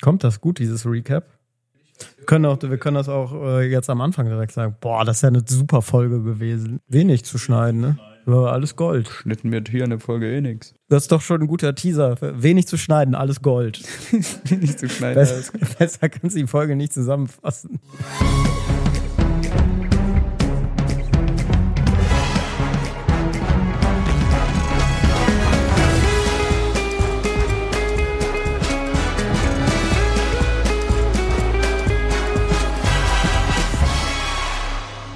Kommt 0.00 0.24
das 0.24 0.40
gut, 0.40 0.58
dieses 0.58 0.86
Recap? 0.86 1.24
Wir 2.16 2.26
können, 2.26 2.46
auch, 2.46 2.58
wir 2.62 2.78
können 2.78 2.94
das 2.94 3.08
auch 3.08 3.32
äh, 3.32 3.68
jetzt 3.68 3.90
am 3.90 4.00
Anfang 4.00 4.26
direkt 4.26 4.52
sagen. 4.52 4.76
Boah, 4.80 5.04
das 5.04 5.16
ist 5.16 5.22
ja 5.22 5.28
eine 5.28 5.42
super 5.44 5.82
Folge 5.82 6.22
gewesen. 6.22 6.80
Wenig 6.86 7.24
zu 7.24 7.38
schneiden, 7.38 7.80
ne? 7.80 7.98
War 8.24 8.52
alles 8.52 8.76
Gold. 8.76 9.08
Schnitten 9.08 9.50
wir 9.50 9.62
hier 9.68 9.84
in 9.84 9.90
der 9.90 10.00
Folge 10.00 10.30
eh 10.30 10.40
nix. 10.42 10.74
Das 10.90 11.04
ist 11.04 11.12
doch 11.12 11.22
schon 11.22 11.40
ein 11.40 11.46
guter 11.46 11.74
Teaser. 11.74 12.16
Wenig 12.20 12.66
zu 12.66 12.76
schneiden, 12.76 13.14
alles 13.14 13.40
Gold. 13.40 13.82
Wenig 14.44 14.76
zu 14.76 14.88
schneiden. 14.88 15.14
Besser, 15.14 15.50
besser 15.78 16.08
kannst 16.10 16.36
du 16.36 16.40
die 16.40 16.46
Folge 16.46 16.76
nicht 16.76 16.92
zusammenfassen. 16.92 17.80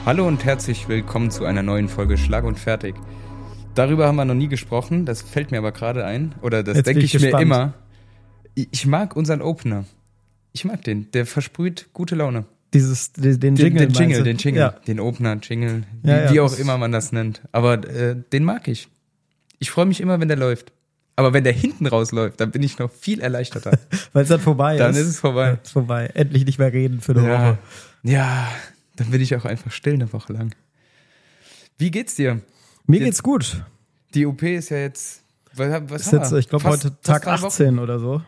Hallo 0.05 0.27
und 0.27 0.45
herzlich 0.45 0.88
willkommen 0.88 1.30
zu 1.30 1.45
einer 1.45 1.62
neuen 1.62 1.88
Folge 1.88 2.19
Schlag 2.19 2.45
und 2.45 2.59
Fertig. 2.59 2.95
Darüber 3.74 4.06
haben 4.06 4.16
wir 4.16 4.25
noch 4.25 4.34
nie 4.34 4.48
gesprochen, 4.48 5.06
das 5.06 5.23
fällt 5.23 5.51
mir 5.51 5.59
aber 5.59 5.73
gerade 5.73 6.05
ein. 6.05 6.34
Oder 6.42 6.62
das 6.62 6.77
Jetzt 6.78 6.87
denke 6.87 7.02
ich, 7.05 7.15
ich 7.15 7.23
mir 7.23 7.38
immer. 7.41 7.75
Ich 8.55 8.87
mag 8.87 9.16
unseren 9.16 9.41
Opener. 9.42 9.84
Ich 10.52 10.65
mag 10.65 10.83
den. 10.83 11.11
Der 11.12 11.25
versprüht 11.25 11.88
gute 11.92 12.15
Laune. 12.15 12.45
Dieses, 12.75 13.12
den, 13.12 13.38
den 13.38 13.55
Den 13.55 13.56
Jingle. 13.56 13.87
den 13.87 13.91
Jingle, 13.92 14.06
meinst 14.09 14.20
du? 14.20 14.25
den 14.25 14.37
Jingle, 14.38 14.61
Ja. 14.61 14.70
den 14.87 15.01
Opener, 15.01 15.37
Jingle, 15.42 15.84
wie, 16.03 16.09
Ja, 16.11 16.33
wie 16.33 16.41
auch 16.41 16.59
immer 16.59 16.78
man 16.78 16.92
das 16.92 17.12
nennt. 17.12 17.42
Aber 17.53 17.75
äh, 17.89 18.16
den 18.33 18.45
mag 18.45 18.66
ich. 18.69 18.89
Ich 19.59 19.70
freue 19.70 19.87
mich 19.87 20.00
immer, 20.00 20.20
wenn 20.20 20.28
der 20.28 20.37
läuft. 20.37 20.73
Aber 21.14 21.33
wenn 21.34 21.45
der 21.45 21.53
hinten 21.53 21.87
rausläuft, 21.87 22.41
dann 22.41 22.50
bin 22.50 22.62
ich 22.62 22.78
noch 22.78 22.91
viel 22.91 23.20
erleichterter. 23.20 23.78
Weil 24.12 24.23
es 24.23 24.28
dann 24.30 24.41
vorbei 24.41 24.77
Dann 24.78 24.92
ist. 24.92 24.98
ist 24.98 25.06
es 25.09 25.20
vorbei. 25.20 25.59
Ist 25.62 25.73
vorbei. 25.73 26.11
Endlich 26.14 26.45
nicht 26.47 26.59
mehr 26.59 26.73
reden 26.73 27.00
für 27.00 27.12
eine. 27.12 27.23
Woche. 27.23 27.59
ja, 28.03 28.48
dann 28.96 29.10
bin 29.10 29.20
ich 29.20 29.34
auch 29.36 29.44
einfach 29.44 29.70
still 29.72 29.94
eine 29.94 30.12
Woche 30.12 30.32
lang. 30.32 30.54
Wie 31.78 31.90
geht's 31.90 32.14
dir? 32.14 32.40
Mir 32.86 32.98
Jetzt- 32.98 33.04
geht's 33.06 33.22
gut. 33.22 33.64
Die 34.14 34.26
OP 34.26 34.42
ist 34.42 34.68
ja 34.70 34.78
jetzt. 34.78 35.22
Was, 35.54 35.82
was 35.90 36.02
Ist 36.06 36.12
jetzt, 36.12 36.32
ich 36.32 36.48
glaube, 36.48 36.64
heute 36.64 36.98
Tag 37.02 37.22
drei 37.22 37.36
Wochen. 37.38 37.46
18 37.46 37.78
oder 37.78 37.98
so. 37.98 38.22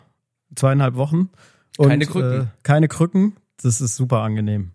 Zweieinhalb 0.55 0.95
Wochen. 0.95 1.31
Und, 1.77 1.89
Keine 1.89 2.07
Krücken. 2.07 2.41
Äh, 2.43 2.47
keine 2.63 2.89
Krücken. 2.89 3.35
Das 3.63 3.81
ist 3.81 3.97
super 3.97 4.21
angenehm. 4.21 4.73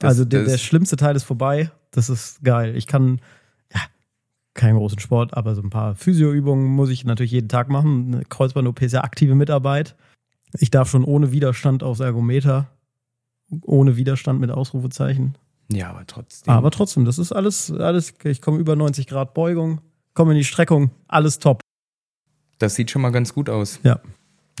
Das- 0.00 0.08
also 0.10 0.24
der, 0.24 0.44
der 0.44 0.58
schlimmste 0.58 0.96
Teil 0.96 1.16
ist 1.16 1.24
vorbei. 1.24 1.70
Das 1.90 2.08
ist 2.10 2.42
geil. 2.42 2.76
Ich 2.76 2.86
kann, 2.86 3.20
ja, 3.72 3.80
keinen 4.54 4.76
großen 4.76 4.98
Sport, 4.98 5.34
aber 5.36 5.54
so 5.54 5.62
ein 5.62 5.70
paar 5.70 5.94
Physioübungen 5.94 6.66
muss 6.66 6.90
ich 6.90 7.04
natürlich 7.04 7.32
jeden 7.32 7.48
Tag 7.48 7.68
machen. 7.68 8.14
Eine 8.14 8.24
Kreuzband-OP 8.24 8.82
ist 8.82 8.92
ja 8.92 9.02
aktive 9.04 9.34
Mitarbeit. 9.34 9.94
Ich 10.58 10.70
darf 10.70 10.90
schon 10.90 11.04
ohne 11.04 11.32
Widerstand 11.32 11.82
aufs 11.82 12.00
Ergometer. 12.00 12.68
Ohne 13.62 13.96
Widerstand 13.96 14.40
mit 14.40 14.50
Ausrufezeichen. 14.50 15.34
Ja, 15.72 15.90
aber 15.90 16.06
trotzdem. 16.06 16.52
Aber 16.52 16.70
trotzdem, 16.70 17.04
das 17.04 17.18
ist 17.18 17.32
alles, 17.32 17.70
alles, 17.72 18.14
ich 18.24 18.40
komme 18.42 18.58
über 18.58 18.76
90 18.76 19.06
Grad 19.06 19.34
Beugung, 19.34 19.80
komme 20.12 20.32
in 20.32 20.38
die 20.38 20.44
Streckung, 20.44 20.90
alles 21.08 21.38
top. 21.38 21.60
das 22.58 22.74
sieht 22.74 22.90
schon 22.90 23.02
mal 23.02 23.10
ganz 23.10 23.34
gut 23.34 23.48
aus. 23.48 23.80
Ja. 23.82 24.00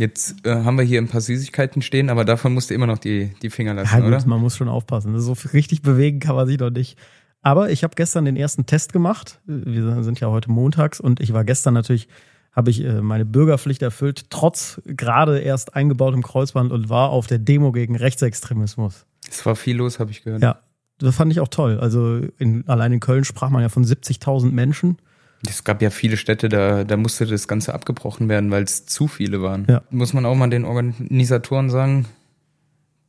Jetzt 0.00 0.44
äh, 0.44 0.50
haben 0.64 0.76
wir 0.76 0.84
hier 0.84 1.00
ein 1.00 1.06
paar 1.08 1.20
Süßigkeiten 1.20 1.80
stehen, 1.82 2.10
aber 2.10 2.24
davon 2.24 2.52
musst 2.52 2.70
du 2.70 2.74
immer 2.74 2.86
noch 2.88 2.98
die, 2.98 3.30
die 3.42 3.50
Finger 3.50 3.74
lassen, 3.74 3.94
Ja, 3.94 4.00
gut, 4.00 4.08
oder? 4.08 4.26
man 4.26 4.40
muss 4.40 4.56
schon 4.56 4.68
aufpassen. 4.68 5.16
So 5.20 5.36
richtig 5.52 5.82
bewegen 5.82 6.18
kann 6.18 6.34
man 6.34 6.46
sich 6.48 6.58
noch 6.58 6.70
nicht. 6.70 6.98
Aber 7.42 7.70
ich 7.70 7.84
habe 7.84 7.94
gestern 7.94 8.24
den 8.24 8.36
ersten 8.36 8.66
Test 8.66 8.92
gemacht. 8.92 9.40
Wir 9.46 10.02
sind 10.02 10.18
ja 10.18 10.28
heute 10.30 10.50
montags 10.50 10.98
und 10.98 11.20
ich 11.20 11.32
war 11.32 11.44
gestern 11.44 11.74
natürlich, 11.74 12.08
habe 12.54 12.70
ich 12.70 12.82
äh, 12.84 13.00
meine 13.02 13.24
Bürgerpflicht 13.24 13.82
erfüllt, 13.82 14.30
trotz 14.30 14.80
gerade 14.86 15.40
erst 15.40 15.74
eingebautem 15.74 16.22
Kreuzband 16.22 16.72
und 16.72 16.88
war 16.88 17.10
auf 17.10 17.26
der 17.26 17.38
Demo 17.38 17.72
gegen 17.72 17.96
Rechtsextremismus. 17.96 19.06
Es 19.28 19.44
war 19.44 19.56
viel 19.56 19.76
los, 19.76 19.98
habe 19.98 20.10
ich 20.10 20.22
gehört. 20.22 20.42
Ja, 20.42 20.60
das 20.98 21.16
fand 21.16 21.32
ich 21.32 21.40
auch 21.40 21.48
toll. 21.48 21.78
Also 21.80 22.20
in, 22.38 22.66
allein 22.68 22.92
in 22.92 23.00
Köln 23.00 23.24
sprach 23.24 23.50
man 23.50 23.62
ja 23.62 23.68
von 23.68 23.84
70.000 23.84 24.50
Menschen. 24.52 24.98
Es 25.46 25.64
gab 25.64 25.82
ja 25.82 25.90
viele 25.90 26.16
Städte, 26.16 26.48
da, 26.48 26.84
da 26.84 26.96
musste 26.96 27.26
das 27.26 27.48
Ganze 27.48 27.74
abgebrochen 27.74 28.28
werden, 28.28 28.50
weil 28.50 28.62
es 28.62 28.86
zu 28.86 29.08
viele 29.08 29.42
waren. 29.42 29.66
Ja. 29.68 29.82
Muss 29.90 30.12
man 30.14 30.24
auch 30.24 30.34
mal 30.34 30.48
den 30.48 30.64
Organisatoren 30.64 31.68
sagen, 31.70 32.06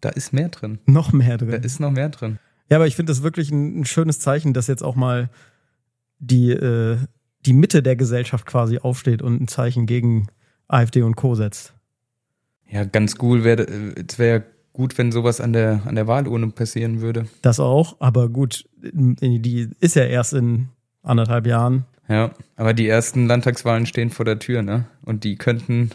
da 0.02 0.10
ist 0.10 0.34
mehr 0.34 0.50
drin. 0.50 0.80
Noch 0.86 1.14
mehr 1.14 1.38
Da 1.38 1.46
drin. 1.46 1.64
ist 1.64 1.80
noch 1.80 1.92
mehr 1.92 2.10
drin. 2.10 2.40
Ja, 2.70 2.78
aber 2.78 2.88
ich 2.88 2.96
finde 2.96 3.12
das 3.12 3.24
wirklich 3.24 3.52
ein, 3.52 3.82
ein 3.82 3.86
schönes 3.86 4.20
Zeichen, 4.20 4.54
dass 4.54 4.68
jetzt 4.68 4.84
auch 4.84 4.96
mal 4.96 5.30
die, 6.20 6.50
äh, 6.52 6.98
die 7.46 7.54
Mitte 7.54 7.84
der 7.84 7.96
Gesellschaft 7.96 8.46
quasi 8.46 8.80
aufsteht 8.80 9.22
und 9.22 9.42
ein 9.42 9.48
Zeichen 9.48 9.86
gegen 9.86 10.28
AfD 10.68 11.02
und 11.02 11.16
Co. 11.16 11.36
setzt. 11.36 11.74
Ja, 12.70 12.84
ganz 12.84 13.16
cool 13.22 13.44
wäre, 13.44 13.64
es 13.64 14.18
wäre 14.18 14.44
gut, 14.74 14.98
wenn 14.98 15.12
sowas 15.12 15.40
an 15.40 15.54
der, 15.54 15.82
an 15.86 15.96
der 15.96 16.08
Wahlurne 16.08 16.48
passieren 16.48 17.02
würde. 17.02 17.28
Das 17.42 17.60
auch, 17.60 17.96
aber 18.00 18.30
gut, 18.30 18.66
die 18.82 19.70
ist 19.80 19.96
ja 19.96 20.04
erst 20.04 20.34
in 20.34 20.70
anderthalb 21.04 21.48
Jahren. 21.48 21.86
Ja, 22.08 22.32
aber 22.56 22.74
die 22.74 22.88
ersten 22.88 23.28
Landtagswahlen 23.28 23.86
stehen 23.86 24.10
vor 24.10 24.26
der 24.26 24.40
Tür, 24.40 24.62
ne? 24.62 24.86
Und 25.04 25.24
die 25.24 25.38
könnten 25.38 25.92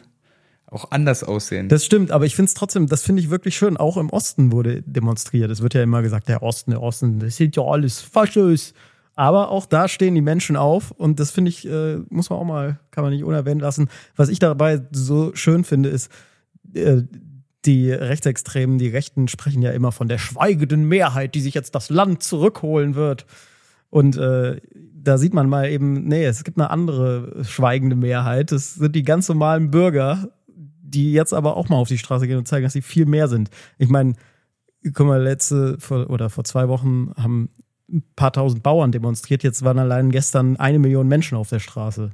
auch 0.67 0.91
anders 0.91 1.25
aussehen. 1.25 1.69
Das 1.69 1.85
stimmt, 1.85 2.11
aber 2.11 2.27
ich 2.27 2.37
finde 2.37 2.49
es 2.49 2.55
trotzdem, 2.55 2.87
das 2.87 3.03
finde 3.03 3.23
ich 3.23 3.31
wirklich 3.31 3.57
schön. 3.57 3.77
Auch 3.77 3.97
im 3.97 4.11
Osten 4.11 4.53
wurde 4.53 4.83
demonstriert. 4.83 5.51
Es 5.51 5.63
wird 5.63 5.75
ja 5.75 5.83
immer 5.83 6.03
gesagt, 6.03 6.29
der 6.29 6.43
Osten, 6.43 6.71
der 6.71 6.83
Osten, 6.83 7.19
das 7.19 7.37
sind 7.37 7.57
ja 7.57 7.63
alles 7.63 8.01
Faschos. 8.01 8.73
Aber 9.21 9.51
auch 9.51 9.67
da 9.67 9.87
stehen 9.87 10.15
die 10.15 10.23
Menschen 10.23 10.57
auf 10.57 10.93
und 10.93 11.21
das 11.21 11.31
finde 11.31 11.51
ich, 11.51 11.69
äh, 11.69 11.99
muss 12.09 12.31
man 12.31 12.39
auch 12.39 12.45
mal, 12.45 12.81
kann 12.91 13.05
man 13.05 13.13
nicht 13.13 13.23
unerwähnt 13.23 13.61
lassen. 13.61 13.91
Was 14.17 14.31
ich 14.31 14.39
dabei 14.39 14.81
so 14.93 15.35
schön 15.35 15.63
finde, 15.63 15.91
ist, 15.91 16.11
äh, 16.73 17.03
die 17.67 17.93
Rechtsextremen, 17.93 18.79
die 18.79 18.89
Rechten 18.89 19.29
sprechen 19.29 19.61
ja 19.61 19.73
immer 19.73 19.93
von 19.93 20.09
der 20.09 20.17
schweigenden 20.17 20.89
Mehrheit, 20.89 21.35
die 21.35 21.43
sich 21.43 21.53
jetzt 21.53 21.75
das 21.75 21.91
Land 21.91 22.23
zurückholen 22.23 22.95
wird. 22.95 23.27
Und 23.91 24.17
äh, 24.17 24.59
da 24.95 25.19
sieht 25.19 25.35
man 25.35 25.51
mal 25.51 25.69
eben, 25.69 26.09
nee, 26.09 26.25
es 26.25 26.43
gibt 26.43 26.57
eine 26.57 26.71
andere 26.71 27.45
schweigende 27.45 27.97
Mehrheit. 27.97 28.53
Das 28.53 28.77
sind 28.77 28.97
die 28.97 29.03
ganz 29.03 29.29
normalen 29.29 29.71
Bürger, 29.71 30.31
die 30.47 31.13
jetzt 31.13 31.35
aber 31.35 31.59
auch 31.59 31.69
mal 31.69 31.77
auf 31.77 31.89
die 31.89 31.99
Straße 31.99 32.27
gehen 32.27 32.39
und 32.39 32.49
zeigen, 32.49 32.65
dass 32.65 32.73
sie 32.73 32.81
viel 32.81 33.05
mehr 33.05 33.29
sind. 33.29 33.51
Ich 33.77 33.91
meine, 33.91 34.15
guck 34.95 35.07
mal, 35.07 35.23
letzte 35.23 35.77
vor, 35.79 36.09
oder 36.09 36.31
vor 36.31 36.45
zwei 36.45 36.69
Wochen 36.69 37.13
haben 37.19 37.51
ein 37.93 38.03
paar 38.17 38.33
tausend 38.33 38.63
Bauern 38.63 38.93
demonstriert. 38.93 39.43
Jetzt 39.43 39.63
waren 39.65 39.79
allein 39.79 40.11
gestern 40.11 40.57
eine 40.57 40.79
Million 40.79 41.09
Menschen 41.09 41.37
auf 41.37 41.49
der 41.49 41.59
Straße. 41.59 42.11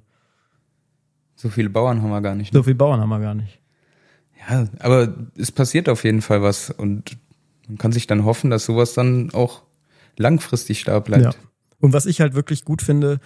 So 1.35 1.49
viele 1.49 1.71
Bauern 1.71 2.03
haben 2.03 2.11
wir 2.11 2.21
gar 2.23 2.35
nicht. 2.35 2.53
Ne? 2.53 2.59
So 2.59 2.63
viele 2.63 2.77
Bauern 2.77 3.01
haben 3.01 3.11
wir 3.11 3.21
gar 3.21 3.35
nicht. 3.35 3.61
Ja, 4.49 4.67
aber 4.79 5.15
es 5.37 5.53
passiert 5.53 5.89
auf 5.89 6.05
jeden 6.05 6.23
Fall 6.23 6.43
was 6.43 6.71
und 6.71 7.19
man 7.69 7.79
kann 7.79 7.93
sich 7.93 8.07
dann 8.07 8.25
hoffen, 8.25 8.51
dass 8.51 8.65
sowas 8.65 8.95
dann 8.95 9.31
auch 9.33 9.63
langfristig 10.17 10.85
da 10.85 11.01
bleibt. 11.01 11.25
Ja. 11.25 11.31
Und 11.81 11.93
was 11.93 12.07
ich 12.07 12.21
halt 12.21 12.35
wirklich 12.35 12.65
gut 12.65 12.81
finde, 12.81 13.19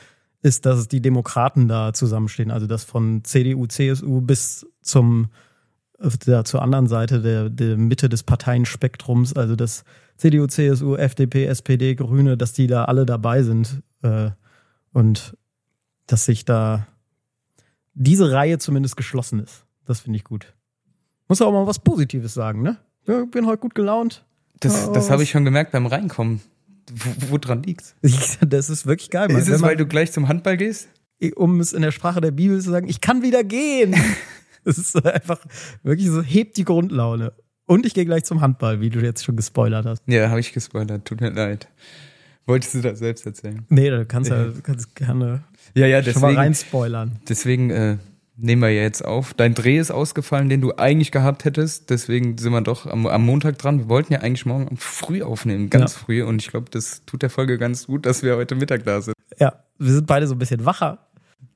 ist, 0.43 0.67
dass 0.67 0.89
die 0.89 1.03
Demokraten 1.03 1.69
da 1.69 1.93
zusammenstehen. 1.93 2.51
Also 2.51 2.67
das 2.67 2.85
von 2.85 3.23
CDU, 3.25 3.67
CSU 3.67 4.21
bis 4.21 4.67
zum 4.83 5.29
da 6.25 6.45
zur 6.45 6.63
anderen 6.63 6.89
Seite 6.89 7.21
der, 7.21 7.51
der 7.51 7.77
Mitte 7.77 8.09
des 8.09 8.23
Parteienspektrums, 8.23 9.35
also 9.35 9.55
das 9.55 9.85
CDU, 10.21 10.47
CSU, 10.47 10.97
FDP, 10.97 11.47
SPD, 11.47 11.95
Grüne, 11.95 12.37
dass 12.37 12.53
die 12.53 12.67
da 12.67 12.85
alle 12.85 13.07
dabei 13.07 13.43
sind 13.43 13.83
äh, 14.03 14.31
und 14.93 15.37
dass 16.07 16.27
sich 16.27 16.45
da 16.45 16.87
diese 17.95 18.31
Reihe 18.33 18.59
zumindest 18.59 18.97
geschlossen 18.97 19.41
ist. 19.41 19.65
Das 19.87 20.01
finde 20.01 20.19
ich 20.19 20.25
gut. 20.25 20.53
Muss 21.29 21.41
auch 21.43 21.53
mal 21.53 21.67
was 21.67 21.79
Positives 21.79 22.35
sagen, 22.35 22.63
ne? 22.63 22.77
Ja, 23.07 23.25
bin 23.25 23.47
heute 23.47 23.61
gut 23.61 23.75
gelaunt. 23.75 24.25
Das, 24.61 24.93
das 24.93 25.11
habe 25.11 25.23
ich 25.23 25.31
schon 25.31 25.45
gemerkt 25.45 25.73
beim 25.73 25.87
Reinkommen. 25.87 26.41
Wo, 26.93 27.33
wo 27.33 27.39
dran 27.39 27.63
liegt's? 27.63 27.95
Das 28.47 28.69
ist 28.69 28.87
wirklich 28.87 29.11
geil. 29.11 29.29
Mann. 29.29 29.41
Ist 29.41 29.49
es, 29.49 29.61
man- 29.61 29.71
weil 29.71 29.77
du 29.77 29.87
gleich 29.87 30.13
zum 30.13 30.29
Handball 30.29 30.57
gehst? 30.57 30.89
um 31.37 31.61
es 31.61 31.75
in 31.75 31.83
der 31.83 31.93
Sprache 31.93 32.23
der 32.23 32.31
Bibel 32.31 32.59
zu 32.63 32.71
sagen, 32.71 32.89
ich 32.89 33.01
kann 33.01 33.23
wieder 33.23 33.43
gehen. 33.45 33.95
Das 34.63 34.77
ist 34.77 34.95
einfach 35.07 35.39
wirklich 35.83 36.09
so, 36.09 36.21
hebt 36.21 36.59
die 36.59 36.65
Grundlaune. 36.65 37.33
Und 37.71 37.87
ich 37.87 37.95
gehe 37.95 38.05
gleich 38.05 38.25
zum 38.25 38.41
Handball, 38.41 38.81
wie 38.81 38.91
du 38.91 38.99
jetzt 38.99 39.25
schon 39.25 39.37
gespoilert 39.37 39.87
hast. 39.87 40.03
Ja, 40.07 40.29
habe 40.29 40.41
ich 40.41 40.53
gespoilert. 40.53 41.05
Tut 41.05 41.21
mir 41.21 41.31
leid. 41.31 41.69
Wolltest 42.45 42.75
du 42.75 42.81
das 42.81 42.99
selbst 42.99 43.25
erzählen? 43.27 43.65
Nee, 43.69 43.91
du 43.91 44.05
kannst 44.07 44.29
ja 44.29 44.47
du 44.47 44.61
kannst 44.61 44.97
gerne 44.97 45.45
Ja, 45.77 45.87
ja, 45.87 46.03
schon 46.03 46.15
mal 46.15 46.29
deswegen, 46.31 46.37
rein 46.37 46.55
spoilern. 46.57 47.21
deswegen 47.29 47.71
äh, 47.71 47.99
nehmen 48.37 48.61
wir 48.63 48.71
ja 48.71 48.83
jetzt 48.83 49.05
auf. 49.05 49.35
Dein 49.35 49.55
Dreh 49.55 49.79
ist 49.79 49.93
ausgefallen, 49.93 50.49
den 50.49 50.61
du 50.61 50.73
eigentlich 50.79 51.13
gehabt 51.13 51.45
hättest. 51.45 51.91
Deswegen 51.91 52.39
sind 52.39 52.51
wir 52.51 52.61
doch 52.61 52.87
am, 52.87 53.07
am 53.07 53.25
Montag 53.25 53.57
dran. 53.59 53.79
Wir 53.79 53.89
wollten 53.89 54.13
ja 54.15 54.19
eigentlich 54.21 54.47
morgen 54.47 54.77
früh 54.77 55.23
aufnehmen, 55.23 55.71
ganz 55.71 55.93
Ja. 55.95 55.99
früh. 56.01 56.23
Und 56.25 56.43
ich 56.43 56.49
glaube, 56.49 56.71
das 56.73 57.03
tut 57.07 57.23
der 57.23 57.31
Folge 57.31 57.57
ganz 57.57 57.87
gut, 57.87 58.05
dass 58.05 58.25
wir 58.25 58.35
heute 58.35 58.57
Mittag 58.57 58.83
da 58.83 59.01
sind. 59.01 59.15
Ja, 59.39 59.53
wir 59.79 59.93
sind 59.93 60.09
beide 60.09 60.27
so 60.27 60.35
ein 60.35 60.39
bisschen 60.41 60.65
wacher. 60.65 61.07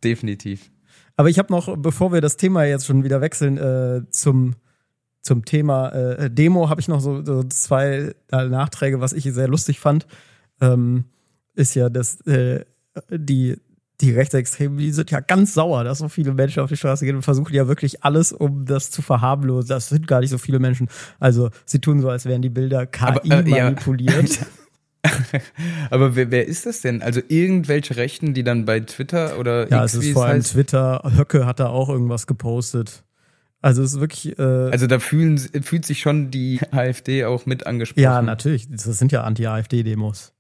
Definitiv. 0.05 0.71
Aber 1.17 1.29
ich 1.29 1.41
habe 1.41 1.53
noch, 1.53 1.77
bevor 1.77 2.13
wir 2.13 2.21
das 2.21 2.37
Thema 2.37 2.63
jetzt 2.67 2.87
schon 2.87 3.03
wieder 3.03 3.21
wechseln, 3.21 3.59
äh, 3.59 4.03
zum, 4.11 4.55
zum 5.25 5.45
Thema 5.45 5.89
äh, 5.89 6.31
Demo, 6.31 6.69
habe 6.69 6.81
ich 6.81 6.89
noch 6.89 7.01
so, 7.01 7.25
so 7.25 7.43
zwei 7.45 8.15
äh, 8.31 8.45
Nachträge, 8.47 9.01
was 9.01 9.13
ich 9.13 9.25
sehr 9.25 9.49
lustig 9.49 9.81
fand. 9.81 10.07
Ähm, 10.61 11.07
ist 11.55 11.75
ja, 11.75 11.89
dass 11.89 12.21
äh, 12.27 12.65
die 13.11 13.57
die 14.01 14.11
Rechtsextremen, 14.11 14.77
die 14.79 14.91
sind 14.91 15.11
ja 15.13 15.21
ganz 15.21 15.55
sauer, 15.55 15.85
dass 15.85 15.99
so 15.99 16.09
viele 16.09 16.35
Menschen 16.35 16.63
auf 16.63 16.69
die 16.69 16.77
Straße 16.77 17.05
gehen 17.05 17.17
und 17.17 17.23
versuchen 17.23 17.55
ja 17.55 17.69
wirklich 17.69 18.05
alles, 18.05 18.33
um 18.33 18.67
das 18.67 18.91
zu 18.91 19.03
verharmlosen. 19.03 19.69
Das 19.69 19.89
sind 19.89 20.09
gar 20.09 20.21
nicht 20.21 20.31
so 20.31 20.39
viele 20.39 20.59
Menschen. 20.59 20.89
Also 21.21 21.51
sie 21.65 21.81
tun 21.81 22.01
so, 22.01 22.09
als 22.09 22.27
wären 22.27 22.43
die 22.43 22.49
Bilder 22.49 22.87
KI 22.87 23.05
Aber, 23.05 23.25
äh, 23.25 23.49
ja. 23.49 23.65
manipuliert. 23.65 24.41
Aber 25.91 26.17
wer, 26.17 26.31
wer 26.31 26.49
ist 26.49 26.67
das 26.67 26.81
denn? 26.81 27.03
Also 27.03 27.21
irgendwelche 27.29 27.97
Rechten, 27.97 28.35
die 28.35 28.43
dann 28.43 28.65
bei 28.65 28.81
Twitter 28.81 29.39
oder 29.39 29.71
Ja, 29.71 29.85
X, 29.85 29.95
es 29.95 30.05
ist 30.05 30.13
vor 30.13 30.25
allem 30.25 30.39
heißt? 30.39 30.53
Twitter. 30.53 31.03
Höcke 31.17 31.47
hat 31.47 31.61
da 31.61 31.69
auch 31.69 31.89
irgendwas 31.89 32.27
gepostet. 32.27 33.04
Also 33.65 33.83
es 33.83 33.95
ist 33.95 34.01
wirklich, 34.01 34.39
äh, 34.39 34.43
Also 34.43 34.87
da 34.87 34.99
fühlen, 34.99 35.39
fühlt 35.39 35.87
sich 35.87 36.01
schon 36.01 36.31
die 36.31 36.61
AfD 36.71 37.25
auch 37.25 37.47
mit 37.47 37.67
angesprochen. 37.67 38.03
ja, 38.03 38.21
natürlich. 38.21 38.69
Das 38.69 38.85
sind 38.85 39.11
ja 39.11 39.23
Anti-AfD-Demos. 39.23 40.33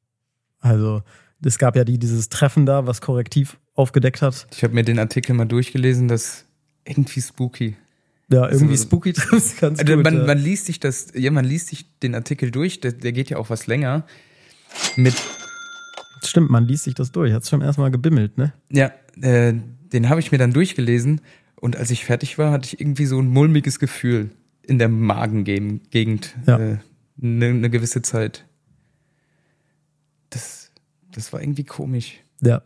Also 0.60 1.02
es 1.42 1.56
gab 1.58 1.74
ja 1.74 1.84
die, 1.84 1.98
dieses 1.98 2.28
Treffen 2.28 2.66
da, 2.66 2.86
was 2.86 3.00
korrektiv 3.00 3.58
aufgedeckt 3.74 4.20
hat. 4.20 4.46
Ich 4.54 4.62
habe 4.62 4.74
mir 4.74 4.82
den 4.84 4.98
Artikel 4.98 5.34
mal 5.34 5.46
durchgelesen, 5.46 6.06
das 6.06 6.44
irgendwie 6.84 7.22
spooky. 7.22 7.76
Ja, 8.30 8.44
irgendwie 8.48 8.72
Also- 8.72 8.84
spooky 8.84 9.12
trifft's 9.14 9.56
ganz 9.58 9.78
Also 9.80 9.94
gut. 9.94 10.04
man, 10.04 10.18
ja. 10.18 10.26
man 10.26 10.38
liest 10.38 10.66
sich 10.66 10.78
das, 10.78 11.08
ja, 11.14 11.30
man 11.30 11.46
liest 11.46 11.68
sich 11.68 11.98
den 12.00 12.14
Artikel 12.14 12.50
durch, 12.50 12.80
der, 12.80 12.92
der 12.92 13.12
geht 13.12 13.30
ja 13.30 13.38
auch 13.38 13.48
was 13.48 13.66
länger. 13.66 14.04
Mit, 14.96 15.14
Stimmt, 16.22 16.50
man 16.50 16.66
liest 16.66 16.84
sich 16.84 16.94
das 16.94 17.10
durch. 17.10 17.32
Hat's 17.32 17.48
schon 17.48 17.62
erstmal 17.62 17.90
gebimmelt, 17.90 18.36
ne? 18.36 18.52
ja, 18.70 18.90
äh, 19.22 19.54
den 19.92 20.08
habe 20.10 20.20
ich 20.20 20.30
mir 20.32 20.38
dann 20.38 20.52
durchgelesen 20.52 21.20
und 21.64 21.76
als 21.78 21.90
ich 21.90 22.04
fertig 22.04 22.36
war, 22.36 22.52
hatte 22.52 22.66
ich 22.66 22.78
irgendwie 22.78 23.06
so 23.06 23.18
ein 23.18 23.26
mulmiges 23.26 23.78
Gefühl 23.78 24.28
in 24.60 24.78
der 24.78 24.90
Magengegend 24.90 26.36
Ja. 26.46 26.56
eine 26.56 26.82
ne, 27.16 27.54
ne 27.54 27.70
gewisse 27.70 28.02
Zeit. 28.02 28.44
Das, 30.28 30.70
das 31.10 31.32
war 31.32 31.40
irgendwie 31.40 31.64
komisch. 31.64 32.18
Ja. 32.42 32.60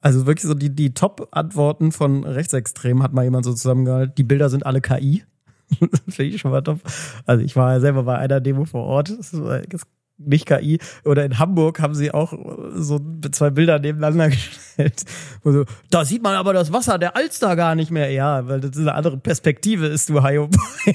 Also 0.00 0.26
wirklich 0.26 0.42
so 0.48 0.54
die, 0.54 0.74
die 0.74 0.94
Top-Antworten 0.94 1.92
von 1.92 2.24
Rechtsextremen 2.24 3.04
hat 3.04 3.12
mal 3.12 3.22
jemand 3.22 3.44
so 3.44 3.54
zusammengehalten. 3.54 4.16
Die 4.16 4.24
Bilder 4.24 4.50
sind 4.50 4.66
alle 4.66 4.80
KI. 4.80 5.22
finde 6.08 6.24
ich 6.34 6.40
schon 6.40 6.50
mal 6.50 6.62
top. 6.62 6.80
Also 7.26 7.44
ich 7.44 7.54
war 7.54 7.74
ja 7.74 7.78
selber 7.78 8.02
bei 8.02 8.18
einer 8.18 8.40
Demo 8.40 8.64
vor 8.64 8.82
Ort. 8.82 9.10
Das 9.10 9.32
ist 9.32 9.42
das 9.68 9.82
nicht 10.18 10.46
KI. 10.46 10.78
Oder 11.04 11.24
in 11.24 11.38
Hamburg 11.38 11.80
haben 11.80 11.94
sie 11.94 12.12
auch 12.12 12.32
so 12.74 13.00
zwei 13.32 13.50
Bilder 13.50 13.78
nebeneinander 13.78 14.28
gestellt. 14.30 15.04
So, 15.42 15.64
da 15.90 16.04
sieht 16.04 16.22
man 16.22 16.34
aber 16.34 16.52
das 16.52 16.72
Wasser 16.72 16.98
der 16.98 17.16
Alster 17.16 17.56
gar 17.56 17.74
nicht 17.74 17.90
mehr. 17.90 18.10
Ja, 18.10 18.46
weil 18.46 18.60
das 18.60 18.76
eine 18.76 18.94
andere 18.94 19.18
Perspektive 19.18 19.86
ist, 19.86 20.10
du 20.10 20.22
Hayo. 20.22 20.48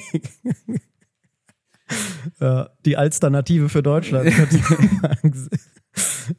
ja, 2.40 2.70
die 2.84 2.96
Alternative 2.96 3.68
für 3.68 3.82
Deutschland. 3.82 4.32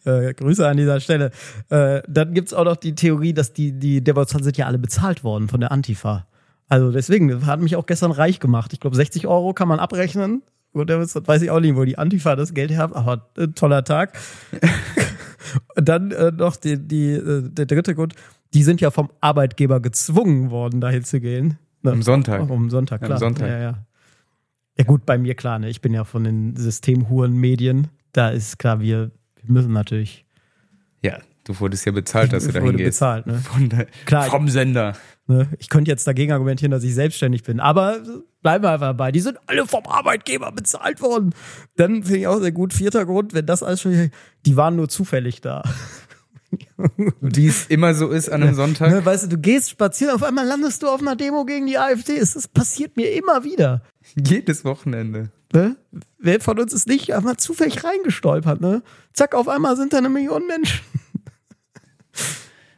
Äh, 0.06 0.34
Grüße 0.34 0.66
an 0.66 0.78
dieser 0.78 1.02
Stelle. 1.02 1.32
Äh, 1.70 2.02
dann 2.08 2.34
gibt's 2.34 2.54
auch 2.54 2.64
noch 2.64 2.78
die 2.78 2.96
Theorie, 2.96 3.34
dass 3.34 3.52
die, 3.52 3.74
die 3.74 4.02
Demonstranten 4.02 4.46
sind 4.46 4.58
ja 4.58 4.66
alle 4.66 4.80
bezahlt 4.80 5.26
worden 5.26 5.50
von 5.50 5.60
der 5.60 5.74
Antifa. 5.74 6.26
Also 6.70 6.92
deswegen, 6.92 7.28
das 7.28 7.46
hat 7.46 7.60
mich 7.60 7.76
auch 7.76 7.86
gestern 7.86 8.12
reich 8.12 8.40
gemacht. 8.40 8.72
Ich 8.72 8.80
glaube, 8.80 8.96
60 8.96 9.28
Euro 9.28 9.54
kann 9.54 9.68
man 9.68 9.80
abrechnen. 9.80 10.42
Gut, 10.74 10.90
das 10.90 11.16
weiß 11.16 11.42
ich 11.42 11.52
auch 11.52 11.60
nicht, 11.60 11.76
wo 11.76 11.84
die 11.84 11.98
Antifa 11.98 12.36
das 12.36 12.54
Geld 12.54 12.76
hat, 12.78 12.96
aber 12.96 13.30
äh, 13.38 13.48
toller 13.48 13.84
Tag. 13.84 14.18
Und 15.76 15.88
dann 15.90 16.12
äh, 16.12 16.32
noch 16.32 16.56
die, 16.56 16.78
die, 16.78 17.10
äh, 17.12 17.50
der 17.50 17.66
dritte 17.66 17.94
Grund, 17.94 18.16
die 18.54 18.64
sind 18.64 18.80
ja 18.80 18.90
vom 18.92 19.10
Arbeitgeber 19.20 19.82
gezwungen 19.82 20.50
worden, 20.50 20.80
dahin 20.80 21.04
zu 21.04 21.20
gehen. 21.20 21.58
Ne? 21.82 21.92
Am 21.92 22.02
Sonntag. 22.02 22.50
Am 22.50 22.70
Sonntag, 22.70 23.02
Am 23.02 23.08
klar. 23.08 23.20
Sonntag. 23.20 23.50
Ja, 23.50 23.60
ja. 23.60 23.86
ja 24.78 24.84
gut, 24.86 25.06
bei 25.06 25.18
mir 25.18 25.36
klar, 25.36 25.60
ne? 25.60 25.70
ich 25.70 25.82
bin 25.82 25.94
ja 25.94 26.06
von 26.06 26.24
den 26.24 26.56
Systemhuren-Medien. 26.56 27.88
Da 28.14 28.30
ist 28.30 28.58
klar, 28.58 28.80
wir, 28.80 29.12
wir 29.42 29.52
müssen 29.52 29.74
natürlich 29.74 30.26
Ja, 31.04 31.18
du 31.46 31.60
wurdest 31.60 31.86
ja 31.86 31.92
bezahlt, 31.92 32.32
dass 32.32 32.46
du 32.46 32.52
da 32.52 32.62
wurde 32.62 32.78
hingehst. 32.78 33.00
bezahlt. 33.00 33.28
Ne? 33.28 33.40
Von 33.40 33.68
der, 33.70 33.88
Klar. 34.06 34.26
vom 34.26 34.48
Sender. 34.48 34.96
Ne? 35.28 35.48
Ich 35.60 35.70
könnte 35.70 35.92
jetzt 35.92 36.08
dagegen 36.08 36.32
argumentieren, 36.32 36.72
dass 36.72 36.84
ich 36.84 36.94
selbstständig 36.94 37.44
bin, 37.44 37.60
aber 37.60 38.00
bleiben 38.42 38.64
wir 38.64 38.72
einfach 38.72 38.88
dabei. 38.88 39.12
Die 39.12 39.20
sind 39.20 39.38
alle 39.48 39.66
vom 39.66 39.86
Arbeitgeber 39.86 40.52
bezahlt 40.52 41.02
worden. 41.02 41.34
Dann 41.76 42.04
finde 42.04 42.20
ich 42.20 42.28
auch 42.28 42.40
sehr 42.40 42.52
gut. 42.52 42.74
Vierter 42.74 43.06
Grund, 43.06 43.34
wenn 43.34 43.46
das 43.46 43.64
alles 43.64 43.82
schon, 43.82 44.12
die 44.46 44.58
waren 44.58 44.76
nur 44.76 44.90
zufällig 44.90 45.42
da. 45.42 45.64
Wie 47.22 47.48
es 47.48 47.68
immer 47.68 47.94
so 47.94 48.10
ist 48.10 48.30
an 48.30 48.44
einem 48.44 48.56
Sonntag. 48.56 48.92
Ne, 48.92 49.06
weißt 49.06 49.24
du, 49.24 49.28
du 49.30 49.38
gehst 49.38 49.70
spazieren, 49.70 50.14
auf 50.14 50.24
einmal 50.24 50.46
landest 50.46 50.84
du 50.84 50.90
auf 50.90 51.02
einer 51.02 51.16
Demo 51.16 51.46
gegen 51.46 51.68
die 51.68 51.78
AfD. 51.78 52.20
Das, 52.20 52.48
passiert 52.48 52.98
mir 52.98 53.14
immer 53.14 53.44
wieder. 53.44 53.84
Jedes 54.16 54.66
Wochenende. 54.66 55.32
Ne? 55.54 55.78
Wer 56.18 56.40
von 56.40 56.60
uns 56.60 56.74
ist 56.74 56.88
nicht 56.88 57.14
einmal 57.14 57.38
zufällig 57.38 57.84
reingestolpert, 57.84 58.62
ne? 58.62 58.84
Zack, 59.14 59.36
auf 59.36 59.48
einmal 59.48 59.76
sind 59.76 59.94
da 59.94 59.98
eine 59.98 60.10
Million 60.10 60.48
Menschen. 60.48 60.82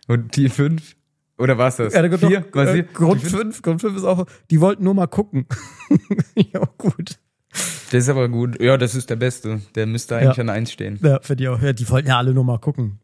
Und 0.08 0.36
die 0.36 0.50
fünf? 0.50 0.96
Oder 1.38 1.58
war 1.58 1.68
es 1.70 1.78
das? 1.78 1.94
Ja, 1.94 2.02
da 2.02 2.10
kommt 2.10 2.26
Vier? 2.26 2.42
noch, 2.42 2.54
War 2.56 2.74
äh? 2.76 2.84
Grund 2.84 3.22
Die 3.22 3.26
fünf? 3.26 3.56
5, 3.56 3.62
Grund 3.62 3.82
5 3.82 3.98
ist 3.98 4.04
auch, 4.04 4.26
die 4.52 4.62
wollten 4.62 4.84
nur 4.84 4.94
mal 4.94 5.08
gucken. 5.08 5.48
ja, 6.36 6.62
gut. 6.78 7.20
Das 7.92 8.04
ist 8.04 8.10
aber 8.10 8.30
gut. 8.30 8.62
Ja, 8.62 8.78
das 8.78 8.96
ist 8.96 9.10
der 9.10 9.16
Beste. 9.16 9.62
Der 9.76 9.86
müsste 9.86 10.16
eigentlich 10.16 10.38
Ja. 10.38 10.44
an 10.44 10.50
eins 10.50 10.72
stehen. 10.72 11.00
Ja, 11.02 11.20
für 11.22 11.36
die 11.36 11.48
auch. 11.48 11.62
Ja, 11.62 11.74
die 11.74 11.88
wollten 11.90 12.08
ja 12.08 12.18
alle 12.18 12.34
nur 12.34 12.44
mal 12.44 12.60
gucken. 12.60 13.00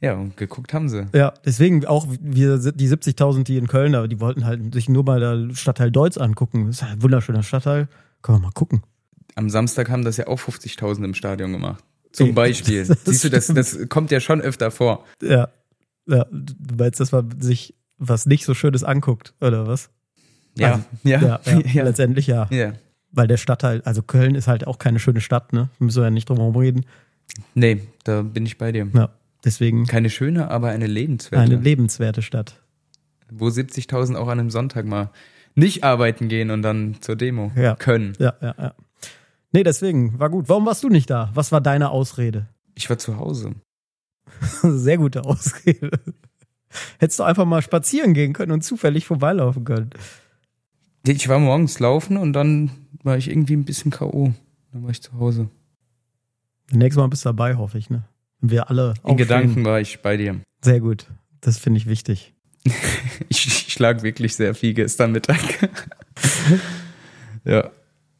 Ja, 0.00 0.14
und 0.14 0.36
geguckt 0.36 0.74
haben 0.74 0.88
sie. 0.88 1.06
Ja, 1.14 1.32
deswegen 1.44 1.86
auch 1.86 2.06
wir 2.20 2.58
die 2.58 2.88
70.000, 2.88 3.44
die 3.44 3.56
in 3.56 3.68
Köln, 3.68 3.92
da, 3.92 4.06
die 4.08 4.18
wollten 4.18 4.44
halt 4.44 4.74
sich 4.74 4.88
nur 4.88 5.04
mal 5.04 5.20
der 5.20 5.54
Stadtteil 5.54 5.90
Deutz 5.92 6.16
angucken. 6.18 6.66
Das 6.66 6.76
ist 6.76 6.82
ein 6.82 7.02
wunderschöner 7.02 7.42
Stadtteil. 7.44 7.88
Können 8.20 8.38
wir 8.38 8.42
mal 8.48 8.52
gucken. 8.52 8.82
Am 9.36 9.48
Samstag 9.48 9.90
haben 9.90 10.04
das 10.04 10.16
ja 10.16 10.26
auch 10.26 10.40
50.000 10.40 11.04
im 11.04 11.14
Stadion 11.14 11.52
gemacht. 11.52 11.84
Zum 12.12 12.34
Beispiel. 12.34 12.84
Siehst 13.04 13.24
du, 13.24 13.30
das, 13.30 13.46
das 13.46 13.88
kommt 13.88 14.10
ja 14.10 14.20
schon 14.20 14.40
öfter 14.40 14.70
vor. 14.70 15.04
Ja. 15.22 15.48
Ja, 16.06 16.26
du 16.30 16.74
meinst, 16.76 17.00
dass 17.00 17.12
man 17.12 17.40
sich 17.40 17.74
was 17.98 18.26
nicht 18.26 18.44
so 18.44 18.54
Schönes 18.54 18.82
anguckt, 18.84 19.34
oder 19.40 19.66
was? 19.66 19.90
Ja, 20.56 20.72
Also, 20.72 20.84
ja, 21.04 21.20
Ja, 21.20 21.40
ja, 21.44 21.60
ja. 21.72 21.84
letztendlich 21.84 22.26
ja. 22.26 22.46
ja. 22.50 22.72
Weil 23.12 23.26
der 23.28 23.36
Stadtteil, 23.36 23.82
also 23.82 24.02
Köln 24.02 24.34
ist 24.34 24.48
halt 24.48 24.66
auch 24.66 24.78
keine 24.78 24.98
schöne 24.98 25.20
Stadt, 25.20 25.52
ne? 25.52 25.68
Müssen 25.78 25.98
wir 26.00 26.04
ja 26.04 26.10
nicht 26.10 26.28
drum 26.28 26.38
herum 26.38 26.56
reden. 26.56 26.86
Nee, 27.54 27.82
da 28.04 28.22
bin 28.22 28.44
ich 28.46 28.58
bei 28.58 28.72
dir. 28.72 28.88
Ja, 28.94 29.10
deswegen 29.44 29.86
Keine 29.86 30.10
schöne, 30.10 30.50
aber 30.50 30.70
eine 30.70 30.86
lebenswerte. 30.86 31.44
eine 31.44 31.56
lebenswerte 31.62 32.22
Stadt. 32.22 32.60
wo 33.30 33.46
70.000 33.48 34.16
auch 34.16 34.28
an 34.28 34.40
einem 34.40 34.50
Sonntag 34.50 34.84
mal 34.86 35.10
nicht 35.54 35.84
arbeiten 35.84 36.28
gehen 36.28 36.50
und 36.50 36.62
dann 36.62 36.96
zur 37.00 37.16
Demo 37.16 37.52
Ja. 37.54 37.76
können. 37.76 38.14
Ja, 38.18 38.34
ja, 38.42 38.54
ja. 38.58 38.74
Nee, 39.52 39.62
deswegen, 39.62 40.18
war 40.18 40.30
gut. 40.30 40.48
Warum 40.48 40.64
warst 40.66 40.82
du 40.82 40.88
nicht 40.88 41.10
da? 41.10 41.30
Was 41.34 41.52
war 41.52 41.60
deine 41.60 41.90
Ausrede? 41.90 42.46
Ich 42.74 42.88
war 42.90 42.96
zu 42.98 43.18
Hause. 43.18 43.54
Sehr 44.62 44.98
gute 44.98 45.24
Ausrede. 45.24 45.90
Hättest 46.98 47.18
du 47.18 47.24
einfach 47.24 47.44
mal 47.44 47.62
spazieren 47.62 48.14
gehen 48.14 48.32
können 48.32 48.52
und 48.52 48.62
zufällig 48.62 49.06
vorbeilaufen 49.06 49.64
können. 49.64 49.90
Ich 51.06 51.28
war 51.28 51.38
morgens 51.38 51.78
laufen 51.80 52.16
und 52.16 52.32
dann 52.32 52.70
war 53.02 53.16
ich 53.16 53.28
irgendwie 53.28 53.56
ein 53.56 53.64
bisschen 53.64 53.90
K.O. 53.90 54.32
Dann 54.72 54.82
war 54.82 54.90
ich 54.90 55.02
zu 55.02 55.12
Hause. 55.14 55.48
Nächstes 56.70 57.00
Mal 57.00 57.08
bist 57.08 57.24
du 57.24 57.28
dabei, 57.28 57.56
hoffe 57.56 57.76
ich, 57.78 57.90
ne? 57.90 58.04
Wir 58.40 58.70
alle 58.70 58.94
In 58.96 59.02
aufstehen. 59.02 59.16
Gedanken 59.16 59.64
war 59.64 59.80
ich 59.80 60.00
bei 60.00 60.16
dir. 60.16 60.40
Sehr 60.62 60.80
gut. 60.80 61.06
Das 61.40 61.58
finde 61.58 61.78
ich 61.78 61.86
wichtig. 61.86 62.34
Ich, 63.28 63.68
ich 63.68 63.78
lag 63.78 64.02
wirklich 64.02 64.36
sehr 64.36 64.54
viel 64.54 64.74
gestern 64.74 65.12
Mittag. 65.12 65.38
ja, 67.44 67.70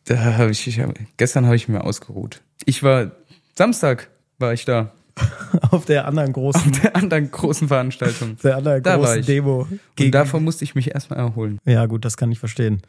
da 0.05 0.37
habe 0.39 0.51
ich, 0.51 0.67
ich 0.67 0.81
hab, 0.81 0.95
gestern 1.19 1.45
habe 1.45 1.57
ich 1.57 1.69
mir 1.69 1.85
ausgeruht. 1.85 2.41
Ich 2.65 2.83
war, 2.83 3.13
Samstag 3.55 4.09
war 4.39 4.55
ich 4.55 4.65
da. 4.65 4.93
Auf 5.73 5.87
der 5.87 6.07
anderen 6.07 6.33
großen, 6.33 6.73
Der 6.83 6.95
anderen 6.97 7.31
großen 7.31 7.67
Veranstaltung. 7.69 8.37
der 8.45 8.57
anderen 8.59 8.83
Da 8.83 8.97
großen. 8.97 9.23
Demo. 9.25 9.67
Und 9.99 10.11
davon 10.15 10.45
musste 10.45 10.65
ich 10.65 10.75
mich 10.75 10.95
erstmal 10.95 11.19
erholen. 11.19 11.59
ja, 11.65 11.87
gut, 11.87 12.05
das 12.05 12.17
kann 12.17 12.31
ich 12.31 12.39
verstehen. 12.39 12.83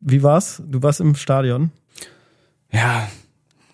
Wie 0.00 0.22
war's? 0.22 0.62
Du 0.66 0.82
warst 0.82 1.00
im 1.00 1.14
Stadion. 1.14 1.70
ja, 2.70 3.08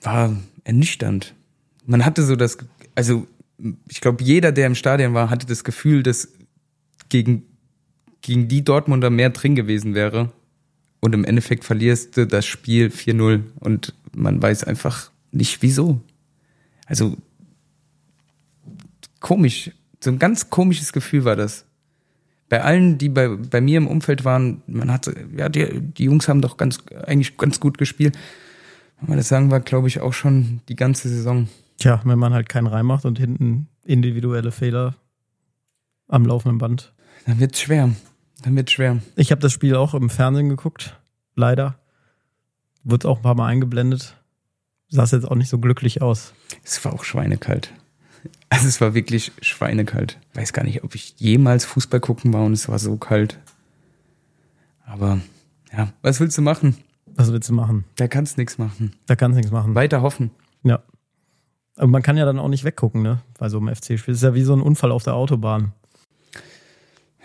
war 0.03 0.35
ernüchternd. 0.65 1.35
Man 1.85 2.05
hatte 2.05 2.23
so 2.23 2.37
das, 2.37 2.59
also 2.95 3.27
ich 3.89 4.01
glaube, 4.01 4.23
jeder, 4.25 4.53
der 4.53 4.67
im 4.67 4.75
Stadion 4.75 5.15
war, 5.15 5.31
hatte 5.31 5.47
das 5.47 5.65
Gefühl, 5.65 6.03
dass 6.03 6.29
gegen, 7.09 7.43
gegen 8.21 8.49
die 8.49 8.65
Dortmunder 8.65 9.11
mehr 9.11 9.31
drin 9.31 9.55
gewesen 9.57 9.95
wäre. 9.95 10.31
Und 11.01 11.15
im 11.15 11.25
Endeffekt 11.25 11.65
verlierst 11.65 12.17
du 12.17 12.27
das 12.27 12.47
Spiel 12.47 12.87
4-0 12.89 13.43
und 13.59 13.95
man 14.15 14.41
weiß 14.41 14.63
einfach 14.65 15.11
nicht 15.33 15.61
wieso. 15.63 16.01
Also 16.87 17.17
komisch, 19.23 19.71
so 20.01 20.11
ein 20.11 20.19
ganz 20.19 20.51
komisches 20.51 20.93
Gefühl 20.93 21.25
war 21.25 21.37
das. 21.37 21.65
Bei 22.51 22.63
allen, 22.63 22.99
die 22.99 23.09
bei, 23.09 23.29
bei 23.29 23.63
mir 23.63 23.79
im 23.79 23.87
Umfeld 23.87 24.27
waren, 24.27 24.61
man 24.67 24.93
hat, 24.93 25.11
ja, 25.35 25.49
die, 25.49 25.81
die 25.81 26.05
Jungs 26.05 26.29
haben 26.29 26.43
doch 26.43 26.59
ganz, 26.59 26.81
eigentlich 27.07 27.39
ganz 27.39 27.61
gut 27.61 27.79
gespielt. 27.79 28.19
Aber 29.01 29.17
das 29.17 29.29
sagen 29.29 29.51
wir, 29.51 29.61
glaube 29.61 29.89
ich, 29.89 30.01
auch 30.01 30.13
schon 30.13 30.61
die 30.69 30.77
ganze 30.77 31.09
Saison. 31.09 31.49
Tja, 31.79 32.03
wenn 32.05 32.19
man 32.19 32.35
halt 32.35 32.51
keinen 32.51 32.67
reinmacht 32.67 33.07
und 33.07 33.19
hinten 33.19 33.69
individuelle 33.85 34.53
Fehler 34.53 34.97
am 36.09 36.27
laufenden 36.27 36.59
Band. 36.59 36.93
Dann 37.27 37.41
wird's 37.41 37.61
schwer. 37.61 37.91
Dann 38.43 38.55
wird's 38.55 38.73
schwer. 38.73 38.99
Ich 39.17 39.31
habe 39.31 39.41
das 39.41 39.53
Spiel 39.53 39.75
auch 39.75 39.95
im 39.95 40.11
Fernsehen 40.11 40.49
geguckt, 40.49 41.01
leider. 41.35 41.79
Wurde 42.85 43.09
auch 43.09 43.19
ein 43.19 43.23
paar 43.23 43.35
Mal 43.35 43.47
eingeblendet. 43.47 44.17
Sah 44.89 45.05
jetzt 45.05 45.25
auch 45.25 45.37
nicht 45.37 45.49
so 45.49 45.59
glücklich 45.59 46.03
aus. 46.03 46.35
Es 46.63 46.85
war 46.85 46.93
auch 46.93 47.05
schweinekalt. 47.05 47.73
Also 48.49 48.69
es 48.69 48.81
war 48.81 48.95
wirklich 48.95 49.33
schweinekalt. 49.41 50.19
Weiß 50.35 50.53
gar 50.53 50.65
nicht, 50.65 50.85
ob 50.85 50.95
ich 50.95 51.15
jemals 51.19 51.65
Fußball 51.65 52.01
gucken 52.01 52.33
war 52.33 52.45
und 52.45 52.53
es 52.53 52.69
war 52.69 52.79
so 52.79 52.97
kalt. 52.97 53.39
Aber 54.87 55.21
ja, 55.77 55.93
was 56.03 56.21
willst 56.21 56.37
du 56.39 56.43
machen? 56.43 56.77
Was 57.07 57.33
willst 57.33 57.49
du 57.49 57.55
machen? 57.55 57.85
Da 57.97 58.09
kannst 58.09 58.39
nichts 58.39 58.59
machen. 58.59 58.93
Da 59.07 59.17
kannst 59.17 59.35
du 59.35 59.39
nichts 59.39 59.53
machen. 59.53 59.75
Weiter 59.75 60.03
hoffen. 60.03 60.31
Ja. 60.63 60.83
Aber 61.77 61.87
man 61.87 62.03
kann 62.03 62.17
ja 62.17 62.25
dann 62.25 62.39
auch 62.39 62.49
nicht 62.49 62.65
weggucken, 62.65 63.03
ne? 63.03 63.23
Bei 63.39 63.49
so 63.49 63.59
einem 63.59 63.75
FC-Spiel. 63.75 64.13
Das 64.13 64.17
ist 64.17 64.23
ja 64.23 64.35
wie 64.35 64.43
so 64.43 64.55
ein 64.55 64.61
Unfall 64.61 64.93
auf 64.93 65.03
der 65.03 65.15
Autobahn. 65.15 65.73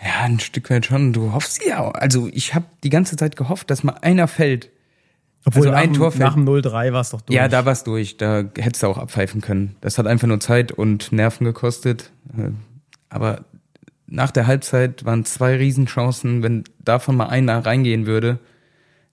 Ja, 0.02 0.22
ein 0.22 0.40
Stück 0.40 0.70
weit 0.70 0.86
schon. 0.86 1.12
Du 1.12 1.32
hoffst 1.32 1.64
ja. 1.66 1.80
auch. 1.80 1.94
Also 1.94 2.28
ich 2.32 2.54
habe 2.54 2.66
die 2.84 2.90
ganze 2.90 3.16
Zeit 3.16 3.36
gehofft, 3.36 3.70
dass 3.70 3.82
mal 3.82 3.98
einer 4.00 4.28
fällt. 4.28 4.70
Obwohl 5.48 5.62
Also 5.68 5.70
nach, 5.72 5.78
ein 5.82 5.92
dem- 5.92 5.96
Tor 5.96 6.12
nach 6.18 6.34
dem 6.34 6.44
0-3 6.44 6.92
war 6.92 7.00
es 7.00 7.10
doch 7.10 7.20
durch. 7.22 7.34
Ja, 7.36 7.48
da 7.48 7.64
war's 7.66 7.84
durch. 7.84 8.16
Da 8.16 8.44
hättest 8.56 8.82
du 8.82 8.86
auch 8.86 8.98
abpfeifen 8.98 9.40
können. 9.40 9.76
Das 9.80 9.98
hat 9.98 10.06
einfach 10.06 10.26
nur 10.28 10.40
Zeit 10.40 10.72
und 10.72 11.10
Nerven 11.12 11.44
gekostet. 11.44 12.10
Äh, 12.36 12.50
Aber 13.08 13.44
nach 14.06 14.30
der 14.30 14.46
Halbzeit 14.46 15.04
waren 15.04 15.24
zwei 15.24 15.56
Riesenchancen. 15.56 16.42
Wenn 16.42 16.64
davon 16.78 17.16
mal 17.16 17.26
einer 17.28 17.64
reingehen 17.64 18.06
würde, 18.06 18.38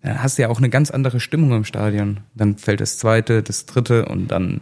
dann 0.01 0.21
hast 0.21 0.37
du 0.37 0.43
ja 0.43 0.49
auch 0.49 0.57
eine 0.59 0.69
ganz 0.69 0.91
andere 0.91 1.19
Stimmung 1.19 1.51
im 1.53 1.63
Stadion. 1.65 2.19
Dann 2.35 2.57
fällt 2.57 2.79
das 2.81 2.97
zweite, 2.97 3.41
das 3.43 3.65
dritte 3.65 4.05
und 4.05 4.27
dann, 4.29 4.61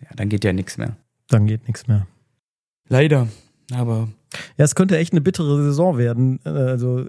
ja, 0.00 0.08
dann 0.16 0.28
geht 0.28 0.44
ja 0.44 0.52
nichts 0.52 0.76
mehr. 0.78 0.96
Dann 1.28 1.46
geht 1.46 1.66
nichts 1.66 1.86
mehr. 1.88 2.06
Leider. 2.88 3.28
Aber 3.74 4.08
Ja, 4.56 4.64
es 4.64 4.74
könnte 4.74 4.96
echt 4.98 5.12
eine 5.12 5.20
bittere 5.20 5.62
Saison 5.62 5.98
werden. 5.98 6.40
Äh, 6.44 6.48
Also, 6.50 7.06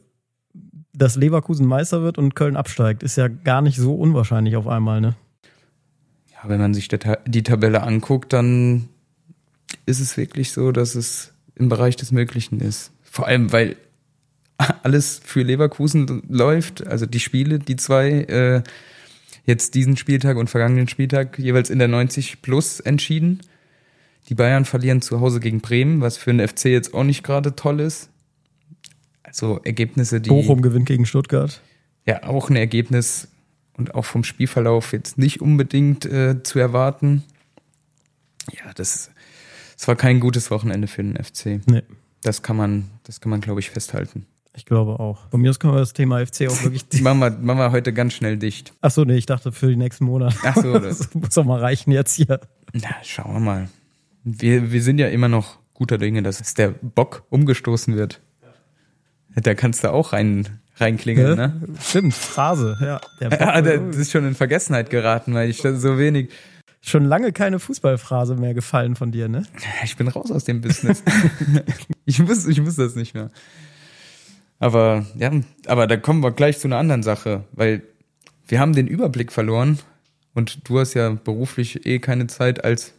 dass 0.93 1.15
Leverkusen 1.15 1.65
Meister 1.65 2.01
wird 2.01 2.17
und 2.17 2.35
Köln 2.35 2.55
absteigt, 2.55 3.03
ist 3.03 3.15
ja 3.15 3.27
gar 3.27 3.61
nicht 3.61 3.77
so 3.77 3.95
unwahrscheinlich 3.95 4.55
auf 4.55 4.67
einmal, 4.67 5.01
ne? 5.01 5.15
ja, 6.41 6.49
wenn 6.49 6.59
man 6.59 6.73
sich 6.73 6.87
die 6.87 7.43
Tabelle 7.43 7.83
anguckt, 7.83 8.33
dann 8.33 8.89
ist 9.85 9.99
es 9.99 10.17
wirklich 10.17 10.51
so, 10.51 10.71
dass 10.71 10.95
es 10.95 11.33
im 11.55 11.69
Bereich 11.69 11.95
des 11.95 12.11
Möglichen 12.11 12.61
ist. 12.61 12.91
Vor 13.03 13.27
allem, 13.27 13.51
weil 13.51 13.75
alles 14.83 15.21
für 15.23 15.43
Leverkusen 15.43 16.23
läuft, 16.29 16.85
also 16.87 17.05
die 17.05 17.19
Spiele, 17.19 17.59
die 17.59 17.75
zwei, 17.75 18.09
äh, 18.09 18.63
jetzt 19.45 19.75
diesen 19.75 19.97
Spieltag 19.97 20.37
und 20.37 20.49
vergangenen 20.49 20.87
Spieltag 20.87 21.39
jeweils 21.39 21.69
in 21.69 21.79
der 21.79 21.87
90 21.87 22.41
plus 22.41 22.79
entschieden. 22.79 23.41
Die 24.27 24.35
Bayern 24.35 24.65
verlieren 24.65 25.01
zu 25.01 25.21
Hause 25.21 25.39
gegen 25.39 25.59
Bremen, 25.59 26.01
was 26.01 26.17
für 26.17 26.31
den 26.31 26.47
FC 26.47 26.65
jetzt 26.65 26.93
auch 26.93 27.03
nicht 27.03 27.23
gerade 27.23 27.55
toll 27.55 27.79
ist. 27.79 28.08
Also 29.29 29.59
Ergebnisse, 29.63 30.19
die 30.21 30.29
Bochum 30.29 30.61
gewinnt 30.61 30.85
gegen 30.87 31.05
Stuttgart. 31.05 31.61
ja 32.05 32.23
auch 32.23 32.49
ein 32.49 32.55
Ergebnis 32.57 33.29
und 33.77 33.95
auch 33.95 34.05
vom 34.05 34.23
Spielverlauf 34.23 34.91
jetzt 34.91 35.17
nicht 35.17 35.39
unbedingt 35.41 36.05
äh, 36.05 36.43
zu 36.43 36.59
erwarten. 36.59 37.23
Ja, 38.51 38.73
das, 38.75 39.11
das 39.77 39.87
war 39.87 39.95
kein 39.95 40.19
gutes 40.19 40.51
Wochenende 40.51 40.87
für 40.87 41.03
den 41.03 41.15
FC. 41.23 41.61
Nee, 41.67 41.83
Das 42.21 42.41
kann 42.41 42.57
man, 42.57 42.89
das 43.03 43.21
kann 43.21 43.29
man, 43.29 43.41
glaube 43.41 43.59
ich, 43.59 43.69
festhalten. 43.69 44.25
ich 44.55 44.65
glaube 44.65 44.99
auch. 44.99 45.29
Von 45.29 45.41
mir 45.41 45.51
aus 45.51 45.59
können 45.59 45.73
wir 45.73 45.79
das 45.79 45.93
Thema 45.93 46.25
FC 46.25 46.47
auch 46.49 46.63
wirklich. 46.63 46.83
Machen 47.01 47.19
wir, 47.19 47.29
machen 47.29 47.59
wir 47.59 47.71
heute 47.71 47.93
ganz 47.93 48.13
schnell 48.13 48.37
dicht. 48.37 48.73
Achso, 48.81 49.05
nee, 49.05 49.15
ich 49.17 49.25
dachte 49.27 49.51
für 49.51 49.67
die 49.67 49.75
nächsten 49.77 50.05
Monate. 50.05 50.35
Ach 50.43 50.55
so, 50.55 50.73
das- 50.79 50.97
das 50.99 51.13
muss 51.15 51.29
doch 51.29 51.45
mal 51.45 51.59
reichen 51.59 51.91
jetzt 51.91 52.15
hier. 52.15 52.39
Na, 52.73 52.89
schauen 53.03 53.33
wir 53.33 53.39
mal. 53.39 53.69
Wir, 54.23 54.71
wir 54.71 54.81
sind 54.81 54.97
ja 54.97 55.07
immer 55.07 55.27
noch 55.29 55.59
guter 55.73 55.97
Dinge, 55.97 56.21
dass 56.23 56.53
der 56.55 56.69
Bock 56.69 57.23
umgestoßen 57.29 57.95
wird. 57.95 58.21
Da 59.35 59.53
kannst 59.53 59.83
du 59.83 59.91
auch 59.91 60.13
rein, 60.13 60.59
reinklingeln, 60.77 61.35
ne? 61.35 61.61
Stimmt, 61.81 62.13
Phrase, 62.13 62.77
ja. 62.81 63.01
Ja, 63.29 63.61
das 63.61 63.97
ist 63.97 64.11
schon 64.11 64.25
in 64.25 64.35
Vergessenheit 64.35 64.89
geraten, 64.89 65.33
weil 65.33 65.49
ich 65.49 65.57
so 65.61 65.97
wenig. 65.97 66.29
Schon 66.81 67.03
lange 67.03 67.33
keine 67.33 67.59
Fußballphrase 67.59 68.35
mehr 68.35 68.53
gefallen 68.53 68.95
von 68.95 69.11
dir, 69.11 69.27
ne? 69.27 69.43
Ich 69.83 69.97
bin 69.97 70.07
raus 70.07 70.31
aus 70.31 70.45
dem 70.45 70.61
Business. 70.61 71.03
ich 72.05 72.19
muss, 72.19 72.47
ich 72.47 72.61
muss 72.61 72.77
das 72.77 72.95
nicht 72.95 73.13
mehr. 73.13 73.31
Aber 74.59 75.05
ja, 75.15 75.31
aber 75.67 75.87
da 75.87 75.97
kommen 75.97 76.21
wir 76.21 76.31
gleich 76.31 76.59
zu 76.59 76.67
einer 76.67 76.77
anderen 76.77 77.03
Sache, 77.03 77.43
weil 77.51 77.83
wir 78.47 78.59
haben 78.59 78.73
den 78.73 78.87
Überblick 78.87 79.31
verloren 79.31 79.79
und 80.33 80.69
du 80.69 80.79
hast 80.79 80.93
ja 80.93 81.09
beruflich 81.09 81.85
eh 81.85 81.99
keine 81.99 82.27
Zeit 82.27 82.63
als 82.63 82.93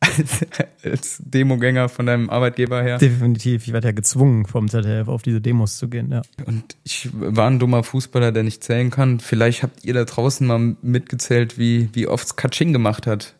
als, 0.00 0.46
als 0.84 1.18
Demogänger 1.24 1.88
von 1.88 2.06
deinem 2.06 2.30
Arbeitgeber 2.30 2.82
her. 2.82 2.98
Definitiv. 2.98 3.66
Ich 3.66 3.72
werde 3.72 3.88
ja 3.88 3.92
gezwungen, 3.92 4.46
vom 4.46 4.68
ZDF 4.68 5.08
auf 5.08 5.22
diese 5.22 5.40
Demos 5.40 5.76
zu 5.78 5.88
gehen, 5.88 6.10
ja. 6.12 6.22
Und 6.46 6.76
ich 6.84 7.08
war 7.12 7.48
ein 7.50 7.58
dummer 7.58 7.82
Fußballer, 7.82 8.32
der 8.32 8.42
nicht 8.42 8.62
zählen 8.64 8.90
kann. 8.90 9.20
Vielleicht 9.20 9.62
habt 9.62 9.84
ihr 9.84 9.94
da 9.94 10.04
draußen 10.04 10.46
mal 10.46 10.76
mitgezählt, 10.82 11.58
wie, 11.58 11.88
wie 11.94 12.06
oft 12.06 12.36
Katsching 12.36 12.72
gemacht 12.72 13.06
hat. 13.06 13.34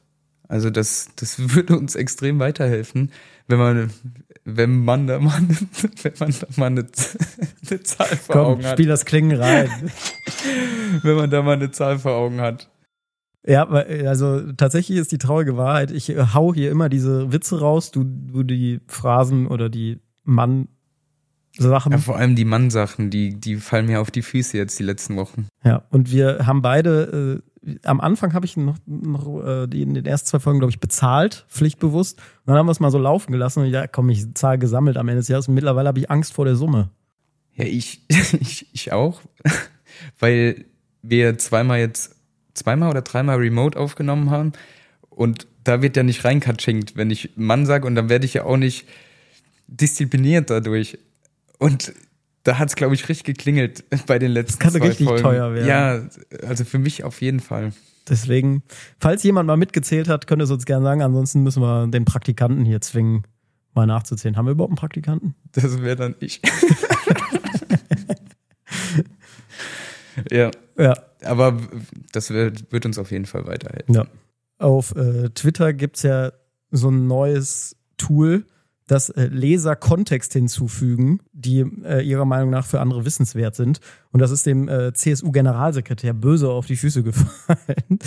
Also 0.48 0.70
das, 0.70 1.08
das 1.16 1.36
würde 1.54 1.76
uns 1.78 1.94
extrem 1.94 2.38
weiterhelfen, 2.38 3.10
wenn 3.48 3.58
man, 3.58 3.90
wenn 4.44 4.84
man 4.84 5.06
da 5.06 5.18
mal, 5.18 5.36
eine- 5.36 5.48
wenn 6.02 6.12
man 6.18 6.30
da 6.40 6.46
mal 6.56 6.66
eine, 6.66 6.86
eine 7.70 7.82
Zahl 7.82 8.16
vor 8.16 8.34
Komm, 8.34 8.44
Augen 8.46 8.64
hat. 8.64 8.72
spiel 8.72 8.86
das 8.88 9.04
Klingen 9.04 9.38
rein. 9.40 9.68
Wenn 11.02 11.16
man 11.16 11.30
da 11.30 11.42
mal 11.42 11.52
eine 11.56 11.70
Zahl 11.70 11.98
vor 11.98 12.12
Augen 12.12 12.40
hat. 12.40 12.70
Ja, 13.46 13.70
weil, 13.70 14.06
also 14.06 14.52
tatsächlich 14.52 14.98
ist 14.98 15.12
die 15.12 15.18
traurige 15.18 15.56
Wahrheit, 15.56 15.90
ich 15.90 16.10
äh, 16.10 16.26
hau 16.32 16.54
hier 16.54 16.70
immer 16.70 16.88
diese 16.88 17.32
Witze 17.32 17.60
raus, 17.60 17.90
du, 17.90 18.04
du 18.04 18.42
die 18.42 18.80
Phrasen 18.86 19.46
oder 19.46 19.68
die 19.68 20.00
Mann-Sachen. 20.24 21.92
Ja, 21.92 21.98
Ja, 21.98 21.98
vor 21.98 22.16
allem 22.16 22.36
die 22.36 22.46
Mann-Sachen, 22.46 23.10
die, 23.10 23.38
die 23.38 23.56
fallen 23.56 23.86
mir 23.86 24.00
auf 24.00 24.10
die 24.10 24.22
Füße 24.22 24.56
jetzt 24.56 24.78
die 24.78 24.82
letzten 24.82 25.16
Wochen. 25.16 25.48
und 25.90 26.10
wir 26.10 26.46
haben 26.46 26.62
beide, 26.62 27.42
äh, 27.64 27.78
am 27.84 28.00
Anfang 28.00 28.32
habe 28.32 28.46
ich 28.46 28.56
noch, 28.56 28.78
noch 28.86 29.44
äh, 29.44 29.66
die 29.66 29.82
in 29.82 29.92
den 29.92 30.06
ersten 30.06 30.28
zwei 30.28 30.38
Folgen, 30.38 30.60
glaube 30.60 30.70
ich, 30.70 30.80
bezahlt, 30.80 31.44
pflichtbewusst. 31.48 32.18
Und 32.18 32.48
dann 32.48 32.56
haben 32.56 32.66
wir 32.66 32.72
es 32.72 32.80
mal 32.80 32.90
so 32.90 32.98
laufen 32.98 33.30
gelassen 33.30 33.62
und 33.62 33.70
ja, 33.70 33.86
komm, 33.86 34.08
ich 34.08 34.34
zahle 34.34 34.58
gesammelt 34.58 34.96
am 34.96 35.08
Ende 35.08 35.20
des 35.20 35.28
Jahres 35.28 35.48
und 35.48 35.54
mittlerweile 35.54 35.88
habe 35.88 35.98
ich 35.98 36.10
Angst 36.10 36.32
vor 36.32 36.46
der 36.46 36.56
Summe. 36.56 36.90
Ja, 37.56 37.64
ich, 37.66 38.06
ich, 38.40 38.68
ich 38.72 38.92
auch, 38.92 39.20
weil 40.18 40.64
wir 41.02 41.36
zweimal 41.38 41.78
jetzt, 41.78 42.13
zweimal 42.54 42.90
oder 42.90 43.02
dreimal 43.02 43.36
remote 43.36 43.78
aufgenommen 43.78 44.30
haben 44.30 44.52
und 45.10 45.46
da 45.64 45.82
wird 45.82 45.96
ja 45.96 46.02
nicht 46.02 46.24
reinkatschinkt, 46.24 46.96
wenn 46.96 47.10
ich 47.10 47.30
Mann 47.36 47.66
sage 47.66 47.86
und 47.86 47.94
dann 47.94 48.08
werde 48.08 48.26
ich 48.26 48.34
ja 48.34 48.44
auch 48.44 48.56
nicht 48.56 48.86
diszipliniert 49.66 50.50
dadurch. 50.50 50.98
Und 51.58 51.94
da 52.42 52.58
hat 52.58 52.68
es, 52.68 52.76
glaube 52.76 52.94
ich, 52.94 53.08
richtig 53.08 53.24
geklingelt 53.24 53.84
bei 54.06 54.18
den 54.18 54.30
letzten 54.30 54.58
kann 54.58 54.72
zwei 54.72 54.86
richtig 54.86 55.06
Folgen. 55.06 55.22
teuer 55.22 55.54
werden. 55.54 55.66
Ja, 55.66 56.02
also 56.46 56.64
für 56.64 56.78
mich 56.78 57.04
auf 57.04 57.20
jeden 57.22 57.40
Fall. 57.40 57.72
Deswegen, 58.08 58.62
falls 59.00 59.22
jemand 59.22 59.46
mal 59.46 59.56
mitgezählt 59.56 60.08
hat, 60.08 60.26
könnt 60.26 60.42
ihr 60.42 60.44
es 60.44 60.50
uns 60.50 60.66
gerne 60.66 60.84
sagen. 60.84 61.00
Ansonsten 61.00 61.42
müssen 61.42 61.62
wir 61.62 61.86
den 61.86 62.04
Praktikanten 62.04 62.66
hier 62.66 62.82
zwingen, 62.82 63.22
mal 63.72 63.86
nachzuzählen. 63.86 64.36
Haben 64.36 64.46
wir 64.46 64.52
überhaupt 64.52 64.72
einen 64.72 64.76
Praktikanten? 64.76 65.34
Das 65.52 65.80
wäre 65.80 65.96
dann 65.96 66.14
ich. 66.20 66.42
ja, 70.30 70.50
Ja. 70.78 70.94
aber 71.22 71.58
das 72.12 72.30
wird, 72.30 72.70
wird 72.72 72.86
uns 72.86 72.98
auf 72.98 73.10
jeden 73.10 73.26
Fall 73.26 73.46
weiterhelfen. 73.46 73.94
Ja. 73.94 74.06
Auf 74.58 74.94
äh, 74.96 75.30
Twitter 75.30 75.72
gibt's 75.72 76.02
ja 76.02 76.32
so 76.70 76.90
ein 76.90 77.06
neues 77.06 77.76
Tool, 77.96 78.44
das 78.86 79.08
äh, 79.08 79.26
Leser 79.26 79.76
Kontext 79.76 80.34
hinzufügen, 80.34 81.20
die 81.32 81.60
äh, 81.84 82.02
ihrer 82.06 82.26
Meinung 82.26 82.50
nach 82.50 82.66
für 82.66 82.80
andere 82.80 83.04
wissenswert 83.06 83.54
sind. 83.54 83.80
Und 84.12 84.20
das 84.20 84.30
ist 84.30 84.44
dem 84.44 84.68
äh, 84.68 84.92
CSU-Generalsekretär 84.92 86.12
böse 86.12 86.50
auf 86.50 86.66
die 86.66 86.76
Füße 86.76 87.02
gefallen. 87.04 87.98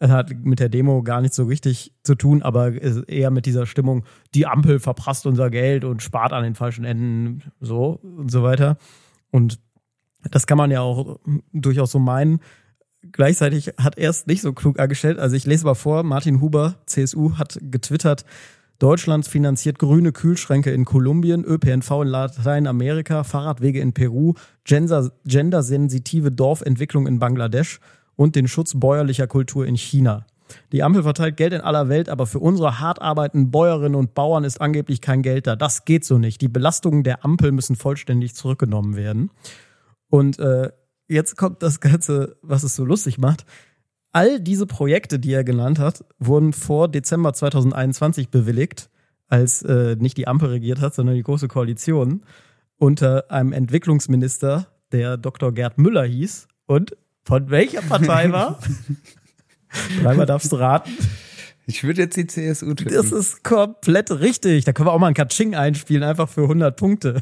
Er 0.00 0.08
hat 0.08 0.34
mit 0.44 0.58
der 0.58 0.68
Demo 0.68 1.02
gar 1.04 1.20
nicht 1.20 1.34
so 1.34 1.44
richtig 1.44 1.92
zu 2.02 2.16
tun, 2.16 2.42
aber 2.42 2.68
äh, 2.72 3.02
eher 3.06 3.30
mit 3.30 3.46
dieser 3.46 3.64
Stimmung, 3.66 4.04
die 4.34 4.46
Ampel 4.46 4.80
verprasst 4.80 5.24
unser 5.26 5.50
Geld 5.50 5.84
und 5.84 6.02
spart 6.02 6.32
an 6.32 6.42
den 6.42 6.54
falschen 6.56 6.84
Enden, 6.84 7.42
so 7.60 8.00
und 8.02 8.30
so 8.30 8.42
weiter. 8.42 8.76
Und 9.30 9.60
das 10.30 10.46
kann 10.46 10.58
man 10.58 10.70
ja 10.70 10.80
auch 10.80 11.18
durchaus 11.52 11.90
so 11.90 11.98
meinen. 11.98 12.40
Gleichzeitig 13.12 13.72
hat 13.78 13.98
er 13.98 14.10
es 14.10 14.26
nicht 14.26 14.40
so 14.40 14.52
klug 14.52 14.78
angestellt. 14.78 15.18
Also 15.18 15.36
ich 15.36 15.46
lese 15.46 15.66
mal 15.66 15.74
vor, 15.74 16.02
Martin 16.02 16.40
Huber, 16.40 16.76
CSU, 16.86 17.36
hat 17.36 17.58
getwittert, 17.60 18.24
Deutschland 18.78 19.26
finanziert 19.26 19.78
grüne 19.78 20.10
Kühlschränke 20.12 20.70
in 20.72 20.84
Kolumbien, 20.84 21.44
ÖPNV 21.44 21.90
in 22.02 22.08
Lateinamerika, 22.08 23.22
Fahrradwege 23.22 23.80
in 23.80 23.92
Peru, 23.92 24.34
gender- 24.64 25.12
gendersensitive 25.24 26.32
Dorfentwicklung 26.32 27.06
in 27.06 27.18
Bangladesch 27.20 27.78
und 28.16 28.34
den 28.34 28.48
Schutz 28.48 28.74
bäuerlicher 28.74 29.26
Kultur 29.26 29.64
in 29.66 29.76
China. 29.76 30.26
Die 30.72 30.82
Ampel 30.82 31.02
verteilt 31.02 31.36
Geld 31.36 31.52
in 31.52 31.60
aller 31.60 31.88
Welt, 31.88 32.08
aber 32.08 32.26
für 32.26 32.40
unsere 32.40 32.80
hart 32.80 33.00
arbeitenden 33.00 33.50
Bäuerinnen 33.50 33.94
und 33.94 34.14
Bauern 34.14 34.44
ist 34.44 34.60
angeblich 34.60 35.00
kein 35.00 35.22
Geld 35.22 35.46
da. 35.46 35.56
Das 35.56 35.84
geht 35.84 36.04
so 36.04 36.18
nicht. 36.18 36.40
Die 36.40 36.48
Belastungen 36.48 37.02
der 37.02 37.24
Ampel 37.24 37.52
müssen 37.52 37.76
vollständig 37.76 38.34
zurückgenommen 38.34 38.96
werden. 38.96 39.30
Und 40.14 40.38
äh, 40.38 40.70
jetzt 41.08 41.36
kommt 41.36 41.60
das 41.64 41.80
Ganze, 41.80 42.36
was 42.40 42.62
es 42.62 42.76
so 42.76 42.84
lustig 42.84 43.18
macht. 43.18 43.44
All 44.12 44.38
diese 44.38 44.64
Projekte, 44.64 45.18
die 45.18 45.32
er 45.32 45.42
genannt 45.42 45.80
hat, 45.80 46.04
wurden 46.20 46.52
vor 46.52 46.86
Dezember 46.86 47.32
2021 47.32 48.28
bewilligt, 48.28 48.90
als 49.26 49.62
äh, 49.62 49.96
nicht 49.98 50.16
die 50.16 50.28
Ampel 50.28 50.50
regiert 50.50 50.80
hat, 50.80 50.94
sondern 50.94 51.16
die 51.16 51.24
Große 51.24 51.48
Koalition, 51.48 52.22
unter 52.76 53.28
einem 53.32 53.52
Entwicklungsminister, 53.52 54.68
der 54.92 55.16
Dr. 55.16 55.50
Gerd 55.50 55.78
Müller 55.78 56.04
hieß. 56.04 56.46
Und 56.66 56.96
von 57.24 57.50
welcher 57.50 57.82
Partei 57.82 58.30
war? 58.30 58.60
Dreimal 60.00 60.26
darfst 60.26 60.52
du 60.52 60.56
raten. 60.56 60.92
Ich 61.66 61.82
würde 61.82 62.02
jetzt 62.02 62.16
die 62.16 62.28
CSU 62.28 62.74
tippen. 62.74 62.94
Das 62.94 63.10
ist 63.10 63.42
komplett 63.42 64.12
richtig. 64.12 64.64
Da 64.64 64.72
können 64.72 64.86
wir 64.86 64.92
auch 64.92 65.00
mal 65.00 65.08
ein 65.08 65.14
Katsching 65.14 65.56
einspielen, 65.56 66.04
einfach 66.04 66.28
für 66.28 66.42
100 66.42 66.76
Punkte. 66.76 67.18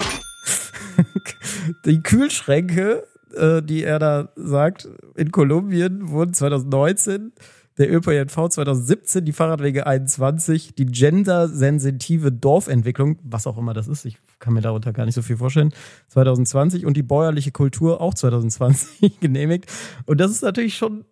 die 1.84 2.02
Kühlschränke, 2.02 3.06
äh, 3.34 3.62
die 3.62 3.84
er 3.84 3.98
da 3.98 4.28
sagt, 4.36 4.88
in 5.16 5.30
Kolumbien 5.30 6.10
wurden 6.10 6.34
2019 6.34 7.32
der 7.78 7.90
ÖPNV 7.92 8.48
2017, 8.50 9.24
die 9.24 9.32
Fahrradwege 9.32 9.86
21, 9.86 10.74
die 10.74 10.86
gendersensitive 10.86 12.30
Dorfentwicklung, 12.30 13.18
was 13.22 13.46
auch 13.46 13.56
immer 13.56 13.72
das 13.72 13.88
ist, 13.88 14.04
ich 14.04 14.18
kann 14.38 14.52
mir 14.52 14.60
darunter 14.60 14.92
gar 14.92 15.06
nicht 15.06 15.14
so 15.14 15.22
viel 15.22 15.38
vorstellen, 15.38 15.72
2020 16.08 16.84
und 16.84 16.96
die 16.96 17.02
bäuerliche 17.02 17.50
Kultur 17.50 18.00
auch 18.00 18.14
2020 18.14 19.20
genehmigt. 19.20 19.72
Und 20.04 20.20
das 20.20 20.30
ist 20.30 20.42
natürlich 20.42 20.76
schon, 20.76 21.04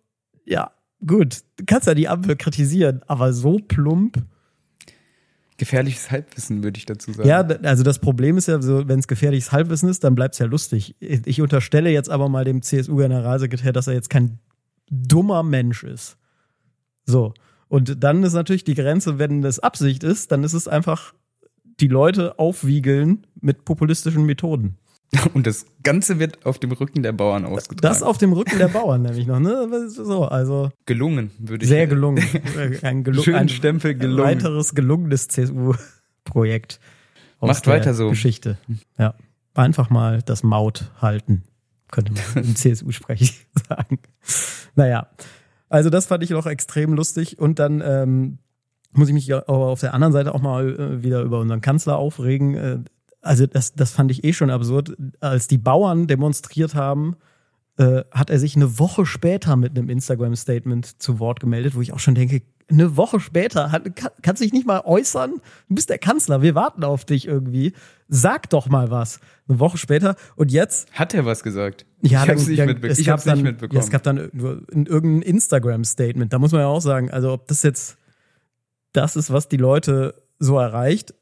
ja, 0.45 0.71
gut. 1.05 1.39
Du 1.57 1.65
kannst 1.65 1.87
ja 1.87 1.95
die 1.95 2.07
Ampel 2.07 2.35
kritisieren, 2.35 3.01
aber 3.07 3.33
so 3.33 3.57
plump. 3.57 4.17
Gefährliches 5.61 6.09
Halbwissen, 6.09 6.63
würde 6.63 6.79
ich 6.79 6.87
dazu 6.87 7.13
sagen. 7.13 7.29
Ja, 7.29 7.41
also 7.41 7.83
das 7.83 7.99
Problem 7.99 8.35
ist 8.35 8.47
ja, 8.47 8.59
so, 8.59 8.87
wenn 8.87 8.97
es 8.97 9.07
gefährliches 9.07 9.51
Halbwissen 9.51 9.89
ist, 9.89 10.03
dann 10.03 10.15
bleibt 10.15 10.33
es 10.33 10.39
ja 10.39 10.47
lustig. 10.47 10.95
Ich 10.99 11.39
unterstelle 11.39 11.91
jetzt 11.91 12.09
aber 12.09 12.29
mal 12.29 12.45
dem 12.45 12.63
CSU-Generalsekretär, 12.63 13.71
dass 13.71 13.85
er 13.85 13.93
jetzt 13.93 14.09
kein 14.09 14.39
dummer 14.89 15.43
Mensch 15.43 15.83
ist. 15.83 16.17
So. 17.05 17.35
Und 17.67 18.03
dann 18.03 18.23
ist 18.23 18.33
natürlich 18.33 18.63
die 18.63 18.73
Grenze, 18.73 19.19
wenn 19.19 19.43
das 19.43 19.59
Absicht 19.59 20.03
ist, 20.03 20.31
dann 20.31 20.43
ist 20.43 20.53
es 20.53 20.67
einfach 20.67 21.13
die 21.79 21.87
Leute 21.87 22.39
aufwiegeln 22.39 23.27
mit 23.39 23.63
populistischen 23.63 24.25
Methoden. 24.25 24.79
Und 25.33 25.45
das 25.45 25.65
Ganze 25.83 26.19
wird 26.19 26.45
auf 26.45 26.59
dem 26.59 26.71
Rücken 26.71 27.03
der 27.03 27.11
Bauern 27.11 27.45
ausgetragen. 27.45 27.81
Das 27.81 28.01
auf 28.01 28.17
dem 28.17 28.33
Rücken 28.33 28.57
der 28.57 28.69
Bauern 28.69 29.01
nämlich 29.01 29.27
noch, 29.27 29.39
ne? 29.39 29.89
So, 29.89 30.25
also. 30.25 30.71
Gelungen, 30.85 31.31
würde 31.37 31.63
ich 31.63 31.69
Sehr 31.69 31.87
gelungen. 31.87 32.23
Ein, 32.81 33.03
gelu 33.03 33.21
Schön 33.21 33.35
ein 33.35 33.49
Stempel 33.49 33.95
gelungen. 33.95 34.21
Ein 34.21 34.37
weiteres 34.37 34.73
gelungenes 34.73 35.27
CSU-Projekt. 35.27 36.79
Macht 37.41 37.67
weiter 37.67 37.93
so. 37.93 38.09
Geschichte. 38.09 38.57
Ja. 38.97 39.15
Einfach 39.53 39.89
mal 39.89 40.21
das 40.21 40.43
Maut 40.43 40.91
halten, 41.01 41.43
könnte 41.91 42.13
man 42.13 42.45
im 42.45 42.55
CSU-Sprech 42.55 43.47
sagen. 43.67 43.99
Naja. 44.75 45.07
Also 45.67 45.89
das 45.89 46.05
fand 46.05 46.23
ich 46.23 46.29
noch 46.29 46.45
extrem 46.45 46.93
lustig. 46.93 47.39
Und 47.39 47.59
dann 47.59 47.81
ähm, 47.83 48.37
muss 48.93 49.09
ich 49.09 49.13
mich 49.13 49.33
aber 49.33 49.67
auf 49.67 49.81
der 49.81 49.93
anderen 49.93 50.13
Seite 50.13 50.33
auch 50.33 50.41
mal 50.41 50.69
äh, 50.69 51.03
wieder 51.03 51.21
über 51.21 51.39
unseren 51.39 51.61
Kanzler 51.61 51.97
aufregen. 51.97 52.85
Also 53.21 53.45
das, 53.45 53.73
das 53.73 53.91
fand 53.91 54.11
ich 54.11 54.23
eh 54.23 54.33
schon 54.33 54.49
absurd. 54.49 54.95
Als 55.19 55.47
die 55.47 55.57
Bauern 55.57 56.07
demonstriert 56.07 56.75
haben, 56.75 57.15
äh, 57.77 58.03
hat 58.11 58.29
er 58.29 58.39
sich 58.39 58.55
eine 58.55 58.79
Woche 58.79 59.05
später 59.05 59.55
mit 59.55 59.77
einem 59.77 59.89
Instagram-Statement 59.89 61.01
zu 61.01 61.19
Wort 61.19 61.39
gemeldet, 61.39 61.75
wo 61.75 61.81
ich 61.81 61.93
auch 61.93 61.99
schon 61.99 62.15
denke, 62.15 62.41
eine 62.69 62.97
Woche 62.97 63.19
später 63.19 63.71
hat, 63.71 63.95
kann, 63.95 64.11
kannst 64.21 64.41
dich 64.41 64.53
nicht 64.53 64.65
mal 64.65 64.81
äußern. 64.85 65.41
Du 65.67 65.75
bist 65.75 65.89
der 65.89 65.97
Kanzler, 65.97 66.41
wir 66.41 66.55
warten 66.55 66.83
auf 66.83 67.05
dich 67.05 67.27
irgendwie. 67.27 67.73
Sag 68.07 68.49
doch 68.49 68.67
mal 68.69 68.91
was. 68.91 69.19
Eine 69.47 69.59
Woche 69.59 69.77
später 69.77 70.15
und 70.35 70.51
jetzt. 70.51 70.91
Hat 70.93 71.13
er 71.13 71.25
was 71.25 71.43
gesagt? 71.43 71.85
Ja, 72.01 72.23
ich 72.23 72.29
hab's 72.29 72.47
nicht, 72.47 72.65
mitbe 72.65 72.87
es 72.87 72.99
ich 72.99 73.09
hab's 73.09 73.23
dann, 73.23 73.37
nicht 73.37 73.43
mitbekommen. 73.43 73.77
Ja, 73.77 73.83
es 73.83 73.89
gab 73.89 74.03
dann 74.03 74.17
in 74.17 74.85
irgendein 74.85 75.21
Instagram-Statement. 75.21 76.31
Da 76.33 76.39
muss 76.39 76.51
man 76.51 76.61
ja 76.61 76.67
auch 76.67 76.81
sagen, 76.81 77.11
also 77.11 77.31
ob 77.31 77.47
das 77.47 77.63
jetzt 77.63 77.97
das 78.93 79.15
ist, 79.15 79.31
was 79.31 79.47
die 79.47 79.57
Leute 79.57 80.15
so 80.39 80.57
erreicht. 80.57 81.13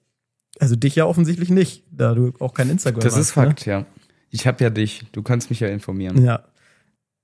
Also 0.59 0.75
dich 0.75 0.95
ja 0.95 1.05
offensichtlich 1.05 1.49
nicht, 1.49 1.83
da 1.91 2.13
du 2.13 2.33
auch 2.39 2.53
kein 2.53 2.69
Instagram 2.69 2.99
das 2.99 3.13
hast. 3.13 3.19
Das 3.19 3.25
ist 3.27 3.31
Fakt, 3.31 3.65
ne? 3.65 3.73
ja. 3.73 3.85
Ich 4.29 4.45
habe 4.45 4.63
ja 4.63 4.69
dich. 4.69 5.05
Du 5.11 5.23
kannst 5.23 5.49
mich 5.49 5.59
ja 5.61 5.69
informieren. 5.69 6.23
Ja. 6.23 6.43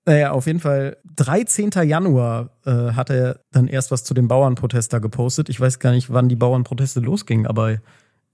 Naja, 0.08 0.32
auf 0.32 0.46
jeden 0.46 0.60
Fall, 0.60 0.98
13. 1.16 1.72
Januar 1.84 2.52
äh, 2.66 2.72
hat 2.72 3.10
er 3.10 3.42
dann 3.52 3.68
erst 3.68 3.92
was 3.92 4.04
zu 4.04 4.14
dem 4.14 4.28
Bauernprotest 4.28 4.94
da 4.94 5.00
gepostet. 5.00 5.50
Ich 5.50 5.60
weiß 5.60 5.80
gar 5.80 5.92
nicht, 5.92 6.14
wann 6.14 6.30
die 6.30 6.36
Bauernproteste 6.36 7.00
losgingen, 7.00 7.48
aber 7.48 7.78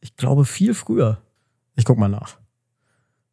ich 0.02 0.16
glaube 0.18 0.46
viel 0.46 0.74
früher. 0.74 1.22
Ich 1.76 1.86
guck 1.86 1.98
mal 1.98 2.10
nach. 2.10 2.38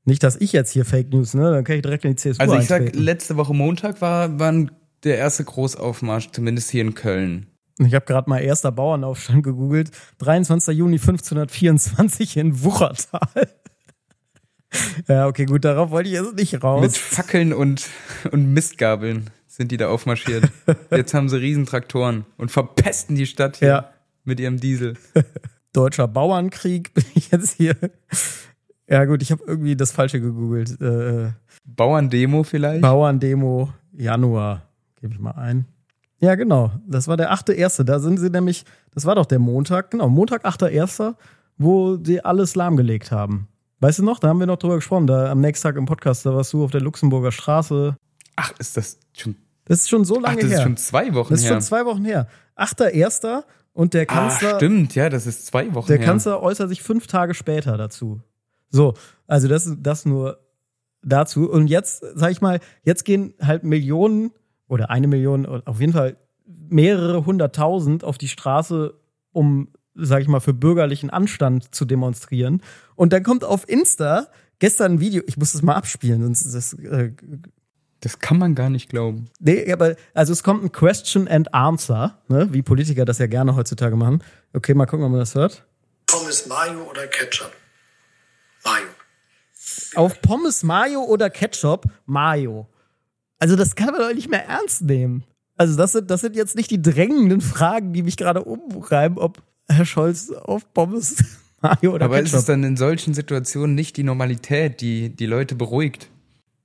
Nicht, 0.05 0.23
dass 0.23 0.37
ich 0.37 0.53
jetzt 0.53 0.71
hier 0.71 0.85
Fake 0.85 1.11
News, 1.13 1.35
ne? 1.35 1.51
Dann 1.51 1.65
kann 1.65 1.77
ich 1.77 1.83
direkt 1.83 2.05
in 2.05 2.13
die 2.13 2.17
CSU 2.17 2.41
Also 2.41 2.55
ich 2.55 2.73
eintreten. 2.73 2.95
sag, 2.95 3.05
letzte 3.05 3.37
Woche 3.37 3.55
Montag 3.55 4.01
war, 4.01 4.39
war 4.39 4.67
der 5.05 5.19
erste 5.19 5.45
Großaufmarsch, 5.45 6.31
zumindest 6.31 6.71
hier 6.71 6.83
in 6.83 6.95
Köln. 6.95 7.47
Ich 7.79 7.95
habe 7.95 8.05
gerade 8.07 8.29
mal 8.29 8.39
erster 8.41 8.73
Bauernaufstand 8.73 9.43
gegoogelt. 9.43 9.91
23. 10.19 10.77
Juni 10.77 10.97
1524 10.97 12.37
in 12.37 12.63
Wuchertal. 12.65 13.49
ja, 15.09 15.27
okay, 15.27 15.45
gut, 15.47 15.65
darauf 15.65 15.91
wollte 15.91 16.09
ich 16.09 16.15
jetzt 16.17 16.35
nicht 16.35 16.63
raus. 16.63 16.81
Mit 16.83 16.97
Fackeln 16.97 17.53
und, 17.53 17.89
und 18.33 18.53
Mistgabeln 18.53 19.31
sind 19.47 19.71
die 19.73 19.77
da 19.77 19.89
aufmarschiert. 19.89 20.51
Jetzt 20.91 21.15
haben 21.15 21.29
sie 21.29 21.37
Riesentraktoren 21.41 22.27
und 22.37 22.51
verpesten 22.51 23.17
die 23.17 23.27
Stadt 23.27 23.57
hier 23.59 23.69
Ja. 23.69 23.91
mit 24.25 24.41
ihrem 24.41 24.59
Diesel. 24.61 24.95
Deutscher 25.73 26.07
Bauernkrieg 26.09 26.93
bin 26.95 27.05
ich 27.15 27.31
jetzt 27.31 27.57
hier. 27.57 27.77
Ja, 28.89 29.05
gut, 29.05 29.23
ich 29.23 29.31
habe 29.33 29.43
irgendwie 29.47 29.77
das 29.77 29.93
Falsche 29.93 30.21
gegoogelt. 30.21 30.81
Äh, 30.81 31.33
Bauerndemo 31.65 32.43
vielleicht? 32.43 32.83
Bauerndemo 32.83 33.73
Januar, 33.93 34.63
gebe 35.01 35.13
ich 35.15 35.19
mal 35.21 35.33
ein. 35.33 35.67
Ja, 36.21 36.35
genau. 36.35 36.73
Das 36.87 37.07
war 37.09 37.17
der 37.17 37.33
8.1. 37.33 37.85
Da 37.85 38.01
sind 38.01 38.19
sie 38.19 38.31
nämlich, 38.31 38.65
das 38.93 39.07
war 39.07 39.15
doch 39.15 39.27
der 39.27 39.39
Montag, 39.39 39.91
genau, 39.91 40.09
Montag, 40.09 40.45
8.1., 40.45 41.15
wo 41.57 41.97
sie 42.03 42.25
alles 42.25 42.55
lahmgelegt 42.55 43.11
haben. 43.11 43.49
Weißt 43.81 44.01
du 44.01 44.05
noch? 44.05 44.19
Da 44.19 44.29
haben 44.29 44.41
wir 44.41 44.47
noch 44.47 44.59
drüber 44.59 44.77
gesprochen. 44.77 45.07
Da 45.07 45.31
am 45.31 45.41
nächsten 45.41 45.69
Tag 45.69 45.77
im 45.77 45.87
Podcast, 45.87 46.27
da 46.27 46.35
warst 46.35 46.53
du 46.53 46.65
auf 46.65 46.71
der 46.71 46.81
Luxemburger 46.81 47.31
Straße. 47.31 47.97
Ach, 48.37 48.53
ist 48.59 48.77
das 48.77 48.99
schon. 49.17 49.37
Das 49.65 49.81
ist 49.81 49.89
schon 49.89 50.05
so 50.05 50.17
Ach, 50.19 50.23
lange 50.23 50.43
das 50.43 50.51
her. 50.51 50.59
ist 50.59 50.63
schon 50.63 50.77
zwei 50.77 51.15
Wochen 51.15 51.31
das 51.31 51.41
ist 51.41 51.47
her. 51.47 51.53
schon 51.53 51.63
zwei 51.63 51.85
Wochen 51.85 52.05
her. 52.05 52.27
8.1. 52.57 53.45
und 53.73 53.95
der 53.95 54.03
ah, 54.03 54.05
Kanzler, 54.07 54.57
stimmt, 54.57 54.95
ja, 54.95 55.09
das 55.09 55.27
ist 55.27 55.47
zwei 55.47 55.73
Wochen 55.75 55.87
der 55.87 55.99
her. 55.99 56.07
Kanzler 56.07 56.43
äußert 56.43 56.69
sich 56.69 56.83
fünf 56.83 57.07
Tage 57.07 57.35
später 57.35 57.77
dazu. 57.77 58.21
So, 58.71 58.95
also 59.27 59.47
das, 59.47 59.71
das 59.79 60.05
nur 60.05 60.39
dazu. 61.03 61.49
Und 61.51 61.69
jetzt, 61.69 62.05
sag 62.15 62.33
ich 62.33 62.41
mal, 62.41 62.61
jetzt 62.83 63.05
gehen 63.05 63.35
halt 63.41 63.63
Millionen 63.63 64.33
oder 64.69 64.91
eine 64.91 65.07
Million, 65.09 65.47
auf 65.47 65.81
jeden 65.81 65.93
Fall 65.93 66.17
mehrere 66.47 67.27
hunderttausend 67.27 68.05
auf 68.05 68.19
die 68.19 68.29
Straße, 68.29 68.95
um, 69.33 69.69
sag 69.95 70.23
ich 70.23 70.29
mal, 70.29 70.41
für 70.41 70.55
bürgerlichen 70.55 71.11
Anstand 71.11 71.75
zu 71.75 71.85
demonstrieren. 71.85 72.63
Und 72.95 73.13
dann 73.13 73.23
kommt 73.23 73.45
auf 73.45 73.69
Insta 73.69 74.29
gestern 74.59 74.93
ein 74.95 75.01
Video, 75.01 75.23
ich 75.27 75.37
muss 75.37 75.53
das 75.53 75.63
mal 75.63 75.75
abspielen, 75.75 76.23
sonst 76.23 76.43
ist 76.47 76.55
das. 76.55 76.73
Äh, 76.75 77.13
Das 78.01 78.21
kann 78.21 78.39
man 78.39 78.55
gar 78.55 78.71
nicht 78.71 78.89
glauben. 78.89 79.29
nee, 79.41 79.73
aber 79.73 79.97
also 80.15 80.33
es 80.33 80.43
kommt 80.45 80.63
ein 80.63 80.71
Question 80.71 81.27
and 81.27 81.53
Answer, 81.53 82.17
ne, 82.29 82.49
wie 82.53 82.63
Politiker 82.63 83.05
das 83.05 83.19
ja 83.19 83.27
gerne 83.27 83.57
heutzutage 83.57 83.97
machen. 83.97 84.23
Okay, 84.53 84.73
mal 84.75 84.87
gucken, 84.87 85.05
ob 85.05 85.11
man 85.11 85.21
das 85.21 85.35
hört. 85.35 85.65
Pommes 86.07 86.47
Mayo 86.47 86.89
oder 86.91 87.07
Ketchup? 87.09 87.51
Mayo. 88.65 88.87
Auf 89.97 90.21
Pommes 90.23 90.63
Mayo 90.63 91.03
oder 91.05 91.29
Ketchup 91.29 91.87
Mayo. 92.07 92.69
Also 93.39 93.57
das 93.57 93.75
kann 93.77 93.93
man 93.93 94.01
doch 94.01 94.15
nicht 94.15 94.31
mehr 94.31 94.47
ernst 94.47 94.83
nehmen. 94.83 95.25
Also 95.57 95.77
das 95.77 95.93
sind, 95.93 96.11
das 96.11 96.21
sind 96.21 96.37
jetzt 96.37 96.55
nicht 96.57 96.71
die 96.71 96.81
drängenden 96.81 97.41
Fragen, 97.41 97.93
die 97.93 98.03
mich 98.03 98.17
gerade 98.17 98.45
umreiben, 98.45 99.19
ob 99.19 99.43
Herr 99.69 99.85
Scholz 99.85 100.31
auf 100.31 100.73
Pommes 100.73 101.17
Mayo 101.61 101.95
oder 101.95 102.05
Aber 102.07 102.19
ist 102.19 102.27
Ketchup. 102.27 102.39
es 102.41 102.45
dann 102.47 102.63
in 102.65 102.77
solchen 102.77 103.15
Situationen 103.15 103.75
nicht 103.75 103.97
die 103.97 104.05
Normalität, 104.05 104.81
die 104.81 105.11
die 105.15 105.27
Leute 105.27 105.55
beruhigt? 105.55 106.09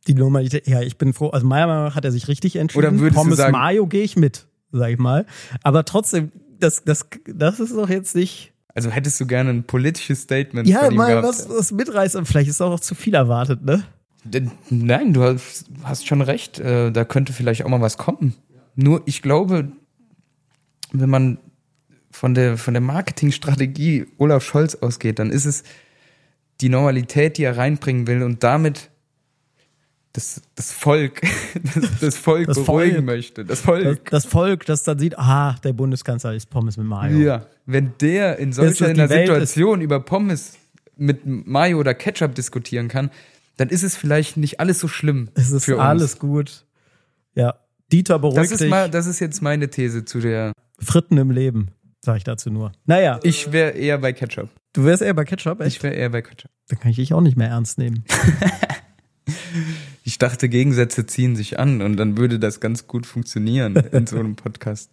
die 0.05 0.15
Normalität, 0.15 0.67
ja, 0.67 0.81
ich 0.81 0.97
bin 0.97 1.13
froh. 1.13 1.29
Also 1.29 1.47
meiner 1.47 1.65
Meinung 1.67 1.85
nach 1.85 1.95
hat 1.95 2.03
er 2.03 2.11
sich 2.11 2.27
richtig 2.27 2.57
entschieden. 2.57 2.99
Oder 2.99 3.11
Pommes 3.13 3.37
sagen- 3.37 3.53
Mayo 3.53 3.87
gehe 3.87 4.03
ich 4.03 4.17
mit, 4.17 4.45
sag 4.73 4.89
ich 4.91 4.97
mal. 4.99 5.25
Aber 5.63 5.85
trotzdem, 5.85 6.29
das, 6.59 6.83
das, 6.83 7.05
das 7.25 7.61
ist 7.61 7.73
doch 7.73 7.87
jetzt 7.87 8.13
nicht. 8.13 8.51
Also 8.75 8.89
hättest 8.89 9.17
du 9.21 9.25
gerne 9.25 9.51
ein 9.51 9.63
politisches 9.63 10.23
Statement 10.23 10.67
Ja, 10.67 10.79
von 10.81 10.91
ihm 10.91 10.97
mal 10.97 11.07
gehabt? 11.21 11.25
was, 11.25 11.49
was 11.49 11.71
mitreißen. 11.71 12.25
Vielleicht 12.25 12.49
ist 12.49 12.59
auch 12.61 12.69
noch 12.71 12.81
zu 12.81 12.95
viel 12.95 13.13
erwartet, 13.13 13.63
ne? 13.63 13.83
Nein, 14.69 15.13
du 15.13 15.23
hast, 15.23 15.65
hast 15.83 16.07
schon 16.07 16.21
recht. 16.21 16.59
Äh, 16.59 16.91
da 16.91 17.05
könnte 17.05 17.33
vielleicht 17.33 17.63
auch 17.63 17.69
mal 17.69 17.81
was 17.81 17.97
kommen. 17.97 18.35
Nur 18.75 19.01
ich 19.05 19.21
glaube, 19.21 19.71
wenn 20.91 21.09
man 21.09 21.37
von 22.11 22.33
der, 22.33 22.57
von 22.57 22.73
der 22.73 22.81
Marketingstrategie 22.81 24.05
Olaf 24.17 24.43
Scholz 24.43 24.75
ausgeht, 24.75 25.19
dann 25.19 25.31
ist 25.31 25.45
es 25.45 25.63
die 26.61 26.69
Normalität, 26.69 27.37
die 27.37 27.43
er 27.43 27.57
reinbringen 27.57 28.07
will 28.07 28.23
und 28.23 28.43
damit 28.43 28.89
das, 30.13 30.41
das 30.55 30.71
Volk, 30.71 31.21
das, 31.75 31.99
das 31.99 32.17
Volk 32.17 32.45
Das 32.47 32.63
beruhigen 32.63 32.95
Volk. 32.97 33.05
möchte. 33.05 33.43
Das 33.43 33.59
Das, 33.59 33.65
Volk. 33.65 34.09
das 34.11 34.25
Volk, 34.25 34.65
das 34.67 34.83
dann 34.83 34.99
sieht, 34.99 35.17
ah, 35.17 35.55
der 35.63 35.73
Bundeskanzler 35.73 36.35
ist 36.35 36.49
Pommes 36.51 36.77
mit 36.77 36.85
Mayo. 36.85 37.17
Ja, 37.17 37.47
wenn 37.65 37.93
der 37.99 38.37
in 38.37 38.53
solcher 38.53 38.69
ist, 38.71 38.99
einer 38.99 39.07
Situation 39.07 39.81
über 39.81 39.99
Pommes 39.99 40.53
mit 40.95 41.25
Mayo 41.25 41.79
oder 41.79 41.95
Ketchup 41.95 42.35
diskutieren 42.35 42.87
kann, 42.87 43.09
dann 43.57 43.69
ist 43.69 43.83
es 43.83 43.95
vielleicht 43.95 44.37
nicht 44.37 44.59
alles 44.59 44.79
so 44.79 44.87
schlimm 44.87 45.29
Es 45.35 45.51
ist 45.51 45.65
für 45.65 45.75
uns. 45.77 45.83
alles 45.83 46.19
gut. 46.19 46.65
Ja. 47.35 47.55
Dieter 47.91 48.19
beruhigt 48.19 48.39
Das 48.39 48.51
ist, 48.51 48.61
dich. 48.61 48.69
mal, 48.69 48.89
das 48.89 49.05
ist 49.05 49.19
jetzt 49.19 49.41
meine 49.41 49.69
These 49.69 50.05
zu 50.05 50.19
der. 50.19 50.53
Fritten 50.79 51.17
im 51.17 51.29
Leben, 51.31 51.69
sag 52.01 52.17
ich 52.17 52.23
dazu 52.23 52.49
nur. 52.49 52.71
Naja, 52.85 53.19
Ich 53.23 53.51
wäre 53.51 53.71
eher 53.71 53.97
bei 53.99 54.11
Ketchup. 54.13 54.49
du 54.73 54.83
wärst 54.85 55.01
eher 55.03 55.13
bei 55.13 55.23
Ketchup, 55.25 55.61
echt? 55.61 55.77
Ich 55.77 55.83
wäre 55.83 55.93
eher 55.93 56.09
bei 56.09 56.21
Ketchup. 56.21 56.49
Dann 56.69 56.79
kann 56.79 56.91
ich 56.91 56.97
dich 56.97 57.13
auch 57.13 57.21
nicht 57.21 57.37
mehr 57.37 57.49
ernst 57.49 57.77
nehmen. 57.77 58.03
Ich 60.03 60.17
dachte, 60.17 60.49
Gegensätze 60.49 61.05
ziehen 61.05 61.35
sich 61.37 61.59
an 61.59 61.81
und 61.81 61.95
dann 61.95 62.17
würde 62.17 62.37
das 62.39 62.59
ganz 62.59 62.87
gut 62.87 63.05
funktionieren 63.05 63.75
in 63.77 64.05
so 64.05 64.17
einem 64.19 64.35
Podcast. 64.35 64.91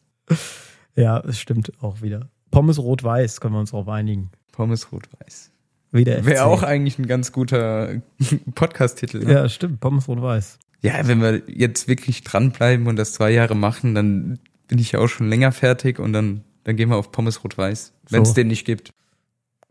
Ja, 0.95 1.19
es 1.21 1.41
stimmt 1.41 1.73
auch 1.83 2.01
wieder. 2.03 2.31
Pommes 2.53 2.79
rot-weiß, 2.79 3.41
können 3.41 3.55
wir 3.55 3.61
uns 3.61 3.73
darauf 3.73 3.89
einigen. 3.89 4.31
Pommes 4.53 4.93
rot-weiß. 4.93 5.51
Wie 5.93 6.05
der 6.05 6.25
Wäre 6.25 6.45
auch 6.45 6.63
eigentlich 6.63 6.99
ein 6.99 7.07
ganz 7.07 7.33
guter 7.33 8.01
Podcast-Titel. 8.55 9.25
Ne? 9.25 9.33
Ja, 9.33 9.49
stimmt. 9.49 9.81
Pommes 9.81 10.07
rot-weiß. 10.09 10.59
Ja, 10.83 11.07
wenn 11.07 11.21
wir 11.21 11.43
jetzt 11.49 11.89
wirklich 11.89 12.23
dranbleiben 12.23 12.87
und 12.87 12.97
das 12.97 13.13
zwei 13.13 13.31
Jahre 13.31 13.55
machen, 13.55 13.95
dann 13.95 14.39
bin 14.69 14.79
ich 14.79 14.93
ja 14.93 15.01
auch 15.01 15.09
schon 15.09 15.29
länger 15.29 15.53
fertig 15.53 15.99
und 15.99 16.13
dann, 16.13 16.43
dann 16.65 16.77
gehen 16.77 16.89
wir 16.89 16.97
auf 16.97 17.11
Pommes 17.13 17.43
rot-weiß, 17.45 17.93
wenn 18.09 18.23
es 18.23 18.29
So. 18.29 18.35
den 18.35 18.49
nicht 18.49 18.65
gibt. 18.65 18.91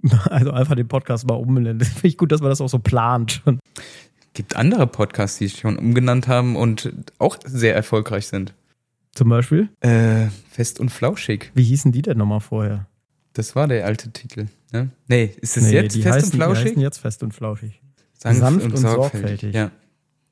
Also 0.29 0.51
einfach 0.51 0.75
den 0.75 0.87
Podcast 0.87 1.27
mal 1.27 1.33
umbenennen. 1.33 1.81
Finde 1.81 2.07
ich 2.07 2.17
gut, 2.17 2.31
dass 2.31 2.39
man 2.39 2.49
das 2.49 2.61
auch 2.61 2.69
so 2.69 2.79
plant. 2.79 3.41
schon. 3.43 3.59
Gibt 4.33 4.55
andere 4.55 4.87
Podcasts, 4.87 5.39
die 5.39 5.45
es 5.45 5.57
schon 5.57 5.77
umgenannt 5.77 6.29
haben 6.29 6.55
und 6.55 6.93
auch 7.17 7.37
sehr 7.43 7.75
erfolgreich 7.75 8.27
sind. 8.27 8.53
Zum 9.13 9.27
Beispiel. 9.27 9.67
Äh, 9.81 10.27
Fest 10.51 10.79
und 10.79 10.89
Flauschig. 10.89 11.51
Wie 11.53 11.63
hießen 11.63 11.91
die 11.91 12.01
denn 12.01 12.17
nochmal 12.17 12.39
vorher? 12.39 12.87
Das 13.39 13.55
war 13.55 13.69
der 13.69 13.85
alte 13.85 14.11
Titel. 14.11 14.47
Ne? 14.73 14.89
Nee, 15.07 15.33
ist 15.39 15.55
es 15.55 15.63
Nee, 15.63 15.71
jetzt 15.71 15.95
Fest 15.95 16.07
heißen, 16.07 16.31
und 16.31 16.35
Flauschig? 16.35 16.63
Die 16.63 16.69
heißen 16.71 16.81
jetzt 16.81 16.97
fest 16.97 17.23
und 17.23 17.33
flauschig. 17.33 17.81
Sanft 18.17 18.41
sanft 18.41 18.65
und 18.65 18.75
sorgfältig. 18.75 19.55
Ja, 19.55 19.71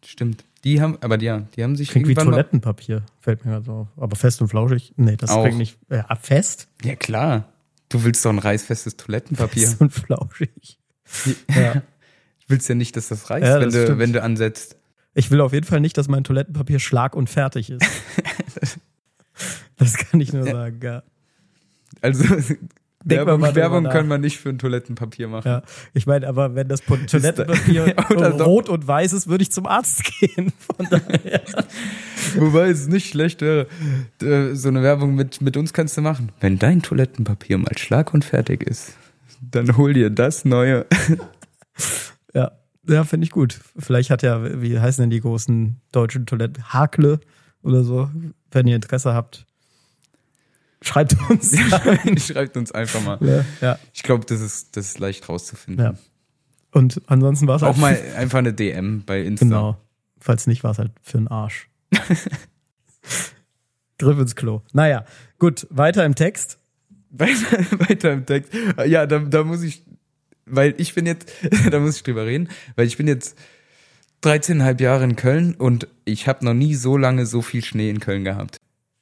stimmt. 0.04 0.44
Die 0.66 0.82
haben, 0.82 0.98
aber 1.00 1.18
die, 1.18 1.28
ja, 1.28 1.48
die 1.56 1.64
haben 1.64 1.78
sich 1.78 1.88
Klingt 1.88 2.10
wie 2.10 2.16
Toilettenpapier. 2.16 3.04
Fällt 3.22 3.46
mir 3.46 3.52
gerade 3.52 3.64
so 3.66 3.72
auf. 3.72 3.88
Aber 3.96 4.18
fest 4.18 4.42
und 4.42 4.50
flauschig? 4.50 4.94
Nee, 4.98 5.16
das 5.16 5.30
Auch. 5.30 5.44
klingt 5.46 5.58
nicht. 5.58 5.78
Ja, 5.90 6.14
fest? 6.18 6.68
Ja, 6.84 6.98
klar. 6.98 7.48
Du 7.88 8.04
willst 8.04 8.26
doch 8.26 8.30
ein 8.32 8.40
reißfestes 8.40 8.98
Toilettenpapier. 8.98 9.68
Fest 9.70 9.80
und 9.80 9.92
flauschig. 9.94 10.78
Ja. 11.56 11.84
Du 12.46 12.54
willst 12.54 12.68
ja 12.68 12.76
nicht, 12.76 12.96
dass 12.98 13.08
das 13.08 13.30
reißt, 13.30 13.46
Ja, 13.46 13.56
wenn, 13.56 13.64
das 13.64 13.74
du, 13.74 13.84
stimmt. 13.84 14.00
wenn 14.00 14.14
du 14.14 14.22
ansetzt. 14.24 14.78
Ich 15.14 15.32
will 15.32 15.40
auf 15.42 15.52
jeden 15.54 15.66
Fall 15.66 15.80
nicht, 15.82 15.98
dass 15.98 16.10
mein 16.10 16.26
Toilettenpapier 16.26 16.80
schlag 16.80 17.14
und 17.16 17.30
fertig 17.30 17.70
ist. 17.70 17.86
das 19.78 19.98
kann 19.98 20.20
ich 20.20 20.32
nur 20.34 20.44
sagen, 20.44 20.80
ja. 20.82 21.04
Also 22.02 22.24
Werbung, 23.10 23.42
Werbung 23.56 23.84
kann 23.86 24.08
man 24.08 24.22
nicht 24.22 24.38
für 24.38 24.50
ein 24.50 24.58
Toilettenpapier 24.58 25.28
machen. 25.28 25.48
ja. 25.48 25.62
Ich 25.94 26.06
meine, 26.06 26.28
aber 26.28 26.56
wenn 26.56 26.68
das 26.68 26.82
Toilettenpapier 26.84 27.94
doch. 28.10 28.46
rot 28.46 28.70
und 28.70 28.88
weiß 28.88 29.14
ist, 29.14 29.28
würde 29.28 29.44
ich 29.44 29.52
zum 29.52 29.66
Arzt 29.66 30.04
gehen. 30.20 30.54
Wobei 32.36 32.70
es 32.70 32.88
nicht 32.88 33.10
schlecht 33.10 33.42
wäre. 33.42 33.68
So 34.20 34.68
eine 34.68 34.84
Werbung 34.84 35.16
mit, 35.16 35.42
mit 35.42 35.58
uns 35.58 35.74
kannst 35.74 35.98
du 35.98 36.02
machen. 36.02 36.32
Wenn 36.40 36.60
dein 36.60 36.82
Toilettenpapier 36.82 37.58
mal 37.58 37.78
schlag 37.78 38.14
und 38.14 38.26
fertig 38.26 38.64
ist, 38.64 38.94
dann 39.42 39.78
hol 39.78 39.94
dir 39.94 40.10
das 40.10 40.46
neue. 40.46 40.86
Ja, 42.34 42.52
ja 42.88 43.04
finde 43.04 43.26
ich 43.26 43.32
gut. 43.32 43.60
Vielleicht 43.78 44.10
hat 44.10 44.22
ja, 44.22 44.62
wie 44.62 44.80
heißen 44.80 45.02
denn 45.02 45.10
die 45.10 45.22
großen 45.22 45.80
deutschen 45.92 46.26
Toiletten? 46.26 46.74
Hakle 46.74 47.20
oder 47.64 47.84
so. 47.84 48.10
Wenn 48.52 48.68
ihr 48.68 48.76
Interesse 48.76 49.14
habt, 49.14 49.47
schreibt 50.82 51.16
uns. 51.30 51.58
Schreibt 52.26 52.58
uns 52.58 52.72
einfach 52.72 53.02
mal. 53.04 53.46
Ja. 53.62 53.80
Ich 53.94 54.04
glaube, 54.04 54.26
das 54.26 54.42
ist, 54.42 54.78
das 54.78 54.88
ist 54.88 55.00
leicht 55.00 55.28
rauszufinden. 55.28 55.86
ja. 55.86 55.94
Und 56.72 57.02
ansonsten 57.08 57.48
war 57.48 57.56
es 57.56 57.64
Auch 57.64 57.78
mal 57.78 57.98
einfach 58.18 58.40
eine 58.40 58.54
DM 58.54 59.04
bei 59.06 59.22
Insta. 59.22 59.46
Genau. 59.46 59.78
Falls 60.20 60.48
nicht, 60.48 60.64
war 60.64 60.72
es 60.72 60.80
halt 60.80 60.92
für 61.02 61.18
den 61.18 61.28
Arsch. 61.28 61.70
Griff 63.98 64.20
ins 64.20 64.36
Klo. 64.36 64.62
Naja, 64.74 65.06
gut, 65.40 65.66
weiter 65.70 66.06
im 66.06 66.14
Text. 66.14 66.60
Weiter, 67.10 67.58
weiter 67.90 68.14
im 68.14 68.26
Text. 68.26 68.54
Ja, 68.86 69.08
da, 69.08 69.20
da 69.20 69.44
muss 69.44 69.64
ich, 69.64 69.86
weil 70.46 70.76
ich 70.78 70.94
bin 70.94 71.06
jetzt, 71.06 71.32
da 71.72 71.80
muss 71.80 71.96
ich 71.98 72.04
drüber 72.04 72.26
reden, 72.26 72.50
weil 72.76 72.86
ich 72.86 72.98
bin 72.98 73.08
jetzt 73.08 73.38
13,5 74.24 74.82
Jahre 74.82 75.04
in 75.04 75.16
Köln 75.16 75.56
und 75.56 75.88
ich 76.06 76.28
habe 76.28 76.46
noch 76.46 76.54
nie 76.54 76.76
so 76.76 76.98
lange 76.98 77.26
so 77.26 77.42
viel 77.42 77.64
Schnee 77.64 77.90
in 77.90 78.00
Köln 78.00 78.24
gehabt. 78.24 78.58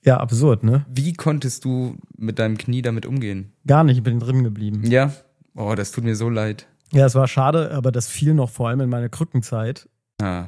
Ja, 0.05 0.17
absurd, 0.17 0.63
ne? 0.63 0.85
Wie 0.89 1.13
konntest 1.13 1.65
du 1.65 1.95
mit 2.17 2.37
deinem 2.39 2.57
Knie 2.57 2.81
damit 2.81 3.05
umgehen? 3.05 3.51
Gar 3.65 3.83
nicht, 3.83 3.97
ich 3.97 4.03
bin 4.03 4.19
drin 4.19 4.43
geblieben. 4.43 4.83
Ja? 4.85 5.11
Oh, 5.55 5.73
das 5.75 5.91
tut 5.91 6.03
mir 6.03 6.15
so 6.15 6.29
leid. 6.29 6.67
Ja, 6.93 7.05
es 7.07 7.15
war 7.15 7.27
schade, 7.27 7.71
aber 7.71 7.91
das 7.91 8.07
fiel 8.07 8.33
noch 8.35 8.49
vor 8.51 8.69
allem 8.69 8.81
in 8.81 8.89
meine 8.89 9.09
Krückenzeit. 9.09 9.89
Ah, 10.21 10.45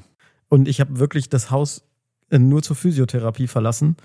Und 0.50 0.68
ich 0.68 0.80
habe 0.80 1.00
wirklich 1.00 1.30
das 1.30 1.50
Haus 1.52 1.84
äh, 2.30 2.38
nur 2.40 2.62
zur 2.62 2.76
Physiotherapie 2.76 3.48
verlassen. 3.48 3.98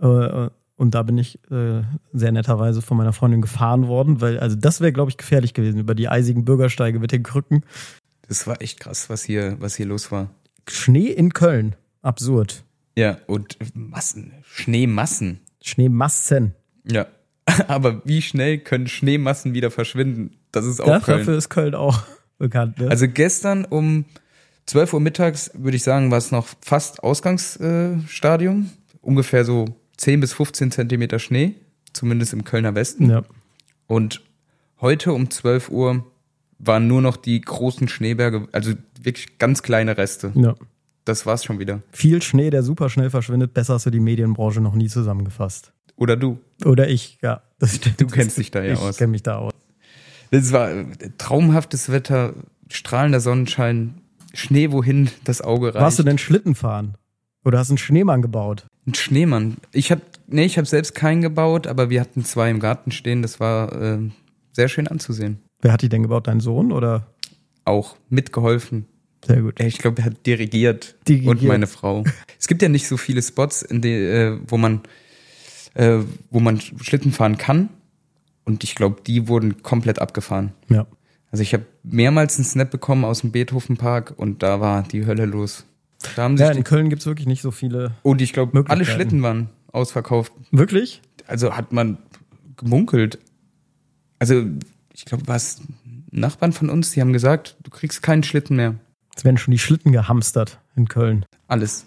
Äh, 0.00 0.48
Und 0.76 0.94
da 0.94 1.02
bin 1.02 1.18
ich 1.18 1.38
äh, 1.50 1.82
sehr 2.12 2.32
netterweise 2.32 2.80
von 2.82 2.96
meiner 2.96 3.12
Freundin 3.12 3.42
gefahren 3.42 3.86
worden, 3.88 4.20
weil, 4.20 4.38
also 4.40 4.56
das 4.56 4.80
wäre, 4.80 4.92
glaube 4.92 5.10
ich, 5.10 5.16
gefährlich 5.16 5.54
gewesen, 5.54 5.78
über 5.78 5.94
die 5.94 6.08
eisigen 6.08 6.44
Bürgersteige 6.44 6.98
mit 7.00 7.12
den 7.12 7.22
Krücken. 7.22 7.64
das 8.28 8.46
war 8.46 8.60
echt 8.62 8.80
krass, 8.80 9.08
was 9.10 9.22
hier, 9.24 9.56
was 9.60 9.74
hier 9.76 9.86
los 9.86 10.10
war. 10.12 10.30
Schnee 10.68 11.08
in 11.08 11.32
Köln. 11.32 11.74
Absurd. 12.02 12.64
Ja, 12.96 13.18
und 13.26 13.56
Massen, 13.74 14.32
Schneemassen. 14.44 15.40
Schneemassen. 15.62 16.54
Ja. 16.88 17.06
Aber 17.68 18.02
wie 18.04 18.22
schnell 18.22 18.58
können 18.58 18.86
Schneemassen 18.86 19.52
wieder 19.54 19.70
verschwinden? 19.70 20.36
Das 20.52 20.64
ist 20.64 20.80
auch 20.80 20.86
Ja, 20.86 21.00
Köln. 21.00 21.18
dafür 21.18 21.36
ist 21.36 21.48
Köln 21.50 21.74
auch 21.74 22.02
bekannt. 22.38 22.78
Ne? 22.78 22.88
Also 22.88 23.08
gestern 23.08 23.64
um 23.64 24.04
12 24.66 24.94
Uhr 24.94 25.00
mittags, 25.00 25.50
würde 25.54 25.76
ich 25.76 25.82
sagen, 25.82 26.10
war 26.10 26.18
es 26.18 26.30
noch 26.30 26.46
fast 26.60 27.02
Ausgangsstadium. 27.02 28.70
Ungefähr 29.00 29.44
so 29.44 29.66
10 29.98 30.20
bis 30.20 30.32
15 30.32 30.70
Zentimeter 30.70 31.18
Schnee, 31.18 31.54
zumindest 31.92 32.32
im 32.32 32.44
Kölner 32.44 32.74
Westen. 32.74 33.10
ja. 33.10 33.22
Und 33.86 34.22
heute 34.80 35.12
um 35.12 35.30
12 35.30 35.68
Uhr 35.68 36.06
waren 36.58 36.86
nur 36.88 37.02
noch 37.02 37.16
die 37.18 37.40
großen 37.40 37.86
Schneeberge, 37.88 38.48
also 38.52 38.72
wirklich 39.00 39.36
ganz 39.38 39.62
kleine 39.62 39.98
Reste. 39.98 40.32
ja. 40.34 40.54
Das 41.04 41.26
war's 41.26 41.44
schon 41.44 41.58
wieder. 41.58 41.82
Viel 41.92 42.22
Schnee, 42.22 42.50
der 42.50 42.62
super 42.62 42.88
schnell 42.88 43.10
verschwindet. 43.10 43.52
Besser 43.54 43.74
hast 43.74 43.86
du 43.86 43.90
die 43.90 44.00
Medienbranche 44.00 44.60
noch 44.60 44.74
nie 44.74 44.88
zusammengefasst. 44.88 45.72
Oder 45.96 46.16
du. 46.16 46.38
Oder 46.64 46.88
ich, 46.88 47.18
ja. 47.22 47.42
Du 47.98 48.06
kennst 48.06 48.38
dich 48.38 48.50
da 48.50 48.62
ja 48.62 48.74
ich 48.74 48.78
aus. 48.78 48.96
kenne 48.96 49.12
mich 49.12 49.22
da 49.22 49.36
aus. 49.36 49.52
Das 50.30 50.52
war 50.52 50.70
äh, 50.70 50.84
traumhaftes 51.18 51.92
Wetter, 51.92 52.34
strahlender 52.68 53.20
Sonnenschein, 53.20 54.00
Schnee, 54.32 54.72
wohin 54.72 55.10
das 55.24 55.42
Auge 55.42 55.68
reicht. 55.68 55.82
Warst 55.82 55.98
du 55.98 56.02
denn 56.02 56.18
Schlitten 56.18 56.54
fahren? 56.54 56.94
Oder 57.44 57.58
hast 57.58 57.68
du 57.68 57.72
einen 57.72 57.78
Schneemann 57.78 58.22
gebaut? 58.22 58.66
Ein 58.86 58.94
Schneemann. 58.94 59.56
Ich 59.72 59.92
hab, 59.92 60.00
nee, 60.26 60.44
ich 60.44 60.56
habe 60.56 60.66
selbst 60.66 60.94
keinen 60.94 61.22
gebaut, 61.22 61.66
aber 61.66 61.90
wir 61.90 62.00
hatten 62.00 62.24
zwei 62.24 62.50
im 62.50 62.58
Garten 62.58 62.90
stehen. 62.90 63.22
Das 63.22 63.38
war 63.38 63.72
äh, 63.80 63.98
sehr 64.52 64.68
schön 64.68 64.88
anzusehen. 64.88 65.40
Wer 65.60 65.72
hat 65.72 65.82
die 65.82 65.88
denn 65.88 66.02
gebaut? 66.02 66.26
Dein 66.26 66.40
Sohn 66.40 66.72
oder? 66.72 67.06
Auch 67.64 67.96
mitgeholfen. 68.08 68.86
Sehr 69.26 69.42
gut. 69.42 69.60
Ich 69.60 69.78
glaube, 69.78 70.02
er 70.02 70.06
hat 70.06 70.26
dirigiert. 70.26 70.96
Dirigiert. 71.08 71.30
Und 71.30 71.42
meine 71.42 71.66
Frau. 71.66 72.04
es 72.38 72.46
gibt 72.46 72.62
ja 72.62 72.68
nicht 72.68 72.88
so 72.88 72.96
viele 72.96 73.22
Spots, 73.22 73.62
in 73.62 73.80
die, 73.80 73.92
äh, 73.92 74.38
wo 74.46 74.56
man, 74.56 74.80
äh, 75.74 75.98
wo 76.30 76.40
man 76.40 76.60
Schlitten 76.60 77.12
fahren 77.12 77.38
kann. 77.38 77.68
Und 78.44 78.64
ich 78.64 78.74
glaube, 78.74 79.00
die 79.06 79.28
wurden 79.28 79.62
komplett 79.62 79.98
abgefahren. 79.98 80.52
Ja. 80.68 80.86
Also 81.30 81.42
ich 81.42 81.52
habe 81.54 81.64
mehrmals 81.82 82.36
einen 82.36 82.44
Snap 82.44 82.70
bekommen 82.70 83.04
aus 83.04 83.22
dem 83.22 83.32
Beethovenpark 83.32 84.14
und 84.16 84.42
da 84.42 84.60
war 84.60 84.82
die 84.82 85.06
Hölle 85.06 85.24
los. 85.24 85.64
Da 86.14 86.24
haben 86.24 86.36
Ja, 86.36 86.50
in 86.50 86.64
Köln 86.64 86.90
gibt's 86.90 87.06
wirklich 87.06 87.26
nicht 87.26 87.42
so 87.42 87.50
viele. 87.50 87.92
und 88.02 88.20
ich 88.20 88.32
glaube, 88.32 88.64
alle. 88.68 88.84
Schlitten 88.84 89.22
waren 89.22 89.48
ausverkauft. 89.72 90.32
Wirklich? 90.52 91.00
also 91.26 91.56
hat 91.56 91.72
man 91.72 91.98
gemunkelt. 92.56 93.18
Also, 94.18 94.44
ich 94.92 95.04
glaube, 95.04 95.26
was 95.26 95.60
Nachbarn 96.10 96.52
von 96.52 96.70
uns, 96.70 96.92
die 96.92 97.00
haben 97.00 97.12
gesagt, 97.12 97.56
du 97.62 97.70
kriegst 97.70 98.02
keinen 98.02 98.22
Schlitten 98.22 98.56
mehr. 98.56 98.76
Es 99.16 99.24
werden 99.24 99.38
schon 99.38 99.52
die 99.52 99.58
Schlitten 99.58 99.92
gehamstert 99.92 100.60
in 100.76 100.88
Köln. 100.88 101.24
Alles. 101.48 101.86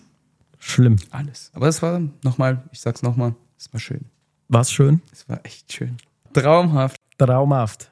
Schlimm. 0.60 0.98
Alles. 1.12 1.52
Aber 1.54 1.68
es 1.68 1.82
war 1.82 2.02
nochmal, 2.24 2.64
ich 2.72 2.80
sag's 2.80 3.04
nochmal, 3.04 3.36
es 3.58 3.72
war 3.74 3.80
schön. 3.80 4.06
War's 4.48 4.72
schön? 4.72 5.02
Es 5.12 5.28
war 5.28 5.40
echt 5.44 5.74
schön. 5.74 5.98
Traumhaft. 6.34 6.98
Traumhaft. 7.18 7.92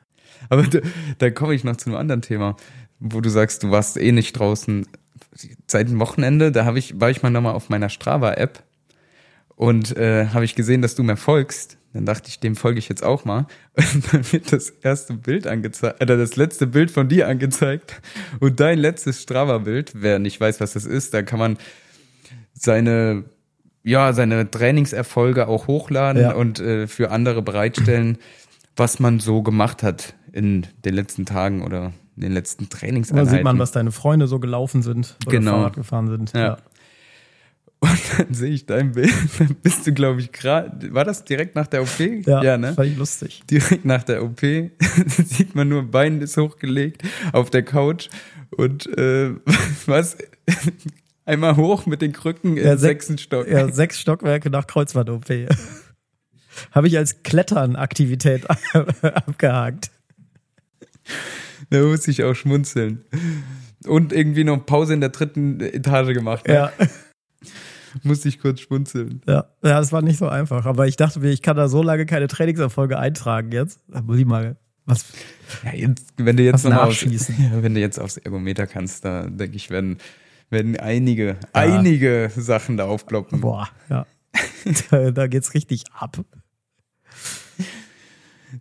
Aber 0.49 0.63
da, 0.63 0.79
da 1.17 1.29
komme 1.31 1.53
ich 1.53 1.63
noch 1.63 1.75
zu 1.75 1.89
einem 1.89 1.99
anderen 1.99 2.21
Thema, 2.21 2.55
wo 2.99 3.21
du 3.21 3.29
sagst, 3.29 3.63
du 3.63 3.71
warst 3.71 3.97
eh 3.97 4.11
nicht 4.11 4.33
draußen. 4.33 4.87
Seit 5.67 5.89
dem 5.89 5.99
Wochenende, 5.99 6.51
da 6.51 6.65
hab 6.65 6.75
ich, 6.75 6.99
war 6.99 7.09
ich 7.09 7.21
mal 7.21 7.29
nochmal 7.29 7.53
auf 7.53 7.69
meiner 7.69 7.89
Strava-App 7.89 8.63
und 9.55 9.95
äh, 9.97 10.27
habe 10.27 10.45
ich 10.45 10.55
gesehen, 10.55 10.81
dass 10.81 10.95
du 10.95 11.03
mir 11.03 11.17
folgst. 11.17 11.77
Dann 11.95 12.05
dachte 12.05 12.27
ich, 12.27 12.39
dem 12.41 12.57
folge 12.57 12.77
ich 12.79 12.89
jetzt 12.89 13.03
auch 13.03 13.23
mal. 13.23 13.47
Und 13.77 14.13
dann 14.13 14.31
wird 14.33 14.51
das 14.51 14.69
erste 14.69 15.13
Bild 15.13 15.47
angezeigt, 15.47 16.01
oder 16.03 16.17
das 16.17 16.35
letzte 16.35 16.67
Bild 16.67 16.91
von 16.91 17.07
dir 17.07 17.27
angezeigt. 17.29 18.01
Und 18.41 18.59
dein 18.59 18.79
letztes 18.79 19.21
Strava-Bild, 19.21 19.93
wer 19.95 20.19
nicht 20.19 20.39
weiß, 20.41 20.59
was 20.59 20.73
das 20.73 20.85
ist, 20.85 21.13
da 21.13 21.21
kann 21.21 21.39
man 21.39 21.57
seine, 22.53 23.23
ja, 23.83 24.13
seine 24.13 24.49
Trainingserfolge 24.49 25.47
auch 25.47 25.67
hochladen 25.67 26.21
Ja. 26.21 26.33
und 26.33 26.59
äh, 26.59 26.87
für 26.87 27.11
andere 27.11 27.41
bereitstellen, 27.41 28.17
was 28.75 28.99
man 28.99 29.19
so 29.19 29.41
gemacht 29.41 29.83
hat 29.83 30.15
in 30.33 30.67
den 30.83 30.93
letzten 30.95 31.25
Tagen 31.25 31.63
oder 31.63 31.93
in 32.17 32.21
den 32.23 32.31
letzten 32.33 32.67
Da 32.69 32.77
Trainingseinheiten. 32.77 33.29
sieht 33.35 33.43
man, 33.43 33.59
was 33.59 33.71
deine 33.71 33.91
Freunde 33.91 34.27
so 34.27 34.39
gelaufen 34.39 34.81
sind 34.81 35.15
oder 35.25 35.37
Genau. 35.37 35.51
Fahrrad 35.51 35.73
gefahren 35.75 36.07
sind. 36.07 36.33
Ja. 36.33 36.57
Und 37.85 37.99
dann 38.17 38.33
sehe 38.33 38.51
ich 38.51 38.65
dein 38.65 38.93
Bild, 38.93 39.13
dann 39.39 39.55
bist 39.61 39.85
du, 39.85 39.93
glaube 39.93 40.19
ich, 40.19 40.31
gerade, 40.31 40.93
war 40.93 41.03
das 41.03 41.23
direkt 41.23 41.55
nach 41.55 41.67
der 41.67 41.83
OP? 41.83 41.99
Ja, 41.99 42.41
ja 42.43 42.57
ne? 42.57 42.73
fand 42.73 42.89
ich 42.89 42.97
lustig. 42.97 43.43
Direkt 43.49 43.85
nach 43.85 44.03
der 44.03 44.23
OP 44.23 44.41
sieht 45.07 45.53
man 45.53 45.69
nur 45.69 45.83
Bein 45.83 46.19
ist 46.21 46.35
hochgelegt 46.37 47.03
auf 47.31 47.51
der 47.51 47.63
Couch 47.63 48.09
und 48.57 48.87
äh, 48.97 49.35
was? 49.85 50.17
Einmal 51.25 51.55
hoch 51.57 51.85
mit 51.85 52.01
den 52.01 52.11
Krücken 52.11 52.57
Ja, 52.57 52.73
im 52.73 52.77
sech- 52.77 52.79
sechsten 52.79 53.17
Stock. 53.17 53.47
Ja, 53.47 53.71
sechs 53.71 53.99
Stockwerke 53.99 54.49
nach 54.49 54.67
Kreuzband-OP. 54.67 55.29
Habe 56.71 56.87
ich 56.87 56.97
als 56.97 57.23
Klettern-Aktivität 57.23 58.47
abgehakt. 59.01 59.91
Da 61.69 61.81
muss 61.81 62.07
ich 62.07 62.23
auch 62.23 62.35
schmunzeln. 62.35 63.03
Und 63.85 64.13
irgendwie 64.13 64.43
noch 64.43 64.65
Pause 64.65 64.93
in 64.93 65.01
der 65.01 65.09
dritten 65.09 65.59
Etage 65.59 66.13
gemacht. 66.13 66.47
Ne? 66.47 66.53
Ja. 66.53 66.71
Musste 68.03 68.29
ich 68.29 68.39
kurz 68.39 68.61
schmunzeln. 68.61 69.21
Ja, 69.27 69.45
ja, 69.63 69.79
das 69.79 69.91
war 69.91 70.01
nicht 70.01 70.17
so 70.17 70.27
einfach. 70.27 70.65
Aber 70.65 70.87
ich 70.87 70.95
dachte 70.95 71.19
mir, 71.19 71.31
ich 71.31 71.41
kann 71.41 71.57
da 71.57 71.67
so 71.67 71.81
lange 71.81 72.05
keine 72.05 72.27
Trainingserfolge 72.27 72.97
eintragen 72.97 73.51
jetzt. 73.51 73.79
Da 73.87 74.01
muss 74.01 74.17
ich 74.17 74.25
mal 74.25 74.57
was. 74.85 75.05
Ja, 75.63 75.73
jetzt, 75.73 76.13
wenn 76.17 76.37
du 76.37 76.43
jetzt 76.43 76.63
nochmal 76.63 76.91
ja, 76.93 77.63
wenn 77.63 77.73
du 77.73 77.79
jetzt 77.79 77.99
aufs 77.99 78.17
Ergometer 78.17 78.67
kannst, 78.67 79.05
da 79.05 79.27
denke 79.27 79.55
ich, 79.55 79.69
werden, 79.69 79.97
werden 80.49 80.77
einige, 80.77 81.37
einige 81.53 82.31
Sachen 82.35 82.77
da 82.77 82.85
aufploppen. 82.85 83.41
Boah, 83.41 83.69
ja. 83.89 84.05
da, 84.91 85.11
da 85.11 85.27
geht's 85.27 85.53
richtig 85.53 85.83
ab. 85.93 86.23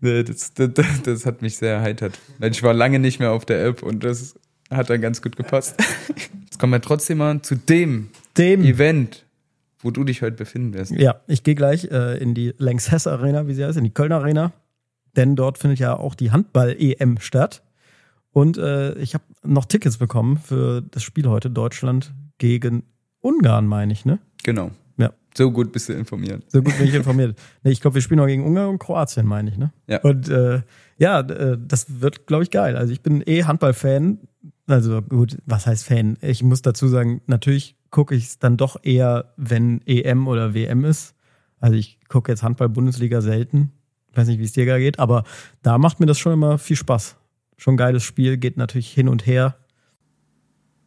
Das, 0.01 0.53
das, 0.55 0.71
das, 1.05 1.27
hat 1.27 1.43
mich 1.43 1.57
sehr 1.57 1.75
erheitert. 1.75 2.19
Ich 2.41 2.63
war 2.63 2.75
lange 2.75 2.99
nicht 2.99 3.21
mehr 3.21 3.31
auf 3.31 3.45
der 3.45 3.65
App 3.65 3.83
und 3.83 4.03
das 4.03 4.35
hat 4.71 4.91
dann 4.91 5.01
ganz 5.01 5.23
gut 5.23 5.37
gepasst. 5.37 5.77
Jetzt 6.45 6.59
kommen 6.59 6.73
wir 6.73 6.81
trotzdem 6.81 7.19
mal 7.19 7.41
zu 7.43 7.55
dem 7.55 8.11
Dem. 8.37 8.65
Event, 8.65 9.27
wo 9.81 9.91
du 9.91 10.05
dich 10.05 10.23
heute 10.23 10.37
befinden 10.37 10.75
wirst. 10.75 10.93
Ja, 10.93 11.21
ich 11.27 11.43
gehe 11.43 11.55
gleich 11.55 11.85
äh, 11.91 12.19
in 12.19 12.35
die 12.35 12.55
Lanxess 12.59 13.07
Arena, 13.07 13.47
wie 13.47 13.55
sie 13.55 13.65
heißt, 13.65 13.79
in 13.79 13.85
die 13.85 13.95
Kölner 13.95 14.17
Arena. 14.17 14.53
Denn 15.17 15.37
dort 15.37 15.59
findet 15.59 15.79
ja 15.79 15.97
auch 15.97 16.15
die 16.15 16.33
Handball-EM 16.33 17.19
statt. 17.21 17.63
Und 18.33 18.59
äh, 18.59 18.95
ich 18.99 19.15
habe 19.15 19.25
noch 19.45 19.65
Tickets 19.65 19.99
bekommen 19.99 20.39
für 20.39 20.83
das 20.83 21.05
Spiel 21.05 21.29
heute 21.29 21.51
Deutschland 21.51 22.13
gegen 22.39 22.83
Ungarn, 23.21 23.67
meine 23.67 23.93
ich, 23.93 24.05
ne? 24.05 24.19
Genau. 24.43 24.73
Ja. 24.97 25.13
So 25.37 25.53
gut 25.53 25.73
bist 25.73 25.89
du 25.89 25.93
informiert. 25.93 26.43
So 26.49 26.63
gut 26.63 26.77
bin 26.77 26.89
ich 26.89 26.95
informiert. 26.95 27.39
nee, 27.63 27.71
ich 27.71 27.81
glaube, 27.81 27.95
wir 27.95 28.03
spielen 28.03 28.19
noch 28.19 28.27
gegen 28.27 28.45
Ungarn 28.45 28.71
und 28.71 28.79
Kroatien, 28.81 29.27
meine 29.27 29.51
ich, 29.51 29.57
ne? 29.57 29.73
Ja. 29.87 30.01
Und 30.01 30.29
äh, 30.29 30.63
ja, 30.99 31.21
äh, 31.21 31.57
das 31.61 32.01
wird, 32.01 32.27
glaube 32.27 32.43
ich, 32.43 32.51
geil. 32.51 32.77
Also 32.77 32.93
ich 32.93 33.03
bin 33.03 33.23
eh 33.25 33.45
Handball-Fan. 33.45 34.19
Also 34.67 35.03
gut, 35.03 35.39
was 35.47 35.67
heißt 35.67 35.85
Fan? 35.85 36.17
Ich 36.21 36.43
muss 36.43 36.63
dazu 36.63 36.89
sagen, 36.89 37.21
natürlich 37.27 37.77
gucke 37.95 38.17
ich 38.17 38.25
es 38.25 38.39
dann 38.41 38.57
doch 38.57 38.83
eher, 38.83 39.33
wenn 39.37 39.81
EM 39.87 40.27
oder 40.27 40.53
WM 40.53 40.85
ist. 40.85 41.15
Also 41.61 41.77
ich 41.77 42.01
gucke 42.09 42.33
jetzt 42.33 42.43
Handball-Bundesliga 42.43 43.21
selten. 43.21 43.71
Ich 44.11 44.17
weiß 44.17 44.27
nicht, 44.27 44.41
wie 44.41 44.45
es 44.45 44.53
dir 44.53 44.67
da 44.67 44.79
geht, 44.79 44.99
aber 44.99 45.23
da 45.63 45.79
macht 45.79 46.01
mir 46.01 46.07
das 46.07 46.19
schon 46.19 46.33
immer 46.33 46.59
viel 46.59 46.75
Spaß. 46.75 47.15
Schon 47.57 47.75
ein 47.75 47.77
geiles 47.77 48.03
Spiel, 48.03 48.37
geht 48.37 48.57
natürlich 48.57 48.91
hin 48.91 49.07
und 49.07 49.27
her. 49.27 49.57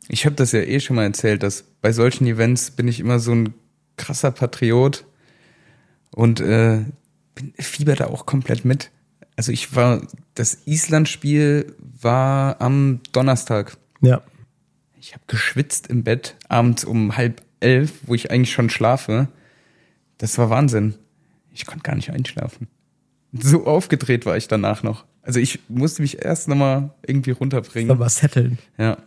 Ich 0.10 0.26
habe 0.26 0.36
das 0.36 0.52
ja 0.52 0.60
eh 0.60 0.82
schon 0.82 0.98
mal 0.98 1.06
erzählt, 1.06 1.44
dass 1.44 1.64
bei 1.82 1.94
solchen 1.94 2.28
Events 2.28 2.72
bin 2.72 2.90
ich 2.90 3.00
immer 3.00 3.20
so 3.20 3.32
ein 3.32 3.54
krasser 3.96 4.32
Patriot 4.32 5.06
und 6.12 6.42
äh, 6.42 6.84
bin, 7.36 7.54
fieber 7.58 7.96
da 7.96 8.08
auch 8.08 8.26
komplett 8.26 8.66
mit. 8.66 8.92
Also 9.38 9.54
ich 9.54 9.78
war, 9.78 10.06
das 10.36 10.58
Island-Spiel 10.66 11.74
war 12.02 12.60
am 12.60 13.00
Donnerstag. 13.14 13.78
Ja. 14.02 14.22
Ich 15.08 15.14
habe 15.14 15.24
geschwitzt 15.28 15.88
im 15.88 16.04
Bett 16.04 16.36
abends 16.50 16.84
um 16.84 17.16
halb 17.16 17.42
elf, 17.62 17.94
wo 18.08 18.14
ich 18.14 18.30
eigentlich 18.30 18.52
schon 18.52 18.70
schlafe. 18.70 19.30
Das 20.18 20.38
war 20.38 20.50
Wahnsinn. 20.50 20.96
Ich 21.54 21.66
konnte 21.66 21.84
gar 21.84 21.96
nicht 21.96 22.12
einschlafen. 22.12 22.68
So 23.32 23.66
aufgedreht 23.66 24.26
war 24.26 24.36
ich 24.36 24.50
danach 24.50 24.84
noch. 24.84 25.06
Also 25.22 25.40
ich 25.40 25.62
musste 25.70 26.02
mich 26.02 26.26
erst 26.26 26.50
nochmal 26.50 26.90
irgendwie 27.06 27.32
runterbringen. 27.32 27.90
Aber 27.90 28.10
setteln. 28.10 28.58
Ja. 28.78 28.98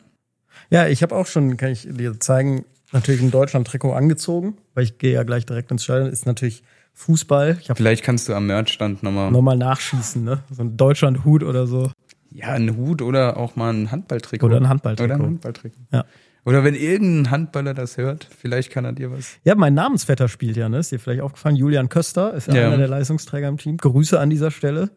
Ja, 0.70 0.88
ich 0.88 1.02
habe 1.02 1.14
auch 1.14 1.26
schon, 1.26 1.58
kann 1.58 1.72
ich 1.72 1.86
dir 1.86 2.18
zeigen, 2.18 2.64
natürlich 2.92 3.20
ein 3.20 3.30
Deutschland-Trikot 3.30 3.92
angezogen, 3.92 4.56
weil 4.72 4.84
ich 4.84 4.96
gehe 4.96 5.12
ja 5.12 5.22
gleich 5.22 5.44
direkt 5.44 5.70
ins 5.70 5.84
Stadion. 5.84 6.08
Ist 6.08 6.24
natürlich 6.24 6.62
Fußball. 6.94 7.58
Vielleicht 7.74 8.04
kannst 8.04 8.26
du 8.26 8.34
am 8.34 8.46
Merchstand 8.46 9.02
nochmal 9.02 9.30
nochmal 9.30 9.58
nachschießen, 9.58 10.24
ne? 10.24 10.42
So 10.50 10.62
ein 10.62 10.78
Deutschland-Hut 10.78 11.42
oder 11.42 11.66
so. 11.66 11.92
Ja, 12.40 12.48
ein 12.52 12.76
Hut 12.76 13.02
oder 13.02 13.36
auch 13.36 13.56
mal 13.56 13.72
ein 13.72 13.90
Handballtrikot. 13.90 14.46
Oder 14.46 14.56
ein 14.56 14.68
Handballtrikot. 14.68 15.04
Oder 15.14 15.22
ein 15.22 15.26
Handballtrikot. 15.26 15.78
Ja. 15.92 16.04
Oder 16.46 16.64
wenn 16.64 16.74
irgendein 16.74 17.30
Handballer 17.30 17.74
das 17.74 17.98
hört, 17.98 18.26
vielleicht 18.36 18.70
kann 18.70 18.86
er 18.86 18.92
dir 18.94 19.12
was. 19.12 19.36
Ja, 19.44 19.54
mein 19.54 19.74
Namensvetter 19.74 20.26
spielt 20.28 20.56
ja, 20.56 20.68
ne? 20.70 20.78
Ist 20.78 20.90
dir 20.90 20.98
vielleicht 20.98 21.20
aufgefallen? 21.20 21.56
Julian 21.56 21.88
Köster 21.90 22.32
ist 22.32 22.48
ja, 22.48 22.54
Ja. 22.54 22.66
einer 22.68 22.78
der 22.78 22.88
Leistungsträger 22.88 23.46
im 23.48 23.58
Team. 23.58 23.76
Grüße 23.76 24.18
an 24.18 24.30
dieser 24.30 24.50
Stelle. 24.50 24.90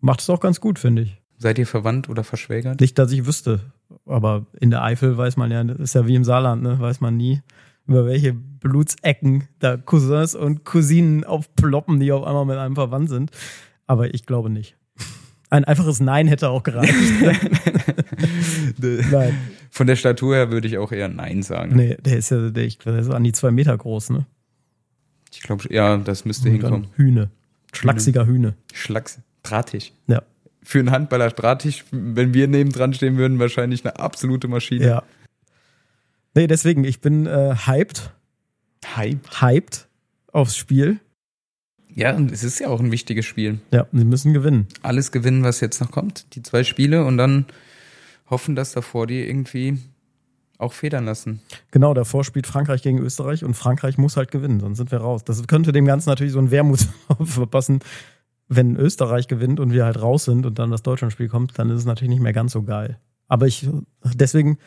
Macht 0.00 0.20
es 0.20 0.28
auch 0.28 0.40
ganz 0.40 0.60
gut, 0.60 0.78
finde 0.78 1.02
ich. 1.02 1.16
Seid 1.38 1.58
ihr 1.58 1.66
verwandt 1.66 2.08
oder 2.10 2.24
verschwägert? 2.24 2.80
Nicht, 2.80 2.98
dass 2.98 3.10
ich 3.10 3.24
wüsste. 3.26 3.60
Aber 4.04 4.46
in 4.60 4.70
der 4.70 4.82
Eifel 4.82 5.16
weiß 5.16 5.36
man 5.38 5.50
ja, 5.50 5.64
das 5.64 5.78
ist 5.78 5.94
ja 5.94 6.06
wie 6.06 6.14
im 6.14 6.24
Saarland, 6.24 6.62
ne? 6.62 6.78
Weiß 6.78 7.00
man 7.00 7.16
nie, 7.16 7.40
über 7.86 8.04
welche 8.06 8.34
Blutsecken 8.34 9.48
da 9.60 9.76
Cousins 9.78 10.34
und 10.34 10.64
Cousinen 10.64 11.24
aufploppen, 11.24 12.00
die 12.00 12.12
auf 12.12 12.24
einmal 12.24 12.44
mit 12.44 12.58
einem 12.58 12.74
verwandt 12.74 13.08
sind. 13.08 13.30
Aber 13.86 14.12
ich 14.14 14.26
glaube 14.26 14.50
nicht. 14.50 14.76
Ein 15.52 15.64
einfaches 15.64 16.00
Nein 16.00 16.28
hätte 16.28 16.48
auch 16.48 16.62
gereicht. 16.62 16.94
Nein. 18.78 19.38
Von 19.70 19.86
der 19.86 19.96
Statur 19.96 20.34
her 20.34 20.50
würde 20.50 20.66
ich 20.66 20.78
auch 20.78 20.92
eher 20.92 21.08
Nein 21.08 21.42
sagen. 21.42 21.76
Nee, 21.76 21.98
der 22.00 22.16
ist 22.16 22.30
ja, 22.30 22.48
der, 22.48 22.64
ich, 22.64 22.78
der 22.78 22.98
ist 22.98 23.10
an 23.10 23.22
die 23.22 23.32
zwei 23.32 23.50
Meter 23.50 23.76
groß, 23.76 24.10
ne? 24.10 24.24
Ich 25.30 25.42
glaube, 25.42 25.64
ja, 25.68 25.98
das 25.98 26.24
müsste 26.24 26.48
Und 26.48 26.54
hinkommen. 26.54 26.86
Hühne. 26.96 27.28
Schlachsiger 27.74 28.26
Hühne. 28.26 28.54
Schlacks, 28.72 29.20
drahtig. 29.42 29.92
Ja. 30.06 30.22
Für 30.62 30.78
einen 30.78 30.90
Handballer 30.90 31.28
drahtig, 31.28 31.84
wenn 31.90 32.32
wir 32.32 32.48
nebendran 32.48 32.94
stehen 32.94 33.18
würden, 33.18 33.38
wahrscheinlich 33.38 33.84
eine 33.84 33.98
absolute 33.98 34.48
Maschine. 34.48 34.86
Ja. 34.86 35.02
Nee, 36.34 36.46
deswegen, 36.46 36.84
ich 36.84 37.02
bin 37.02 37.26
äh, 37.26 37.54
hyped, 37.66 38.10
Hype. 38.96 39.42
hyped 39.42 39.86
aufs 40.32 40.56
Spiel. 40.56 40.98
Ja, 41.94 42.14
und 42.14 42.32
es 42.32 42.44
ist 42.44 42.58
ja 42.58 42.68
auch 42.68 42.80
ein 42.80 42.92
wichtiges 42.92 43.26
Spiel. 43.26 43.58
Ja, 43.70 43.86
sie 43.92 44.04
müssen 44.04 44.32
gewinnen. 44.32 44.66
Alles 44.82 45.12
gewinnen, 45.12 45.44
was 45.44 45.60
jetzt 45.60 45.80
noch 45.80 45.90
kommt. 45.90 46.34
Die 46.34 46.42
zwei 46.42 46.64
Spiele 46.64 47.04
und 47.04 47.18
dann 47.18 47.46
hoffen, 48.30 48.56
dass 48.56 48.72
davor 48.72 49.06
die 49.06 49.26
irgendwie 49.26 49.78
auch 50.58 50.72
federn 50.72 51.04
lassen. 51.04 51.42
Genau, 51.70 51.92
davor 51.92 52.24
spielt 52.24 52.46
Frankreich 52.46 52.82
gegen 52.82 52.98
Österreich 52.98 53.44
und 53.44 53.54
Frankreich 53.54 53.98
muss 53.98 54.16
halt 54.16 54.30
gewinnen, 54.30 54.60
sonst 54.60 54.78
sind 54.78 54.92
wir 54.92 54.98
raus. 54.98 55.24
Das 55.24 55.46
könnte 55.46 55.72
dem 55.72 55.84
Ganzen 55.84 56.08
natürlich 56.08 56.32
so 56.32 56.38
ein 56.38 56.50
Wermut 56.50 56.88
verpassen. 57.24 57.80
Wenn 58.48 58.76
Österreich 58.76 59.28
gewinnt 59.28 59.60
und 59.60 59.72
wir 59.72 59.84
halt 59.84 60.00
raus 60.00 60.24
sind 60.24 60.46
und 60.46 60.58
dann 60.58 60.70
das 60.70 60.82
Deutschlandspiel 60.82 61.28
kommt, 61.28 61.58
dann 61.58 61.70
ist 61.70 61.80
es 61.80 61.84
natürlich 61.84 62.10
nicht 62.10 62.22
mehr 62.22 62.32
ganz 62.32 62.52
so 62.52 62.62
geil. 62.62 62.98
Aber 63.28 63.46
ich, 63.46 63.68
deswegen, 64.14 64.58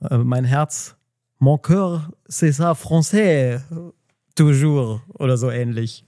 äh, 0.00 0.18
mein 0.18 0.44
Herz, 0.44 0.96
mon 1.38 1.58
cœur, 1.58 2.10
c'est 2.28 2.52
ça 2.52 2.74
français, 2.74 3.60
toujours, 4.34 5.00
oder 5.14 5.36
so 5.36 5.50
ähnlich. 5.50 6.04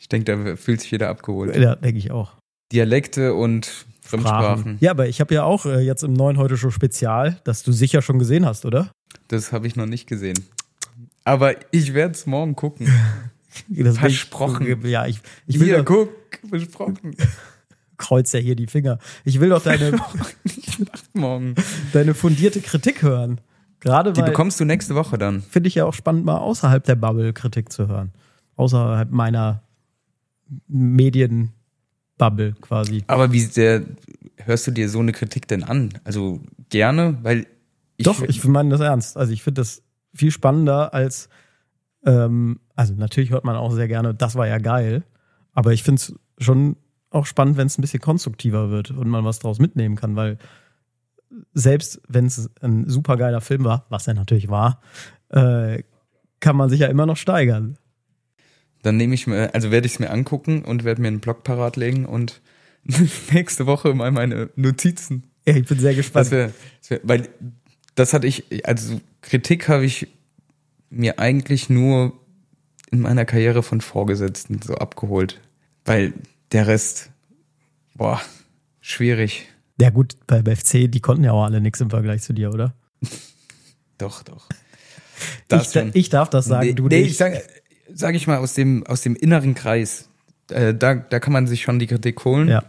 Ich 0.00 0.08
denke, 0.08 0.34
da 0.34 0.56
fühlt 0.56 0.80
sich 0.80 0.90
jeder 0.90 1.10
abgeholt. 1.10 1.54
Ja, 1.54 1.76
denke 1.76 1.98
ich 1.98 2.10
auch. 2.10 2.32
Dialekte 2.72 3.34
und 3.34 3.70
Fremdsprachen. 4.00 4.78
Ja, 4.80 4.92
aber 4.92 5.08
ich 5.08 5.20
habe 5.20 5.34
ja 5.34 5.44
auch 5.44 5.66
äh, 5.66 5.80
jetzt 5.80 6.02
im 6.02 6.14
neuen 6.14 6.38
Heute 6.38 6.56
Show 6.56 6.70
Spezial, 6.70 7.38
das 7.44 7.62
du 7.62 7.70
sicher 7.70 8.00
schon 8.00 8.18
gesehen 8.18 8.46
hast, 8.46 8.64
oder? 8.64 8.90
Das 9.28 9.52
habe 9.52 9.66
ich 9.66 9.76
noch 9.76 9.86
nicht 9.86 10.06
gesehen. 10.08 10.38
Aber 11.24 11.54
ich 11.70 11.92
werde 11.94 12.14
es 12.14 12.26
morgen 12.26 12.56
gucken. 12.56 12.86
Bin 13.68 13.86
ich- 13.86 13.98
Versprochen. 13.98 14.86
ja, 14.88 15.06
ich, 15.06 15.20
ich 15.46 15.60
will 15.60 15.66
Hier, 15.66 15.78
doch, 15.82 15.84
guck, 15.84 16.10
versprochen. 16.48 17.14
kreuz 17.98 18.32
ja 18.32 18.40
hier 18.40 18.56
die 18.56 18.66
Finger. 18.68 18.98
Ich 19.24 19.38
will 19.40 19.50
doch 19.50 19.62
deine, 19.62 20.00
Morgen. 21.12 21.54
deine 21.92 22.14
fundierte 22.14 22.60
Kritik 22.62 23.02
hören. 23.02 23.40
Gerade 23.80 24.12
Die 24.12 24.20
weil 24.22 24.30
bekommst 24.30 24.58
du 24.60 24.64
nächste 24.64 24.94
Woche 24.94 25.18
dann. 25.18 25.42
finde 25.42 25.68
ich 25.68 25.74
ja 25.74 25.84
auch 25.84 25.92
spannend, 25.94 26.24
mal 26.24 26.38
außerhalb 26.38 26.82
der 26.84 26.94
Bubble 26.94 27.32
Kritik 27.34 27.70
zu 27.72 27.88
hören. 27.88 28.12
Außerhalb 28.56 29.10
meiner 29.10 29.62
Medienbubble 30.68 32.54
quasi. 32.60 33.04
Aber 33.06 33.32
wie 33.32 33.40
sehr 33.40 33.84
hörst 34.36 34.66
du 34.66 34.70
dir 34.70 34.88
so 34.88 34.98
eine 34.98 35.12
Kritik 35.12 35.48
denn 35.48 35.62
an? 35.62 35.90
Also 36.04 36.40
gerne, 36.68 37.18
weil 37.22 37.46
ich. 37.96 38.04
Doch, 38.04 38.22
ich 38.22 38.44
meine 38.44 38.70
das 38.70 38.80
ernst. 38.80 39.16
Also 39.16 39.32
ich 39.32 39.42
finde 39.42 39.60
das 39.60 39.82
viel 40.14 40.30
spannender 40.30 40.94
als, 40.94 41.28
ähm, 42.04 42.60
also 42.76 42.94
natürlich 42.94 43.30
hört 43.30 43.44
man 43.44 43.56
auch 43.56 43.72
sehr 43.72 43.88
gerne, 43.88 44.14
das 44.14 44.34
war 44.34 44.46
ja 44.46 44.58
geil, 44.58 45.04
aber 45.52 45.72
ich 45.72 45.82
finde 45.82 46.00
es 46.00 46.14
schon 46.38 46.76
auch 47.10 47.26
spannend, 47.26 47.56
wenn 47.56 47.66
es 47.66 47.78
ein 47.78 47.82
bisschen 47.82 48.00
konstruktiver 48.00 48.70
wird 48.70 48.90
und 48.90 49.08
man 49.08 49.24
was 49.24 49.40
draus 49.40 49.58
mitnehmen 49.58 49.96
kann, 49.96 50.16
weil 50.16 50.38
selbst 51.54 52.00
wenn 52.08 52.26
es 52.26 52.50
ein 52.60 52.88
super 52.88 53.16
geiler 53.16 53.40
Film 53.40 53.64
war, 53.64 53.86
was 53.88 54.06
er 54.06 54.14
natürlich 54.14 54.48
war, 54.48 54.80
äh, 55.28 55.82
kann 56.40 56.56
man 56.56 56.70
sich 56.70 56.80
ja 56.80 56.88
immer 56.88 57.06
noch 57.06 57.16
steigern. 57.16 57.76
Dann 58.82 58.96
nehme 58.96 59.14
ich 59.14 59.26
mir, 59.26 59.54
also 59.54 59.70
werde 59.70 59.86
ich 59.86 59.94
es 59.94 59.98
mir 59.98 60.10
angucken 60.10 60.64
und 60.64 60.84
werde 60.84 61.02
mir 61.02 61.08
einen 61.08 61.20
Blog 61.20 61.44
parat 61.44 61.76
legen 61.76 62.06
und 62.06 62.40
nächste 63.32 63.66
Woche 63.66 63.94
mal 63.94 64.10
meine 64.10 64.50
Notizen. 64.56 65.24
Ja, 65.46 65.56
ich 65.56 65.66
bin 65.66 65.78
sehr 65.78 65.90
Das 65.90 65.96
gespannt. 65.98 66.30
wär, 66.30 66.52
das 66.80 66.90
wär, 66.90 67.00
weil 67.02 67.28
das 67.94 68.12
hatte 68.14 68.26
ich, 68.26 68.66
also 68.66 69.00
Kritik 69.20 69.68
habe 69.68 69.84
ich 69.84 70.08
mir 70.88 71.18
eigentlich 71.18 71.68
nur 71.68 72.12
in 72.90 73.00
meiner 73.00 73.24
Karriere 73.24 73.62
von 73.62 73.80
Vorgesetzten 73.80 74.60
so 74.62 74.74
abgeholt. 74.74 75.40
Weil 75.84 76.14
der 76.52 76.66
Rest, 76.66 77.10
boah, 77.94 78.20
schwierig. 78.80 79.46
Ja 79.80 79.90
gut, 79.90 80.16
beim 80.26 80.44
FC, 80.46 80.90
die 80.90 81.00
konnten 81.00 81.24
ja 81.24 81.32
auch 81.32 81.44
alle 81.44 81.60
nichts 81.60 81.80
im 81.80 81.90
Vergleich 81.90 82.22
zu 82.22 82.32
dir, 82.32 82.52
oder? 82.52 82.74
Doch, 83.98 84.22
doch. 84.22 84.48
ich, 85.52 85.68
da- 85.72 85.86
ich 85.92 86.08
darf 86.08 86.30
das 86.30 86.46
sagen, 86.46 86.68
nee, 86.68 86.72
du 86.72 86.88
nee, 86.88 87.00
nicht. 87.02 87.10
ich 87.12 87.16
sag, 87.18 87.42
sage 87.94 88.16
ich 88.16 88.26
mal, 88.26 88.38
aus 88.38 88.54
dem, 88.54 88.86
aus 88.86 89.02
dem 89.02 89.16
inneren 89.16 89.54
Kreis, 89.54 90.08
äh, 90.50 90.74
da, 90.74 90.94
da 90.94 91.20
kann 91.20 91.32
man 91.32 91.46
sich 91.46 91.62
schon 91.62 91.78
die 91.78 91.86
Kritik 91.86 92.24
holen. 92.24 92.48
Ja. 92.48 92.64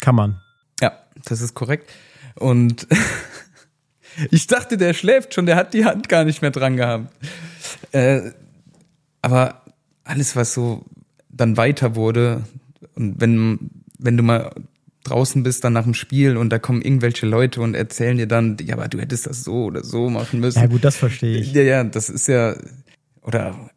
Kann 0.00 0.14
man. 0.14 0.40
Ja, 0.80 0.92
das 1.24 1.40
ist 1.40 1.54
korrekt. 1.54 1.90
Und 2.34 2.86
ich 4.30 4.46
dachte, 4.46 4.76
der 4.76 4.94
schläft 4.94 5.34
schon, 5.34 5.46
der 5.46 5.56
hat 5.56 5.74
die 5.74 5.84
Hand 5.84 6.08
gar 6.08 6.24
nicht 6.24 6.42
mehr 6.42 6.50
dran 6.50 6.76
gehabt. 6.76 7.12
Äh, 7.92 8.32
aber 9.22 9.62
alles, 10.04 10.36
was 10.36 10.54
so 10.54 10.84
dann 11.28 11.56
weiter 11.56 11.96
wurde, 11.96 12.44
und 12.94 13.20
wenn, 13.20 13.70
wenn 13.98 14.16
du 14.16 14.22
mal 14.22 14.52
draußen 15.06 15.42
bist 15.42 15.64
dann 15.64 15.72
nach 15.72 15.84
dem 15.84 15.94
Spiel 15.94 16.36
und 16.36 16.50
da 16.50 16.58
kommen 16.58 16.82
irgendwelche 16.82 17.26
Leute 17.26 17.60
und 17.60 17.74
erzählen 17.74 18.16
dir 18.16 18.26
dann, 18.26 18.56
ja, 18.60 18.74
aber 18.74 18.88
du 18.88 18.98
hättest 18.98 19.26
das 19.26 19.44
so 19.44 19.64
oder 19.64 19.84
so 19.84 20.10
machen 20.10 20.40
müssen. 20.40 20.58
Ja 20.58 20.66
gut, 20.66 20.84
das 20.84 20.96
verstehe 20.96 21.38
ich. 21.38 21.52
Ja, 21.52 21.62
ja, 21.62 21.84
das 21.84 22.08
ist 22.08 22.28
ja, 22.28 22.56
oder 23.26 23.70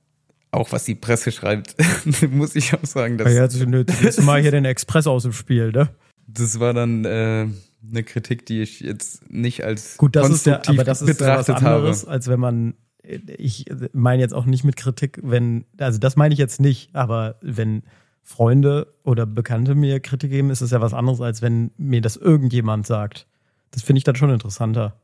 auch 0.51 0.71
was 0.71 0.85
die 0.85 0.95
Presse 0.95 1.31
schreibt, 1.31 1.75
muss 2.31 2.55
ich 2.55 2.73
auch 2.73 2.85
sagen. 2.85 3.17
Das, 3.17 3.33
ja, 3.33 3.47
nimmst 3.65 4.17
du 4.17 4.21
mal 4.23 4.41
hier 4.41 4.51
den 4.51 4.65
Express 4.65 5.07
aus 5.07 5.23
dem 5.23 5.33
Spiel, 5.33 5.71
ne? 5.71 5.89
das 6.33 6.59
war 6.59 6.73
dann 6.73 7.05
äh, 7.05 7.47
eine 7.87 8.03
Kritik, 8.03 8.45
die 8.45 8.61
ich 8.61 8.81
jetzt 8.81 9.29
nicht 9.29 9.63
als 9.63 9.97
Gut, 9.97 10.15
das 10.15 10.29
ist 10.29 10.45
ja, 10.45 10.55
konstruktiv 10.55 10.79
aber 10.79 10.85
das 10.85 11.01
ist 11.01 11.21
ja 11.21 11.37
was 11.37 11.49
anderes, 11.49 12.01
habe. 12.03 12.11
als 12.11 12.27
wenn 12.27 12.39
man, 12.39 12.73
ich 13.01 13.65
meine 13.93 14.21
jetzt 14.21 14.33
auch 14.33 14.45
nicht 14.45 14.63
mit 14.63 14.75
Kritik, 14.75 15.19
wenn, 15.23 15.65
also 15.77 15.99
das 15.99 16.15
meine 16.15 16.33
ich 16.33 16.39
jetzt 16.39 16.59
nicht, 16.59 16.95
aber 16.95 17.35
wenn 17.41 17.83
Freunde 18.21 18.93
oder 19.03 19.25
Bekannte 19.25 19.75
mir 19.75 19.99
Kritik 19.99 20.29
geben, 20.29 20.49
ist 20.49 20.61
es 20.61 20.71
ja 20.71 20.81
was 20.81 20.93
anderes, 20.93 21.21
als 21.21 21.41
wenn 21.41 21.71
mir 21.77 22.01
das 22.01 22.15
irgendjemand 22.15 22.85
sagt. 22.85 23.27
Das 23.71 23.81
finde 23.81 23.99
ich 23.99 24.03
dann 24.03 24.15
schon 24.15 24.29
interessanter. 24.29 24.99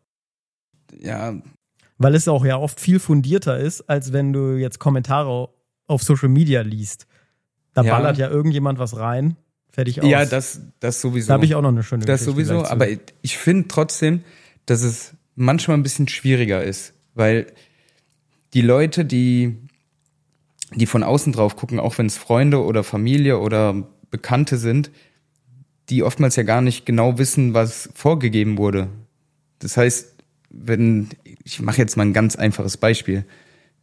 Ja, 1.00 1.34
Weil 1.98 2.16
es 2.16 2.28
auch 2.28 2.46
ja 2.46 2.58
oft 2.58 2.80
viel 2.80 3.00
fundierter 3.00 3.58
ist, 3.58 3.82
als 3.90 4.12
wenn 4.14 4.34
du 4.34 4.58
jetzt 4.58 4.80
Kommentare 4.80 5.50
auf 5.88 6.04
Social 6.04 6.30
Media 6.30 6.62
liest. 6.62 7.08
Da 7.74 7.84
Ja. 7.84 7.96
ballert 7.96 8.18
ja 8.18 8.30
irgendjemand 8.30 8.80
was 8.80 8.98
rein, 8.98 9.38
fertig 9.72 10.02
aus. 10.02 10.10
ja, 10.10 10.26
das, 10.26 10.62
das 10.80 11.00
sowieso. 11.02 11.28
da 11.30 11.34
habe 11.36 11.46
ich 11.46 11.56
auch 11.56 11.62
noch 11.62 11.70
eine 11.70 11.84
schöne 11.84 12.06
Das 12.06 12.22
Geschichte 12.26 12.46
sowieso, 12.48 12.66
aber 12.66 12.88
ich 13.22 13.38
finde 13.38 13.68
trotzdem, 13.68 14.24
dass 14.66 14.82
es 14.84 15.14
manchmal 15.36 15.78
ein 15.78 15.84
bisschen 15.84 16.08
schwieriger 16.08 16.64
ist, 16.64 16.94
weil 17.14 17.48
die 18.54 18.62
Leute, 18.62 19.06
die, 19.06 19.58
die 20.74 20.86
von 20.86 21.04
außen 21.04 21.34
drauf 21.34 21.56
gucken, 21.56 21.80
auch 21.80 21.98
wenn 21.98 22.06
es 22.08 22.18
Freunde 22.18 22.64
oder 22.64 22.84
Familie 22.84 23.40
oder 23.40 23.88
Bekannte 24.12 24.58
sind, 24.58 24.92
die 25.90 26.04
oftmals 26.04 26.36
ja 26.38 26.44
gar 26.44 26.62
nicht 26.62 26.86
genau 26.86 27.18
wissen, 27.18 27.54
was 27.54 27.90
vorgegeben 27.94 28.58
wurde. 28.58 28.88
Das 29.60 29.78
heißt, 29.78 30.15
wenn, 30.58 31.10
ich 31.44 31.62
mache 31.62 31.78
jetzt 31.78 31.98
mal 31.98 32.04
ein 32.06 32.14
ganz 32.14 32.36
einfaches 32.36 32.78
Beispiel, 32.78 33.26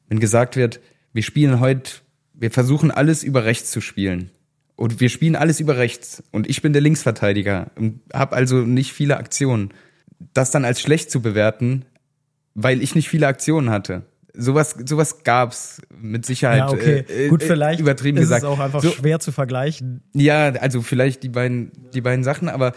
wenn 0.09 0.21
gesagt 0.21 0.57
wird, 0.57 0.81
wir 1.13 1.23
spielen 1.23 1.61
heute, 1.61 1.91
wir 2.35 2.51
versuchen 2.51 2.91
alles 2.91 3.23
über 3.23 3.45
rechts 3.45 3.71
zu 3.71 3.81
spielen. 3.81 4.31
Und 4.75 5.01
wir 5.01 5.11
spielen 5.11 5.37
alles 5.37 5.61
über 5.61 5.77
rechts. 5.77 6.23
Und 6.33 6.49
ich 6.49 6.63
bin 6.63 6.73
der 6.73 6.83
Linksverteidiger 6.83 7.71
und 7.77 8.01
habe 8.13 8.35
also 8.35 8.57
nicht 8.57 8.93
viele 8.93 9.17
Aktionen. 9.19 9.73
Das 10.35 10.51
dann 10.51 10.65
als 10.65 10.81
schlecht 10.81 11.11
zu 11.11 11.21
bewerten, 11.21 11.85
weil 12.55 12.83
ich 12.83 12.95
nicht 12.95 13.09
viele 13.09 13.27
Aktionen 13.27 13.71
hatte. 13.71 14.03
Sowas, 14.35 14.75
sowas 14.87 15.25
gab's 15.25 15.83
mit 15.95 16.25
Sicherheit. 16.25 16.59
ja, 16.59 16.71
okay. 16.71 17.05
äh, 17.07 17.29
Gut, 17.29 17.43
äh, 17.43 17.47
vielleicht 17.47 17.81
übertrieben 17.81 18.17
ist 18.17 18.23
gesagt. 18.23 18.43
es 18.45 18.49
auch 18.49 18.59
einfach 18.61 18.83
So- 18.83 18.91
schwer 18.91 19.21
zu 19.21 19.31
vergleichen. 19.31 20.03
ja, 20.15 20.49
also 20.55 20.81
vielleicht 20.81 21.23
die 21.23 21.29
beiden, 21.29 21.71
die 21.93 22.01
beiden 22.01 22.25
Sachen, 22.25 22.49
aber 22.49 22.73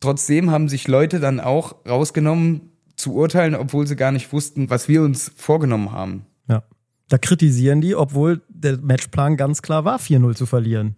trotzdem 0.00 0.50
haben 0.50 0.68
sich 0.70 0.88
Leute 0.88 1.20
dann 1.20 1.38
auch 1.38 1.76
rausgenommen 1.86 2.70
zu 2.96 3.14
urteilen, 3.14 3.54
obwohl 3.54 3.86
sie 3.86 3.96
gar 3.96 4.12
nicht 4.12 4.32
wussten, 4.32 4.70
was 4.70 4.88
wir 4.88 5.02
uns 5.02 5.30
vorgenommen 5.36 5.92
haben. 5.92 6.26
Ja. 6.48 6.62
Da 7.08 7.18
kritisieren 7.18 7.80
die, 7.80 7.94
obwohl 7.94 8.40
der 8.48 8.78
Matchplan 8.78 9.36
ganz 9.36 9.62
klar 9.62 9.84
war, 9.84 9.98
4-0 9.98 10.34
zu 10.34 10.46
verlieren. 10.46 10.96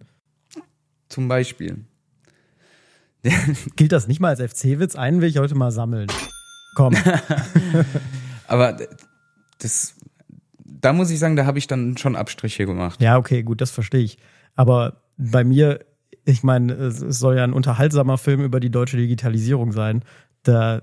Zum 1.09 1.27
Beispiel. 1.27 1.85
Gilt 3.75 3.91
das 3.91 4.07
nicht 4.07 4.19
mal 4.19 4.35
als 4.35 4.41
FC-Witz? 4.41 4.95
Einen 4.95 5.21
will 5.21 5.29
ich 5.29 5.37
heute 5.37 5.55
mal 5.55 5.71
sammeln. 5.71 6.07
Komm. 6.75 6.95
Aber 8.47 8.77
das, 9.59 9.95
da 10.63 10.93
muss 10.93 11.09
ich 11.09 11.19
sagen, 11.19 11.35
da 11.35 11.45
habe 11.45 11.59
ich 11.59 11.67
dann 11.67 11.97
schon 11.97 12.15
Abstriche 12.15 12.65
gemacht. 12.65 13.01
Ja, 13.01 13.17
okay, 13.17 13.43
gut, 13.43 13.59
das 13.59 13.71
verstehe 13.71 14.01
ich. 14.01 14.17
Aber 14.55 15.01
bei 15.17 15.43
mir, 15.43 15.85
ich 16.25 16.43
meine, 16.43 16.73
es 16.73 17.01
es 17.01 17.19
soll 17.19 17.35
ja 17.37 17.43
ein 17.43 17.53
unterhaltsamer 17.53 18.17
Film 18.17 18.41
über 18.41 18.59
die 18.59 18.71
deutsche 18.71 18.97
Digitalisierung 18.97 19.73
sein. 19.73 20.03
Da 20.43 20.81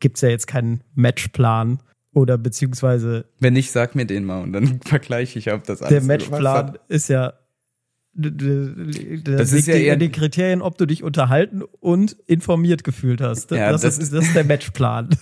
gibt's 0.00 0.20
ja 0.20 0.28
jetzt 0.28 0.46
keinen 0.46 0.82
Matchplan 0.94 1.80
oder 2.12 2.38
beziehungsweise 2.38 3.26
Wenn 3.40 3.52
nicht, 3.52 3.70
sag 3.70 3.94
mir 3.94 4.06
den 4.06 4.24
mal 4.24 4.42
und 4.42 4.52
dann 4.52 4.80
vergleiche 4.84 5.38
ich, 5.38 5.52
ob 5.52 5.64
das 5.64 5.82
alles 5.82 5.90
der 5.90 6.02
Matchplan 6.02 6.78
ist 6.88 7.08
ja. 7.08 7.34
Das 8.14 9.52
ist 9.52 9.68
ja 9.68 9.74
eher- 9.74 9.96
die 9.96 10.10
Kriterien, 10.10 10.60
ob 10.60 10.76
du 10.76 10.86
dich 10.86 11.04
unterhalten 11.04 11.62
und 11.62 12.16
informiert 12.26 12.82
gefühlt 12.82 13.20
hast. 13.20 13.52
Ja, 13.52 13.70
das, 13.70 13.82
das 13.82 13.98
ist, 13.98 14.12
das 14.12 14.26
ist 14.26 14.34
der 14.34 14.44
Matchplan. 14.44 15.10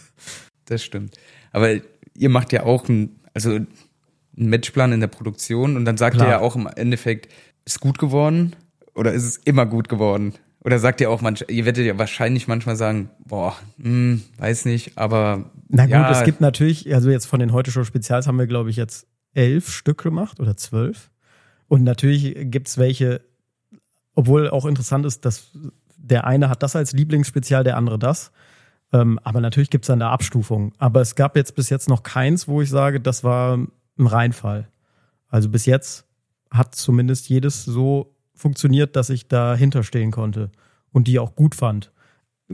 Das 0.68 0.82
stimmt. 0.82 1.16
Aber 1.52 1.76
ihr 2.16 2.28
macht 2.28 2.52
ja 2.52 2.64
auch 2.64 2.88
ein, 2.88 3.20
also 3.34 3.50
einen 3.50 3.68
Matchplan 4.34 4.90
in 4.90 4.98
der 4.98 5.06
Produktion 5.06 5.76
und 5.76 5.84
dann 5.84 5.96
sagt 5.96 6.16
Klar. 6.16 6.26
ihr 6.26 6.30
ja 6.32 6.38
auch 6.40 6.56
im 6.56 6.66
Endeffekt, 6.66 7.32
ist 7.64 7.78
gut 7.80 7.98
geworden 7.98 8.56
oder 8.96 9.12
ist 9.12 9.22
es 9.22 9.36
immer 9.36 9.64
gut 9.64 9.88
geworden? 9.88 10.34
Oder 10.66 10.80
sagt 10.80 11.00
ihr 11.00 11.10
auch 11.12 11.20
manchmal, 11.20 11.48
ihr 11.52 11.64
werdet 11.64 11.86
ja 11.86 11.96
wahrscheinlich 11.96 12.48
manchmal 12.48 12.74
sagen, 12.74 13.08
boah, 13.24 13.54
hm, 13.80 14.24
weiß 14.38 14.64
nicht, 14.64 14.98
aber 14.98 15.48
Na 15.68 15.84
gut, 15.84 15.92
ja, 15.92 16.10
es 16.10 16.24
gibt 16.24 16.40
natürlich, 16.40 16.92
also 16.92 17.08
jetzt 17.08 17.26
von 17.26 17.38
den 17.38 17.52
heute 17.52 17.70
Show 17.70 17.84
Spezials 17.84 18.26
haben 18.26 18.36
wir, 18.36 18.48
glaube 18.48 18.70
ich, 18.70 18.76
jetzt 18.76 19.06
elf 19.32 19.70
Stück 19.70 20.02
gemacht 20.02 20.40
oder 20.40 20.56
zwölf. 20.56 21.12
Und 21.68 21.84
natürlich 21.84 22.50
gibt's 22.50 22.78
welche, 22.78 23.20
obwohl 24.16 24.50
auch 24.50 24.64
interessant 24.66 25.06
ist, 25.06 25.24
dass 25.24 25.52
der 25.96 26.26
eine 26.26 26.48
hat 26.48 26.64
das 26.64 26.74
als 26.74 26.92
Lieblingsspezial, 26.92 27.62
der 27.62 27.76
andere 27.76 28.00
das. 28.00 28.32
Ähm, 28.92 29.20
aber 29.22 29.40
natürlich 29.40 29.70
gibt's 29.70 29.86
dann 29.86 30.00
da 30.00 30.10
Abstufungen. 30.10 30.72
Aber 30.78 31.00
es 31.00 31.14
gab 31.14 31.36
jetzt 31.36 31.54
bis 31.54 31.70
jetzt 31.70 31.88
noch 31.88 32.02
keins, 32.02 32.48
wo 32.48 32.60
ich 32.60 32.70
sage, 32.70 33.00
das 33.00 33.22
war 33.22 33.56
ein 33.56 33.70
Reinfall. 34.06 34.66
Also 35.28 35.48
bis 35.48 35.64
jetzt 35.64 36.06
hat 36.50 36.74
zumindest 36.74 37.28
jedes 37.28 37.64
so 37.64 38.15
funktioniert, 38.36 38.94
dass 38.96 39.10
ich 39.10 39.28
dahinter 39.28 39.82
stehen 39.82 40.10
konnte 40.12 40.50
und 40.92 41.08
die 41.08 41.18
auch 41.18 41.34
gut 41.34 41.54
fand 41.54 41.90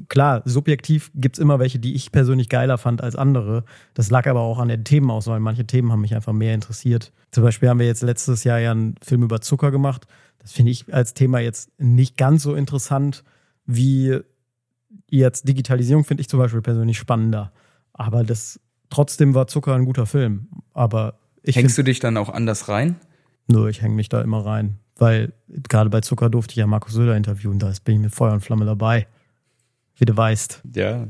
klar, 0.08 0.42
subjektiv 0.44 1.10
gibt's 1.14 1.38
immer 1.38 1.58
welche, 1.58 1.78
die 1.78 1.94
ich 1.94 2.12
persönlich 2.12 2.48
geiler 2.48 2.78
fand 2.78 3.02
als 3.02 3.16
andere. 3.16 3.64
Das 3.94 4.10
lag 4.10 4.26
aber 4.26 4.40
auch 4.40 4.58
an 4.58 4.68
den 4.68 4.84
Themenauswahl. 4.84 5.40
Manche 5.40 5.66
Themen 5.66 5.92
haben 5.92 6.00
mich 6.00 6.14
einfach 6.14 6.32
mehr 6.32 6.54
interessiert. 6.54 7.12
Zum 7.30 7.42
Beispiel 7.42 7.68
haben 7.68 7.78
wir 7.78 7.86
jetzt 7.86 8.02
letztes 8.02 8.44
Jahr 8.44 8.58
ja 8.58 8.70
einen 8.70 8.94
Film 9.02 9.22
über 9.22 9.40
Zucker 9.40 9.70
gemacht. 9.70 10.06
Das 10.38 10.52
finde 10.52 10.72
ich 10.72 10.92
als 10.92 11.14
Thema 11.14 11.40
jetzt 11.40 11.70
nicht 11.78 12.16
ganz 12.16 12.42
so 12.42 12.54
interessant 12.54 13.22
wie 13.64 14.18
jetzt 15.08 15.48
Digitalisierung, 15.48 16.04
finde 16.04 16.22
ich 16.22 16.28
zum 16.28 16.38
Beispiel 16.38 16.62
persönlich 16.62 16.98
spannender. 16.98 17.52
Aber 17.92 18.24
das 18.24 18.60
trotzdem 18.90 19.34
war 19.34 19.46
Zucker 19.46 19.74
ein 19.74 19.84
guter 19.84 20.06
Film. 20.06 20.48
Aber 20.72 21.18
ich 21.42 21.56
hängst 21.56 21.76
find, 21.76 21.86
du 21.86 21.90
dich 21.90 22.00
dann 22.00 22.16
auch 22.16 22.28
anders 22.28 22.68
rein? 22.68 22.96
nur, 23.48 23.68
ich 23.68 23.82
hänge 23.82 23.94
mich 23.94 24.08
da 24.08 24.22
immer 24.22 24.44
rein. 24.44 24.78
Weil 25.02 25.32
gerade 25.48 25.90
bei 25.90 26.00
Zucker 26.00 26.30
durfte 26.30 26.52
ich 26.52 26.58
ja 26.58 26.66
Markus 26.68 26.92
Söder 26.92 27.16
interviewen, 27.16 27.58
da 27.58 27.72
bin 27.84 27.96
ich 27.96 28.00
mit 28.02 28.14
Feuer 28.14 28.34
und 28.34 28.40
Flamme 28.40 28.64
dabei. 28.64 29.08
Wie 29.96 30.04
du 30.04 30.16
weißt. 30.16 30.62
Ja. 30.76 31.08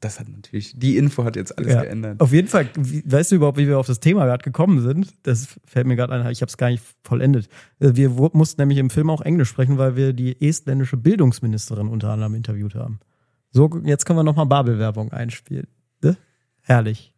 Das 0.00 0.18
hat 0.18 0.28
natürlich, 0.28 0.76
die 0.76 0.96
Info 0.96 1.22
hat 1.22 1.36
jetzt 1.36 1.56
alles 1.56 1.72
Ja. 1.72 1.82
geändert. 1.82 2.20
Auf 2.20 2.32
jeden 2.32 2.48
Fall, 2.48 2.68
weißt 2.74 3.30
du 3.30 3.36
überhaupt, 3.36 3.58
wie 3.58 3.68
wir 3.68 3.78
auf 3.78 3.86
das 3.86 4.00
Thema 4.00 4.24
gerade 4.26 4.42
gekommen 4.42 4.80
sind? 4.80 5.14
Das 5.22 5.56
fällt 5.64 5.86
mir 5.86 5.94
gerade 5.94 6.14
ein, 6.14 6.30
ich 6.32 6.42
habe 6.42 6.50
es 6.50 6.56
gar 6.56 6.68
nicht 6.68 6.82
vollendet. 7.04 7.48
Äh, 7.78 7.92
Wir 7.94 8.10
mussten 8.10 8.60
nämlich 8.60 8.78
im 8.78 8.90
Film 8.90 9.08
auch 9.08 9.20
Englisch 9.22 9.50
sprechen, 9.50 9.78
weil 9.78 9.94
wir 9.94 10.12
die 10.12 10.44
estländische 10.44 10.96
Bildungsministerin 10.96 11.86
unter 11.86 12.10
anderem 12.10 12.34
interviewt 12.34 12.74
haben. 12.74 12.98
So, 13.52 13.70
jetzt 13.84 14.04
können 14.04 14.18
wir 14.18 14.24
nochmal 14.24 14.46
Babel-Werbung 14.46 15.12
einspielen. 15.12 15.68
Ne? 16.02 16.16
Herrlich. 16.62 17.14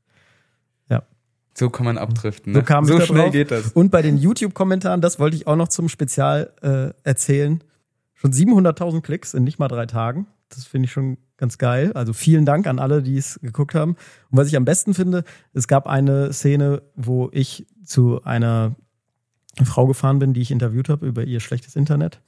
So 1.59 1.71
kann 1.71 1.85
man 1.85 1.99
abdriften. 1.99 2.53
So 2.55 2.61
Ne? 2.61 2.65
kam 2.65 2.85
ich 2.85 2.91
so 2.91 3.01
schnell 3.01 3.25
drauf. 3.25 3.33
geht 3.33 3.51
das. 3.51 3.73
Und 3.73 3.91
bei 3.91 4.03
den 4.03 4.17
YouTube-Kommentaren, 4.19 5.01
das 5.01 5.19
wollte 5.19 5.37
ich 5.37 5.47
auch 5.47 5.57
noch 5.57 5.69
zum 5.69 5.89
Spezial 5.89 6.53
äh, 6.63 6.91
erzählen. 7.07 7.63
Schon 8.15 8.33
700.000 8.33 9.01
Klicks 9.03 9.35
in 9.35 9.45
nicht 9.45 9.59
mal 9.59 9.69
drei 9.69 9.87
Tagen. 9.87 10.27
Das 10.49 10.65
finde 10.65 10.87
ich 10.87 10.93
schon 10.93 11.19
ganz 11.37 11.59
geil. 11.59 11.93
Also 11.95 12.13
vielen 12.13 12.45
Dank 12.45 12.67
an 12.67 12.79
alle, 12.79 13.03
die 13.03 13.17
es 13.17 13.39
geguckt 13.43 13.75
haben. 13.75 13.93
Und 14.31 14.39
was 14.39 14.49
ich 14.49 14.57
am 14.57 14.65
besten 14.65 14.95
finde, 14.95 15.25
es 15.53 15.69
gab 15.69 15.87
eine 15.87 16.33
Szene, 16.33 16.83
wo 16.97 17.29
ich 17.33 17.67
zu 17.85 18.23
einer 18.25 18.75
Frau 19.65 19.87
gefahren 19.87 20.19
bin, 20.19 20.35
die 20.35 20.41
ich 20.41 20.51
interviewt 20.51 20.89
habe 20.89 21.07
über 21.07 21.25
ihr 21.25 21.41
schlechtes 21.41 21.77
Internet. 21.77 22.21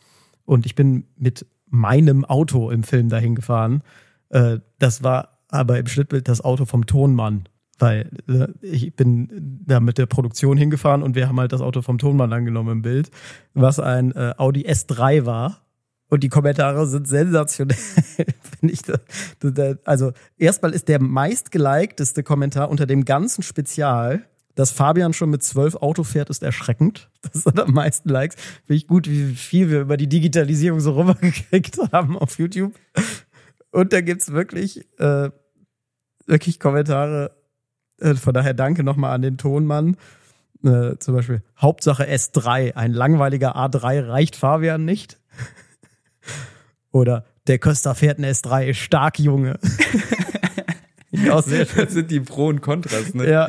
Und 0.45 0.67
ich 0.67 0.75
bin 0.75 1.05
mit 1.17 1.47
meinem 1.67 2.25
Auto 2.25 2.71
im 2.71 2.83
Film 2.83 3.09
dahin 3.09 3.35
gefahren. 3.35 3.83
Äh, 4.31 4.59
das 4.79 5.03
war 5.03 5.39
aber 5.49 5.79
im 5.79 5.87
Schnittbild 5.87 6.29
das 6.29 6.41
Auto 6.41 6.65
vom 6.65 6.87
Tonmann. 6.87 7.45
Weil 7.81 8.11
äh, 8.29 8.47
ich 8.61 8.95
bin 8.95 9.63
da 9.67 9.81
mit 9.81 9.99
der 9.99 10.07
Produktion 10.07 10.57
hingefahren 10.57 11.03
und 11.03 11.17
wir 11.17 11.29
haben 11.29 11.41
halt 11.41 11.53
das 11.53 11.61
Auto 11.61 11.83
vom 11.83 11.99
Tonmann 11.99 12.33
angenommen 12.33 12.71
im 12.71 12.83
Bild, 12.83 13.11
was 13.55 13.81
ein 13.81 14.13
äh, 14.13 14.35
Audi 14.37 14.69
S3 14.69 15.27
war. 15.27 15.67
Und 16.09 16.23
die 16.23 16.29
Kommentare 16.29 16.87
sind 16.87 17.09
sensationell, 17.09 17.77
finde 18.17 18.73
ich. 18.73 18.83
Da, 18.83 18.99
da, 19.41 19.75
also 19.85 20.13
erstmal 20.39 20.73
ist 20.73 20.89
der 20.89 21.01
meistgelikteste 21.01 22.23
Kommentar 22.23 22.71
unter 22.71 22.87
dem 22.87 23.05
ganzen 23.05 23.43
Spezial 23.43 24.25
dass 24.61 24.71
Fabian 24.73 25.15
schon 25.15 25.31
mit 25.31 25.43
zwölf 25.43 25.77
Auto 25.77 26.05
fährt, 26.05 26.29
ist 26.29 26.43
erschreckend. 26.43 27.09
Das 27.33 27.47
hat 27.47 27.59
am 27.59 27.73
meisten 27.73 28.09
Likes. 28.09 28.37
Finde 28.67 28.77
ich 28.77 28.87
gut, 28.87 29.09
wie 29.09 29.35
viel 29.35 29.71
wir 29.71 29.81
über 29.81 29.97
die 29.97 30.09
Digitalisierung 30.09 30.81
so 30.81 30.93
rübergekriegt 30.93 31.79
haben 31.93 32.19
auf 32.19 32.39
YouTube. 32.39 32.75
Und 33.71 33.93
da 33.93 34.01
gibt's 34.01 34.33
wirklich, 34.33 34.87
äh, 34.99 35.31
wirklich 36.27 36.59
Kommentare. 36.61 37.37
Äh, 38.01 38.15
von 38.15 38.35
daher 38.35 38.55
danke 38.55 38.83
nochmal 38.83 39.15
an 39.15 39.23
den 39.23 39.39
Tonmann. 39.39 39.97
Äh, 40.65 40.97
zum 40.99 41.15
Beispiel, 41.15 41.43
Hauptsache 41.59 42.05
S3, 42.05 42.75
ein 42.75 42.93
langweiliger 42.93 43.57
A3 43.57 44.07
reicht 44.07 44.37
Fabian 44.37 44.85
nicht. 44.85 45.19
Oder 46.93 47.25
der 47.47 47.59
Köster 47.59 47.95
fährt 47.95 48.19
ein 48.19 48.25
S3, 48.25 48.75
stark 48.75 49.19
Junge. 49.19 49.59
ja, 51.11 51.41
sehr 51.41 51.67
schön. 51.67 51.85
Das 51.85 51.95
sind 51.95 52.11
die 52.11 52.21
Pro 52.21 52.49
und 52.49 52.61
Kontras, 52.61 53.15
ne? 53.15 53.31
Ja. 53.31 53.49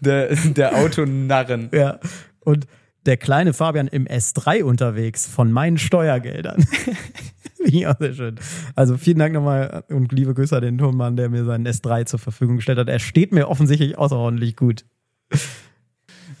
Der, 0.00 0.34
der 0.34 0.76
Autonarren. 0.76 1.70
Ja. 1.72 2.00
Und 2.40 2.66
der 3.06 3.16
kleine 3.16 3.52
Fabian 3.52 3.88
im 3.88 4.06
S3 4.06 4.62
unterwegs 4.62 5.26
von 5.26 5.52
meinen 5.52 5.78
Steuergeldern. 5.78 6.66
ja, 7.72 7.96
sehr 7.98 8.14
schön. 8.14 8.36
Also 8.74 8.96
vielen 8.96 9.18
Dank 9.18 9.34
nochmal 9.34 9.84
und 9.88 10.12
liebe 10.12 10.34
Grüße 10.34 10.56
an 10.56 10.62
den 10.62 10.78
Tonmann, 10.78 11.16
der 11.16 11.28
mir 11.28 11.44
seinen 11.44 11.66
S3 11.66 12.06
zur 12.06 12.18
Verfügung 12.18 12.56
gestellt 12.56 12.78
hat. 12.78 12.88
Er 12.88 12.98
steht 12.98 13.32
mir 13.32 13.48
offensichtlich 13.48 13.98
außerordentlich 13.98 14.56
gut. 14.56 14.84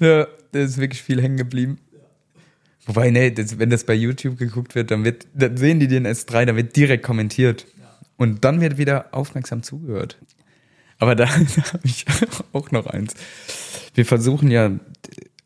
Ja, 0.00 0.28
da 0.52 0.60
ist 0.60 0.78
wirklich 0.78 1.02
viel 1.02 1.20
hängen 1.20 1.36
geblieben. 1.36 1.78
Wobei, 2.86 3.10
nee, 3.10 3.32
das, 3.32 3.58
wenn 3.58 3.68
das 3.68 3.82
bei 3.82 3.94
YouTube 3.94 4.38
geguckt 4.38 4.76
wird, 4.76 4.92
dann 4.92 5.02
wird, 5.02 5.26
dann 5.34 5.56
sehen 5.56 5.80
die 5.80 5.88
den 5.88 6.06
S3, 6.06 6.44
dann 6.44 6.54
wird 6.54 6.76
direkt 6.76 7.02
kommentiert. 7.02 7.66
Und 8.16 8.44
dann 8.44 8.60
wird 8.60 8.78
wieder 8.78 9.06
aufmerksam 9.10 9.64
zugehört. 9.64 10.16
Aber 11.00 11.16
da, 11.16 11.24
da 11.56 11.72
habe 11.72 11.82
ich 11.82 12.04
auch 12.52 12.70
noch 12.70 12.86
eins. 12.86 13.14
Wir 13.94 14.06
versuchen 14.06 14.52
ja, 14.52 14.70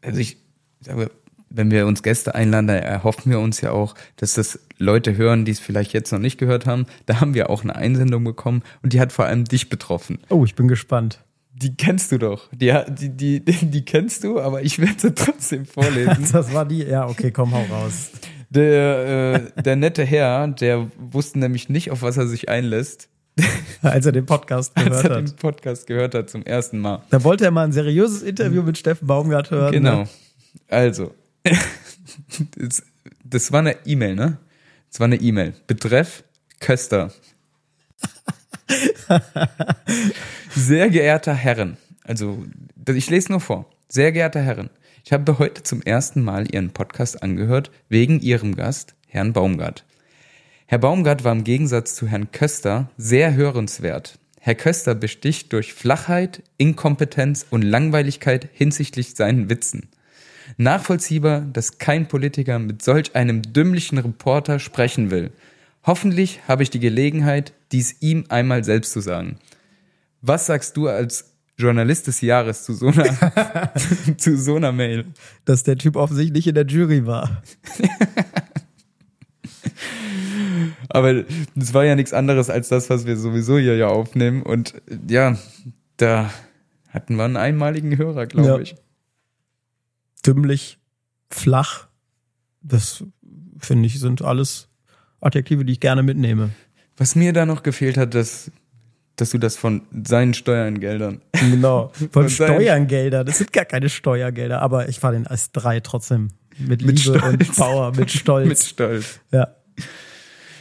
also 0.02 0.20
ich 0.20 0.36
sage, 0.80 1.10
wenn 1.54 1.70
wir 1.70 1.86
uns 1.86 2.02
Gäste 2.02 2.34
einladen, 2.34 2.66
da 2.66 2.74
erhoffen 2.74 3.30
wir 3.30 3.40
uns 3.40 3.60
ja 3.60 3.72
auch, 3.72 3.94
dass 4.16 4.34
das 4.34 4.58
Leute 4.78 5.16
hören, 5.16 5.44
die 5.44 5.52
es 5.52 5.60
vielleicht 5.60 5.92
jetzt 5.92 6.12
noch 6.12 6.18
nicht 6.18 6.38
gehört 6.38 6.66
haben. 6.66 6.86
Da 7.06 7.20
haben 7.20 7.34
wir 7.34 7.50
auch 7.50 7.62
eine 7.62 7.76
Einsendung 7.76 8.24
bekommen 8.24 8.62
und 8.82 8.92
die 8.92 9.00
hat 9.00 9.12
vor 9.12 9.26
allem 9.26 9.44
dich 9.44 9.68
betroffen. 9.68 10.18
Oh, 10.28 10.44
ich 10.44 10.54
bin 10.54 10.68
gespannt. 10.68 11.22
Die 11.54 11.76
kennst 11.76 12.10
du 12.10 12.18
doch. 12.18 12.48
Die, 12.52 12.74
die, 12.88 13.40
die, 13.40 13.40
die 13.62 13.84
kennst 13.84 14.24
du, 14.24 14.40
aber 14.40 14.62
ich 14.62 14.78
werde 14.78 14.98
sie 14.98 15.14
trotzdem 15.14 15.66
vorlesen. 15.66 16.26
das 16.32 16.52
war 16.52 16.64
die, 16.64 16.82
ja, 16.82 17.06
okay, 17.06 17.30
komm, 17.30 17.52
hau 17.52 17.64
raus. 17.70 18.10
Der, 18.50 19.44
äh, 19.56 19.62
der 19.62 19.76
nette 19.76 20.04
Herr, 20.04 20.48
der 20.48 20.90
wusste 20.98 21.38
nämlich 21.38 21.68
nicht, 21.68 21.90
auf 21.90 22.02
was 22.02 22.16
er 22.16 22.26
sich 22.26 22.48
einlässt. 22.48 23.08
Als 23.82 24.04
er 24.04 24.12
den 24.12 24.26
Podcast 24.26 24.74
gehört 24.74 24.92
hat. 24.92 25.10
Als 25.10 25.10
er 25.10 25.22
den 25.22 25.36
Podcast 25.36 25.86
gehört 25.86 26.14
hat 26.14 26.28
zum 26.28 26.44
ersten 26.44 26.78
Mal. 26.78 27.02
Da 27.08 27.24
wollte 27.24 27.44
er 27.46 27.50
mal 27.50 27.64
ein 27.64 27.72
seriöses 27.72 28.22
Interview 28.22 28.62
mit 28.62 28.76
Steffen 28.76 29.06
Baumgart 29.06 29.50
hören. 29.50 29.72
Genau. 29.72 30.00
Ne? 30.00 30.08
Also, 30.68 31.14
das, 33.24 33.52
war 33.52 33.60
eine 33.60 33.76
E-Mail, 33.84 34.14
ne? 34.14 34.38
Das 34.90 35.00
war 35.00 35.06
eine 35.06 35.16
E-Mail. 35.16 35.54
Betreff 35.66 36.24
Köster. 36.60 37.12
Sehr 40.54 40.90
geehrter 40.90 41.34
Herren, 41.34 41.76
also 42.04 42.44
ich 42.86 43.10
lese 43.10 43.32
nur 43.32 43.40
vor. 43.40 43.70
Sehr 43.88 44.12
geehrter 44.12 44.40
Herren, 44.40 44.70
ich 45.04 45.12
habe 45.12 45.38
heute 45.38 45.62
zum 45.62 45.82
ersten 45.82 46.22
Mal 46.22 46.52
Ihren 46.54 46.70
Podcast 46.70 47.22
angehört 47.22 47.70
wegen 47.88 48.20
Ihrem 48.20 48.54
Gast, 48.54 48.94
Herrn 49.08 49.32
Baumgart. 49.32 49.84
Herr 50.66 50.78
Baumgart 50.78 51.24
war 51.24 51.32
im 51.32 51.44
Gegensatz 51.44 51.94
zu 51.94 52.06
Herrn 52.06 52.32
Köster 52.32 52.90
sehr 52.96 53.34
hörenswert. 53.34 54.18
Herr 54.40 54.54
Köster 54.54 54.94
besticht 54.94 55.52
durch 55.52 55.74
Flachheit, 55.74 56.42
Inkompetenz 56.56 57.46
und 57.50 57.62
Langweiligkeit 57.62 58.48
hinsichtlich 58.52 59.14
seinen 59.14 59.50
Witzen. 59.50 59.88
Nachvollziehbar, 60.56 61.40
dass 61.40 61.78
kein 61.78 62.08
Politiker 62.08 62.58
mit 62.58 62.82
solch 62.82 63.14
einem 63.14 63.42
dümmlichen 63.42 63.98
Reporter 63.98 64.58
sprechen 64.58 65.10
will. 65.10 65.30
Hoffentlich 65.84 66.40
habe 66.46 66.62
ich 66.62 66.70
die 66.70 66.80
Gelegenheit, 66.80 67.52
dies 67.72 67.96
ihm 68.00 68.24
einmal 68.28 68.64
selbst 68.64 68.92
zu 68.92 69.00
sagen. 69.00 69.38
Was 70.20 70.46
sagst 70.46 70.76
du 70.76 70.88
als 70.88 71.32
Journalist 71.56 72.06
des 72.06 72.20
Jahres 72.20 72.64
zu 72.64 72.74
so 72.74 72.88
einer, 72.88 73.72
zu 74.16 74.36
so 74.36 74.56
einer 74.56 74.72
Mail? 74.72 75.06
Dass 75.44 75.64
der 75.64 75.76
Typ 75.76 75.96
offensichtlich 75.96 76.34
nicht 76.34 76.46
in 76.48 76.54
der 76.54 76.66
Jury 76.66 77.06
war. 77.06 77.42
Aber 80.88 81.24
das 81.54 81.74
war 81.74 81.84
ja 81.84 81.96
nichts 81.96 82.12
anderes 82.12 82.50
als 82.50 82.68
das, 82.68 82.90
was 82.90 83.06
wir 83.06 83.16
sowieso 83.16 83.58
hier 83.58 83.76
ja 83.76 83.88
aufnehmen. 83.88 84.42
Und 84.42 84.74
ja, 85.08 85.38
da 85.96 86.30
hatten 86.88 87.16
wir 87.16 87.24
einen 87.24 87.38
einmaligen 87.38 87.96
Hörer, 87.96 88.26
glaube 88.26 88.48
ja. 88.48 88.58
ich. 88.58 88.76
Dümmlich, 90.24 90.78
flach, 91.30 91.88
das 92.62 93.04
finde 93.58 93.86
ich, 93.86 93.98
sind 93.98 94.22
alles 94.22 94.68
Adjektive, 95.20 95.64
die 95.64 95.72
ich 95.74 95.80
gerne 95.80 96.02
mitnehme. 96.02 96.50
Was 96.96 97.14
mir 97.14 97.32
da 97.32 97.46
noch 97.46 97.62
gefehlt 97.62 97.96
hat, 97.96 98.14
dass, 98.14 98.50
dass 99.16 99.30
du 99.30 99.38
das 99.38 99.56
von 99.56 99.82
seinen 100.04 100.34
Steuergeldern. 100.34 101.22
Genau, 101.40 101.90
von, 101.94 102.10
von 102.10 102.28
Steuergeldern. 102.28 103.26
Das 103.26 103.38
sind 103.38 103.52
gar 103.52 103.64
keine 103.64 103.88
Steuergelder, 103.88 104.62
aber 104.62 104.88
ich 104.88 105.00
fahre 105.00 105.14
den 105.14 105.26
S3 105.26 105.82
trotzdem 105.82 106.28
mit, 106.56 106.84
mit 106.84 107.04
Liebe 107.04 107.18
Stolz. 107.18 107.24
und 107.24 107.56
Power, 107.56 107.92
mit 107.96 108.10
Stolz. 108.12 108.48
mit 108.48 108.58
Stolz. 108.58 109.20
Ja. 109.32 109.48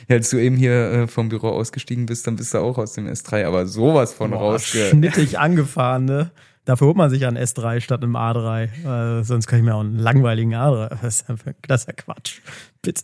Ja, 0.08 0.16
als 0.18 0.30
du 0.30 0.38
eben 0.38 0.58
hier 0.58 0.92
äh, 0.92 1.08
vom 1.08 1.30
Büro 1.30 1.50
ausgestiegen 1.50 2.06
bist, 2.08 2.26
dann 2.28 2.36
bist 2.36 2.54
du 2.54 2.58
auch 2.58 2.78
aus 2.78 2.94
dem 2.94 3.08
S3, 3.08 3.46
aber 3.46 3.68
sowas 3.68 4.14
von 4.14 4.34
rausge... 4.34 4.90
Schnittig 4.90 5.40
angefahren, 5.40 6.06
ne? 6.06 6.32
Dafür 6.66 6.88
holt 6.88 6.98
man 6.98 7.10
sich 7.10 7.26
einen 7.26 7.38
S3 7.38 7.82
statt 7.82 8.04
einem 8.04 8.16
A3. 8.16 9.20
Äh, 9.20 9.24
sonst 9.24 9.48
kann 9.48 9.60
ich 9.60 9.66
mir 9.66 9.76
auch 9.76 9.82
einen 9.82 9.98
langweiligen 9.98 10.54
A3. 10.54 10.90
Das 11.02 11.22
ist, 11.22 11.30
einfach, 11.30 11.52
das 11.68 11.82
ist 11.82 11.88
ja 11.88 11.94
Quatsch. 11.94 12.40
Bitte. 12.82 13.04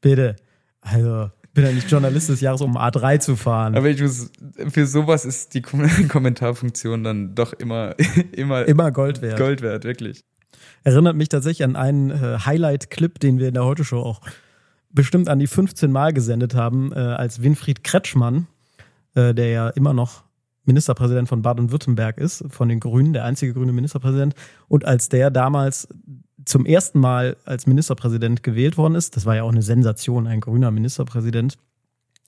Bitte. 0.00 0.36
Also, 0.80 1.30
bin 1.54 1.64
ja 1.64 1.72
nicht 1.72 1.90
Journalist 1.90 2.28
des 2.28 2.40
Jahres, 2.40 2.60
um 2.60 2.76
A3 2.76 3.20
zu 3.20 3.36
fahren. 3.36 3.76
Aber 3.76 3.88
ich 3.88 4.00
muss, 4.00 4.30
für 4.68 4.86
sowas 4.86 5.24
ist 5.24 5.54
die 5.54 5.62
Kommentarfunktion 6.08 7.04
dann 7.04 7.34
doch 7.34 7.52
immer, 7.52 7.94
immer, 8.32 8.66
immer 8.66 8.90
Gold 8.90 9.20
wert. 9.22 9.38
Gold 9.38 9.62
wert, 9.62 9.84
wirklich. 9.84 10.24
Erinnert 10.84 11.16
mich 11.16 11.28
tatsächlich 11.28 11.64
an 11.64 11.76
einen 11.76 12.10
äh, 12.10 12.38
Highlight-Clip, 12.44 13.18
den 13.18 13.38
wir 13.38 13.48
in 13.48 13.54
der 13.54 13.64
Heute-Show 13.64 14.00
auch 14.00 14.20
bestimmt 14.90 15.28
an 15.28 15.38
die 15.38 15.46
15 15.46 15.90
Mal 15.90 16.12
gesendet 16.12 16.54
haben, 16.54 16.92
äh, 16.92 16.98
als 16.98 17.42
Winfried 17.42 17.84
Kretschmann, 17.84 18.46
äh, 19.14 19.34
der 19.34 19.48
ja 19.48 19.68
immer 19.70 19.92
noch 19.92 20.22
Ministerpräsident 20.64 21.28
von 21.28 21.42
Baden-Württemberg 21.42 22.18
ist, 22.18 22.44
von 22.48 22.68
den 22.68 22.80
Grünen, 22.80 23.12
der 23.12 23.24
einzige 23.24 23.52
grüne 23.52 23.72
Ministerpräsident. 23.72 24.34
Und 24.68 24.84
als 24.84 25.08
der 25.08 25.30
damals 25.30 25.88
zum 26.44 26.66
ersten 26.66 27.00
Mal 27.00 27.36
als 27.44 27.66
Ministerpräsident 27.66 28.42
gewählt 28.42 28.76
worden 28.76 28.94
ist, 28.94 29.16
das 29.16 29.26
war 29.26 29.36
ja 29.36 29.42
auch 29.42 29.52
eine 29.52 29.62
Sensation, 29.62 30.26
ein 30.26 30.40
grüner 30.40 30.70
Ministerpräsident, 30.70 31.56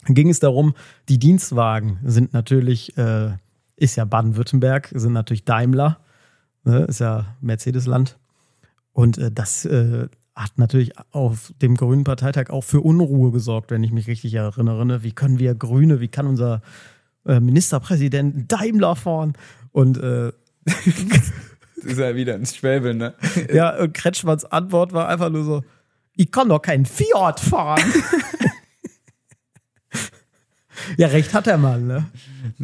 ging 0.07 0.29
es 0.29 0.41
darum, 0.41 0.75
die 1.09 1.19
Dienstwagen 1.19 1.99
sind 2.05 2.33
natürlich, 2.33 2.97
äh, 2.99 3.33
ist 3.77 3.97
ja 3.97 4.05
Baden-Württemberg, 4.05 4.91
sind 4.95 5.13
natürlich 5.13 5.45
Daimler, 5.45 5.99
ne, 6.65 6.81
ist 6.85 7.01
ja 7.01 7.37
Mercedes-Land. 7.41 8.19
Und 8.93 9.19
äh, 9.19 9.31
das 9.33 9.65
äh, 9.65 10.09
hat 10.35 10.59
natürlich 10.59 10.93
auf 11.13 11.53
dem 11.63 11.77
Grünen 11.77 12.05
Parteitag 12.05 12.51
auch 12.51 12.65
für 12.65 12.81
Unruhe 12.81 13.31
gesorgt, 13.31 13.71
wenn 13.71 13.85
ich 13.85 13.93
mich 13.93 14.07
richtig 14.07 14.35
erinnere. 14.35 14.85
Ne? 14.85 15.03
Wie 15.03 15.13
können 15.13 15.39
wir 15.39 15.55
Grüne, 15.55 16.01
wie 16.01 16.09
kann 16.09 16.27
unser 16.27 16.61
äh, 17.27 17.41
Ministerpräsident 17.41 18.51
Daimler 18.51 18.97
fahren? 18.97 19.35
Und 19.73 19.99
äh, 19.99 20.33
Das 20.65 20.77
ist 21.93 21.99
ja 21.99 22.15
wieder 22.15 22.35
ins 22.37 22.57
Schwäbeln, 22.57 22.99
ne? 22.99 23.15
Ja, 23.53 23.77
und 23.79 23.93
Kretschmanns 23.95 24.45
Antwort 24.45 24.93
war 24.93 25.09
einfach 25.09 25.31
nur 25.31 25.45
so, 25.45 25.65
ich 26.17 26.31
kann 26.31 26.49
doch 26.49 26.61
keinen 26.61 26.87
Fiat 26.87 27.41
fahren. 27.41 27.83
ja, 30.97 31.09
recht 31.09 31.35
hat 31.35 31.47
der 31.47 31.59
Mann, 31.59 31.87
ne? 31.87 32.07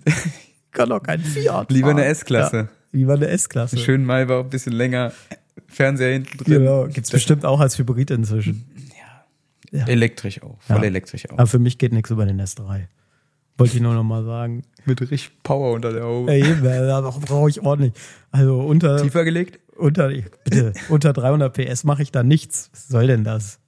Ich 0.04 0.72
kann 0.72 0.88
doch 0.88 1.02
keinen 1.02 1.24
Fiat 1.24 1.46
fahren. 1.46 1.66
Lieber 1.68 1.90
eine 1.90 2.04
S-Klasse. 2.04 2.56
Ja, 2.56 2.68
lieber 2.92 3.14
eine 3.14 3.28
S-Klasse. 3.28 3.76
Schön 3.76 4.04
Maybach, 4.04 4.44
ein 4.44 4.50
bisschen 4.50 4.72
länger. 4.72 5.12
Fernseher 5.66 6.12
hinten 6.12 6.38
drin. 6.38 6.61
Genau, 6.61 6.86
gibt's 6.86 7.11
bestimmt 7.11 7.44
auch 7.44 7.61
als 7.61 7.78
Hybrid 7.78 8.11
inzwischen. 8.11 8.64
Ja. 9.72 9.80
ja. 9.80 9.86
Elektrisch 9.86 10.42
auch, 10.42 10.61
voll 10.62 10.78
ja. 10.78 10.84
elektrisch 10.84 11.28
auch. 11.28 11.38
Aber 11.38 11.46
für 11.46 11.58
mich 11.58 11.78
geht 11.78 11.92
nichts 11.92 12.11
über 12.11 12.24
den 12.24 12.40
S3. 12.40 12.86
Wollte 13.61 13.76
ich 13.76 13.82
nur 13.82 13.94
noch 13.94 14.04
mal 14.04 14.24
sagen. 14.24 14.62
Mit 14.86 15.00
richtig 15.00 15.30
Power 15.42 15.72
unter 15.72 15.92
der 15.92 16.04
Haube. 16.04 16.32
Ja, 16.34 16.46
eben, 16.46 16.64
da 16.64 17.00
brauche 17.00 17.50
ich 17.50 17.61
ordentlich. 17.61 17.92
Also 18.30 18.61
unter. 18.61 19.02
Tiefer 19.02 19.24
gelegt? 19.24 19.61
Unter, 19.76 20.11
bitte, 20.44 20.72
unter 20.88 21.12
300 21.12 21.52
PS 21.52 21.84
mache 21.84 22.02
ich 22.02 22.12
da 22.12 22.22
nichts. 22.22 22.70
Was 22.72 22.88
soll 22.88 23.06
denn 23.06 23.24
das? 23.24 23.58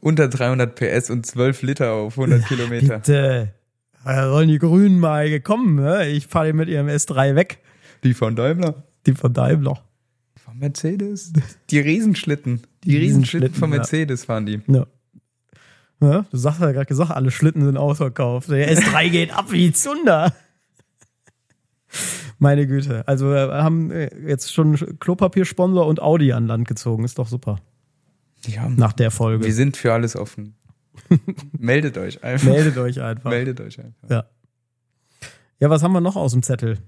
Unter 0.00 0.28
300 0.28 0.74
PS 0.74 1.10
und 1.10 1.26
12 1.26 1.62
Liter 1.62 1.92
auf 1.92 2.18
100 2.18 2.40
ja, 2.40 2.46
Kilometer. 2.46 2.96
Bitte. 2.98 3.54
Da 4.04 4.30
sollen 4.30 4.48
die 4.48 4.58
Grünen 4.58 4.98
mal 4.98 5.28
gekommen, 5.28 5.76
ne? 5.76 6.08
Ich 6.08 6.26
fahre 6.26 6.52
mit 6.52 6.68
ihrem 6.68 6.88
S3 6.88 7.34
weg. 7.34 7.58
Die 8.02 8.14
von 8.14 8.34
Daimler? 8.34 8.82
Die 9.06 9.12
von 9.12 9.32
Daimler. 9.32 9.82
Von 10.36 10.58
Mercedes? 10.58 11.32
Die 11.70 11.78
Riesenschlitten. 11.78 12.62
Die, 12.84 12.90
die 12.90 12.96
Riesenschlitten 12.96 13.54
von 13.54 13.70
Mercedes 13.70 14.22
ja. 14.22 14.26
fahren 14.26 14.46
die. 14.46 14.60
Ja. 14.68 14.86
Ja, 16.00 16.24
du 16.30 16.36
sagst 16.36 16.60
ja 16.60 16.72
gerade 16.72 16.86
gesagt, 16.86 17.10
alle 17.10 17.30
Schlitten 17.30 17.62
sind 17.64 17.76
ausverkauft. 17.76 18.50
Der 18.50 18.74
S3 18.74 19.08
geht 19.10 19.32
ab 19.36 19.52
wie 19.52 19.70
Zunder. 19.72 20.32
Meine 22.38 22.66
Güte. 22.66 23.06
Also 23.06 23.30
wir 23.30 23.48
haben 23.62 23.90
äh, 23.90 24.08
jetzt 24.26 24.52
schon 24.52 24.76
Klopapiersponsor 24.98 25.86
und 25.86 26.00
Audi 26.00 26.32
an 26.32 26.46
Land 26.46 26.66
gezogen. 26.66 27.04
Ist 27.04 27.18
doch 27.18 27.28
super. 27.28 27.56
Ja, 28.46 28.68
Nach 28.68 28.94
der 28.94 29.10
Folge. 29.10 29.44
wir 29.44 29.52
sind 29.52 29.76
für 29.76 29.92
alles 29.92 30.16
offen. 30.16 30.54
Meldet 31.58 31.98
euch 31.98 32.24
einfach. 32.24 32.48
Meldet 32.48 32.78
euch 32.78 33.00
einfach. 33.00 33.30
Meldet 33.30 33.60
euch 33.60 33.78
einfach. 33.78 34.08
Ja. 34.08 34.24
Ja, 35.58 35.68
was 35.68 35.82
haben 35.82 35.92
wir 35.92 36.00
noch 36.00 36.16
aus 36.16 36.32
dem 36.32 36.42
Zettel? 36.42 36.78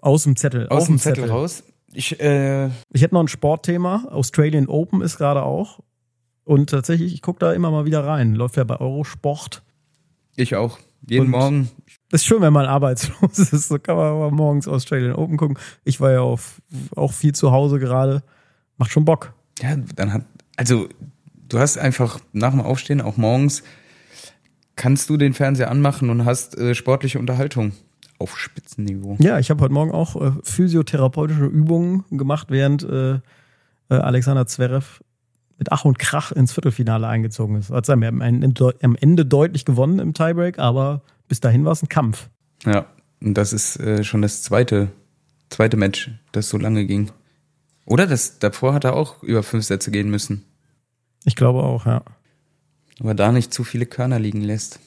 Aus 0.00 0.22
dem 0.22 0.36
Zettel. 0.36 0.68
Aus 0.68 0.86
dem 0.86 0.98
Zettel 0.98 1.28
raus. 1.28 1.62
Ich, 1.92 2.18
äh, 2.20 2.68
Ich 2.92 3.02
hätte 3.02 3.14
noch 3.14 3.22
ein 3.22 3.28
Sportthema. 3.28 4.06
Australian 4.10 4.68
Open 4.68 5.02
ist 5.02 5.18
gerade 5.18 5.42
auch. 5.42 5.80
Und 6.46 6.70
tatsächlich, 6.70 7.12
ich 7.12 7.22
gucke 7.22 7.40
da 7.40 7.52
immer 7.52 7.70
mal 7.72 7.84
wieder 7.86 8.06
rein. 8.06 8.34
Läuft 8.34 8.56
ja 8.56 8.64
bei 8.64 8.76
Eurosport. 8.80 9.62
ich 10.36 10.54
auch. 10.56 10.78
Jeden 11.08 11.26
Und- 11.26 11.30
Morgen. 11.32 11.70
Ist 12.12 12.24
schön, 12.24 12.40
wenn 12.40 12.52
man 12.52 12.66
arbeitslos 12.66 13.38
ist. 13.52 13.68
So 13.68 13.78
kann 13.80 13.96
man 13.96 14.06
aber 14.06 14.30
morgens 14.30 14.68
Australian 14.68 15.14
Open 15.16 15.36
gucken. 15.36 15.58
Ich 15.84 16.00
war 16.00 16.12
ja 16.12 16.20
auf, 16.20 16.62
auch 16.94 17.12
viel 17.12 17.34
zu 17.34 17.50
Hause 17.50 17.80
gerade. 17.80 18.22
Macht 18.78 18.92
schon 18.92 19.04
Bock. 19.04 19.32
Ja, 19.60 19.76
dann 19.96 20.12
hat, 20.12 20.22
also 20.56 20.88
du 21.48 21.58
hast 21.58 21.78
einfach 21.78 22.20
nach 22.32 22.52
dem 22.52 22.60
Aufstehen, 22.60 23.00
auch 23.00 23.16
morgens, 23.16 23.64
kannst 24.76 25.10
du 25.10 25.16
den 25.16 25.34
Fernseher 25.34 25.70
anmachen 25.70 26.10
und 26.10 26.24
hast 26.24 26.56
äh, 26.58 26.74
sportliche 26.76 27.18
Unterhaltung 27.18 27.72
auf 28.18 28.38
Spitzenniveau. 28.38 29.16
Ja, 29.18 29.38
ich 29.40 29.50
habe 29.50 29.62
heute 29.62 29.74
Morgen 29.74 29.90
auch 29.92 30.14
äh, 30.20 30.32
physiotherapeutische 30.44 31.44
Übungen 31.46 32.04
gemacht, 32.10 32.48
während 32.50 32.82
äh, 32.84 33.14
äh, 33.14 33.20
Alexander 33.88 34.46
Zverev 34.46 35.00
mit 35.58 35.72
Ach 35.72 35.84
und 35.84 35.98
Krach 35.98 36.32
ins 36.32 36.52
Viertelfinale 36.52 37.06
eingezogen 37.06 37.56
ist. 37.56 37.70
Er 37.70 37.88
am 37.88 38.20
Ende, 38.20 38.74
am 38.82 38.96
Ende 38.96 39.24
deutlich 39.24 39.64
gewonnen 39.64 39.98
im 39.98 40.14
Tiebreak, 40.14 40.58
aber 40.58 41.02
bis 41.28 41.40
dahin 41.40 41.64
war 41.64 41.72
es 41.72 41.82
ein 41.82 41.88
Kampf. 41.88 42.28
Ja, 42.64 42.86
und 43.20 43.34
das 43.34 43.52
ist 43.52 43.78
äh, 43.80 44.04
schon 44.04 44.22
das 44.22 44.42
zweite, 44.42 44.88
zweite 45.50 45.76
Match, 45.76 46.10
das 46.32 46.48
so 46.48 46.58
lange 46.58 46.86
ging. 46.86 47.10
Oder 47.84 48.06
das 48.06 48.38
davor 48.38 48.74
hat 48.74 48.84
er 48.84 48.94
auch 48.94 49.22
über 49.22 49.42
fünf 49.42 49.64
Sätze 49.64 49.90
gehen 49.90 50.10
müssen. 50.10 50.44
Ich 51.24 51.36
glaube 51.36 51.62
auch, 51.62 51.86
ja. 51.86 52.02
Aber 53.00 53.14
da 53.14 53.32
nicht 53.32 53.52
zu 53.52 53.64
viele 53.64 53.86
Körner 53.86 54.18
liegen 54.18 54.42
lässt. 54.42 54.80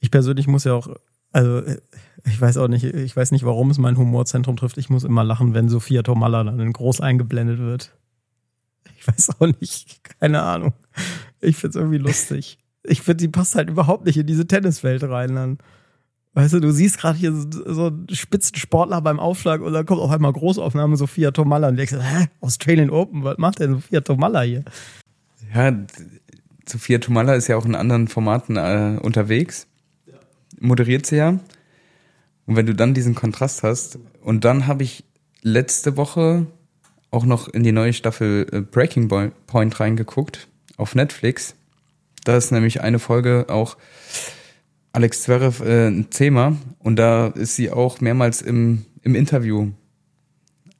Ich 0.00 0.10
persönlich 0.10 0.46
muss 0.46 0.64
ja 0.64 0.74
auch, 0.74 0.88
also 1.32 1.58
äh, 1.58 1.80
ich 2.24 2.40
weiß 2.40 2.56
auch 2.58 2.68
nicht, 2.68 2.84
ich 2.84 3.16
weiß 3.16 3.32
nicht, 3.32 3.44
warum 3.44 3.70
es 3.70 3.78
mein 3.78 3.96
Humorzentrum 3.96 4.56
trifft. 4.56 4.78
Ich 4.78 4.90
muss 4.90 5.04
immer 5.04 5.24
lachen, 5.24 5.54
wenn 5.54 5.68
Sophia 5.68 6.02
Tomalla 6.02 6.44
dann 6.44 6.60
in 6.60 6.72
groß 6.72 7.00
eingeblendet 7.00 7.58
wird. 7.58 7.96
Weiß 9.08 9.30
auch 9.38 9.48
nicht, 9.60 10.00
keine 10.20 10.42
Ahnung. 10.42 10.72
Ich 11.40 11.56
find's 11.56 11.76
irgendwie 11.76 11.98
lustig. 11.98 12.58
Ich 12.84 13.02
finde, 13.02 13.18
die 13.18 13.28
passt 13.28 13.54
halt 13.54 13.70
überhaupt 13.70 14.06
nicht 14.06 14.16
in 14.16 14.26
diese 14.26 14.46
Tenniswelt 14.46 15.02
rein 15.04 15.34
dann. 15.34 15.58
Weißt 16.34 16.54
du, 16.54 16.60
du 16.60 16.70
siehst 16.70 16.98
gerade 16.98 17.18
hier 17.18 17.32
so, 17.32 17.86
einen 17.86 18.06
Spitzensportler 18.10 19.00
beim 19.00 19.18
Aufschlag 19.18 19.60
und 19.60 19.72
dann 19.72 19.86
kommt 19.86 20.00
auf 20.00 20.10
einmal 20.10 20.32
Großaufnahme 20.32 20.96
Sophia 20.96 21.30
Tomalla 21.30 21.68
und 21.68 21.76
denkst, 21.76 21.94
hä, 21.94 22.26
Australian 22.40 22.90
Open, 22.90 23.24
was 23.24 23.38
macht 23.38 23.58
denn 23.58 23.74
Sophia 23.74 24.02
Tomalla 24.02 24.42
hier? 24.42 24.64
Ja, 25.54 25.72
Sophia 26.68 26.98
Tomalla 26.98 27.34
ist 27.34 27.48
ja 27.48 27.56
auch 27.56 27.64
in 27.64 27.74
anderen 27.74 28.08
Formaten 28.08 28.56
äh, 28.56 29.00
unterwegs. 29.02 29.66
Moderiert 30.60 31.06
sie 31.06 31.16
ja. 31.16 31.40
Und 32.46 32.56
wenn 32.56 32.66
du 32.66 32.74
dann 32.74 32.94
diesen 32.94 33.14
Kontrast 33.14 33.62
hast, 33.62 33.98
und 34.22 34.44
dann 34.44 34.66
habe 34.66 34.82
ich 34.82 35.04
letzte 35.42 35.96
Woche 35.96 36.46
auch 37.10 37.24
noch 37.24 37.48
in 37.48 37.62
die 37.62 37.72
neue 37.72 37.92
Staffel 37.92 38.46
äh, 38.52 38.60
Breaking 38.60 39.08
Point 39.46 39.80
reingeguckt 39.80 40.48
auf 40.76 40.94
Netflix. 40.94 41.54
Da 42.24 42.36
ist 42.36 42.50
nämlich 42.52 42.82
eine 42.82 42.98
Folge 42.98 43.46
auch 43.48 43.76
Alex 44.92 45.22
Zverev 45.22 45.60
äh, 45.64 45.88
ein 45.88 46.10
Thema 46.10 46.56
und 46.78 46.96
da 46.96 47.28
ist 47.28 47.56
sie 47.56 47.70
auch 47.70 48.00
mehrmals 48.00 48.42
im, 48.42 48.84
im 49.02 49.14
Interview. 49.14 49.70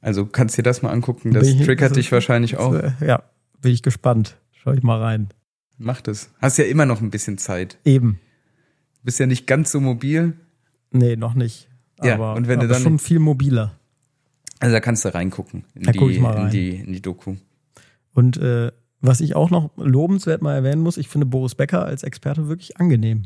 Also 0.01 0.25
kannst 0.25 0.57
dir 0.57 0.63
das 0.63 0.81
mal 0.81 0.91
angucken, 0.91 1.33
das 1.33 1.47
ich- 1.47 1.65
triggert 1.65 1.91
das- 1.91 1.97
dich 1.97 2.11
wahrscheinlich 2.11 2.57
auch. 2.57 2.73
Äh, 2.73 2.91
Ja, 3.05 3.23
bin 3.61 3.71
ich 3.73 3.81
gespannt. 3.83 4.37
Schau 4.51 4.73
ich 4.73 4.83
mal 4.83 4.99
rein. 5.01 5.29
Mach 5.77 6.01
das. 6.01 6.29
Hast 6.41 6.57
ja 6.57 6.65
immer 6.65 6.85
noch 6.85 7.01
ein 7.01 7.09
bisschen 7.09 7.37
Zeit. 7.37 7.77
Eben. 7.85 8.19
Bist 9.03 9.19
ja 9.19 9.25
nicht 9.25 9.47
ganz 9.47 9.71
so 9.71 9.79
mobil. 9.79 10.33
Nee, 10.91 11.15
noch 11.15 11.33
nicht. 11.33 11.69
Ja, 12.03 12.15
aber, 12.15 12.35
und 12.35 12.47
wenn 12.47 12.59
du 12.59 12.65
aber 12.65 12.73
dann- 12.73 12.83
schon 12.83 12.99
viel 12.99 13.19
mobiler. 13.19 13.78
Also 14.59 14.73
da 14.73 14.79
kannst 14.79 15.05
du 15.05 15.13
reingucken 15.13 15.63
in, 15.73 15.83
Da 15.83 15.91
guck 15.93 16.09
ich 16.09 16.15
die, 16.17 16.21
mal 16.21 16.33
rein. 16.33 16.45
in, 16.45 16.51
die, 16.51 16.69
in 16.75 16.93
die 16.93 17.01
Doku. 17.01 17.35
Und 18.13 18.37
äh, 18.37 18.71
was 19.01 19.21
ich 19.21 19.35
auch 19.35 19.49
noch 19.49 19.71
lobenswert 19.77 20.41
mal 20.41 20.55
erwähnen 20.55 20.81
muss, 20.81 20.97
ich 20.97 21.07
finde 21.07 21.25
Boris 21.25 21.55
Becker 21.55 21.85
als 21.85 22.03
Experte 22.03 22.47
wirklich 22.49 22.77
angenehm. 22.77 23.23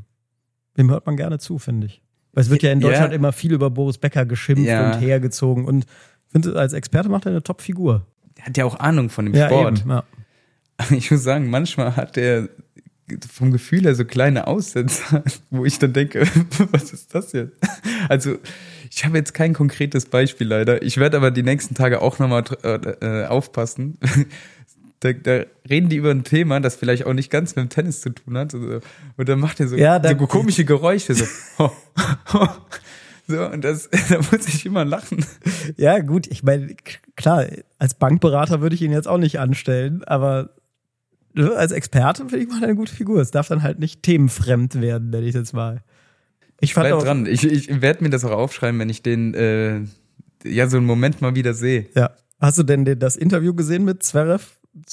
Dem 0.78 0.92
hört 0.92 1.06
man 1.06 1.18
gerne 1.18 1.40
zu, 1.40 1.58
finde 1.58 1.88
ich. 1.88 2.02
Weil 2.34 2.44
es 2.44 2.50
wird 2.50 2.64
ja 2.64 2.72
in 2.72 2.82
Ja. 2.82 2.90
Deutschland 2.90 3.14
immer 3.14 3.32
viel 3.32 3.54
über 3.54 3.70
Boris 3.70 3.98
Becker 3.98 4.26
geschimpft 4.26 4.66
Ja. 4.66 4.94
und 4.94 5.00
hergezogen. 5.00 5.66
Und 5.66 5.86
finde, 6.28 6.58
als 6.60 6.74
Experte 6.74 7.10
macht 7.10 7.26
er 7.26 7.32
eine 7.32 7.44
Top-Figur. 7.44 8.06
Der 8.38 8.46
hat 8.46 8.58
ja 8.58 8.66
auch 8.66 8.80
Ahnung 8.80 9.10
von 9.10 9.26
dem 9.26 9.34
Ja, 9.36 9.48
Sport. 9.48 9.80
eben. 9.82 9.90
Ja. 9.90 10.04
Ich 10.92 11.10
muss 11.12 11.24
sagen, 11.24 11.50
manchmal 11.50 11.96
hat 11.96 12.16
der 12.16 12.50
vom 13.32 13.52
Gefühl 13.52 13.84
her 13.84 13.96
so 13.96 14.06
kleine 14.06 14.48
Aussetzer, 14.48 15.24
wo 15.50 15.66
ich 15.66 15.80
dann 15.80 15.94
denke, 15.94 16.22
was 16.72 16.94
ist 16.94 17.14
das 17.14 17.32
jetzt? 17.34 17.58
Also, 18.10 18.38
ich 18.90 19.06
habe 19.06 19.18
jetzt 19.18 19.34
kein 19.34 19.54
konkretes 19.54 20.06
Beispiel 20.06 20.48
leider. 20.48 20.82
Ich 20.84 20.98
werde 20.98 21.18
aber 21.18 21.32
die 21.32 21.44
nächsten 21.44 21.76
Tage 21.76 22.02
auch 22.02 22.20
nochmal 22.20 22.44
äh, 22.64 23.26
aufpassen. 23.26 23.98
Da, 25.00 25.12
da 25.12 25.42
reden 25.70 25.90
die 25.90 25.98
über 25.98 26.12
ein 26.12 26.24
Thema, 26.24 26.62
das 26.62 26.78
vielleicht 26.78 27.06
auch 27.06 27.12
nicht 27.12 27.30
ganz 27.30 27.58
mit 27.58 27.66
dem 27.66 27.70
Tennis 27.70 28.00
zu 28.00 28.12
tun 28.12 28.38
hat. 28.38 28.54
So, 28.54 28.80
Und 29.18 29.28
dann 29.28 29.38
macht 29.38 29.60
er 29.60 29.68
so, 29.68 29.76
Ja, 29.76 30.02
so 30.02 30.16
komische 30.28 30.64
Geräusche. 30.64 31.14
So, 31.14 31.26
so 33.28 33.46
und 33.50 33.66
das, 33.66 33.90
da 34.10 34.20
muss 34.20 34.48
ich 34.48 34.66
immer 34.66 34.86
lachen. 34.86 35.26
ja, 35.76 36.00
gut, 36.00 36.28
ich 36.28 36.44
meine, 36.44 36.74
klar, 37.18 37.46
als 37.80 37.96
Bankberater 37.96 38.62
würde 38.62 38.76
ich 38.76 38.82
ihn 38.82 38.94
jetzt 38.94 39.10
auch 39.10 39.18
nicht 39.18 39.42
anstellen, 39.42 40.06
aber 40.06 40.52
ne, 41.34 41.52
als 41.56 41.72
Experte 41.72 42.24
finde 42.30 42.40
ich 42.46 42.50
mal 42.50 42.64
eine 42.64 42.76
gute 42.76 42.94
Figur. 42.94 43.22
Es 43.22 43.32
darf 43.32 43.48
dann 43.48 43.64
halt 43.64 43.80
nicht 43.80 44.04
themenfremd 44.04 44.80
werden, 44.82 45.10
nenne 45.10 45.26
ich 45.26 45.36
jetzt 45.36 45.54
mal. 45.54 45.82
Ich 46.60 46.74
fand 46.74 46.88
Bleib 46.88 47.00
auch, 47.00 47.04
dran. 47.04 47.26
Ich, 47.26 47.44
ich 47.44 47.82
werde 47.82 48.04
mir 48.04 48.10
das 48.10 48.24
auch 48.24 48.32
aufschreiben, 48.32 48.80
wenn 48.80 48.90
ich 48.90 49.02
den 49.04 49.34
äh, 49.34 49.82
ja 50.46 50.68
so 50.68 50.78
einen 50.78 50.86
Moment 50.86 51.22
mal 51.22 51.36
wieder 51.36 51.54
sehe. 51.54 51.88
Ja. 51.96 52.12
Hast 52.40 52.58
du 52.58 52.64
denn 52.64 52.86
den- 52.86 53.00
das 53.00 53.16
Interview 53.16 53.54
gesehen 53.54 53.86
mit 53.86 54.04
Zverev, 54.04 54.46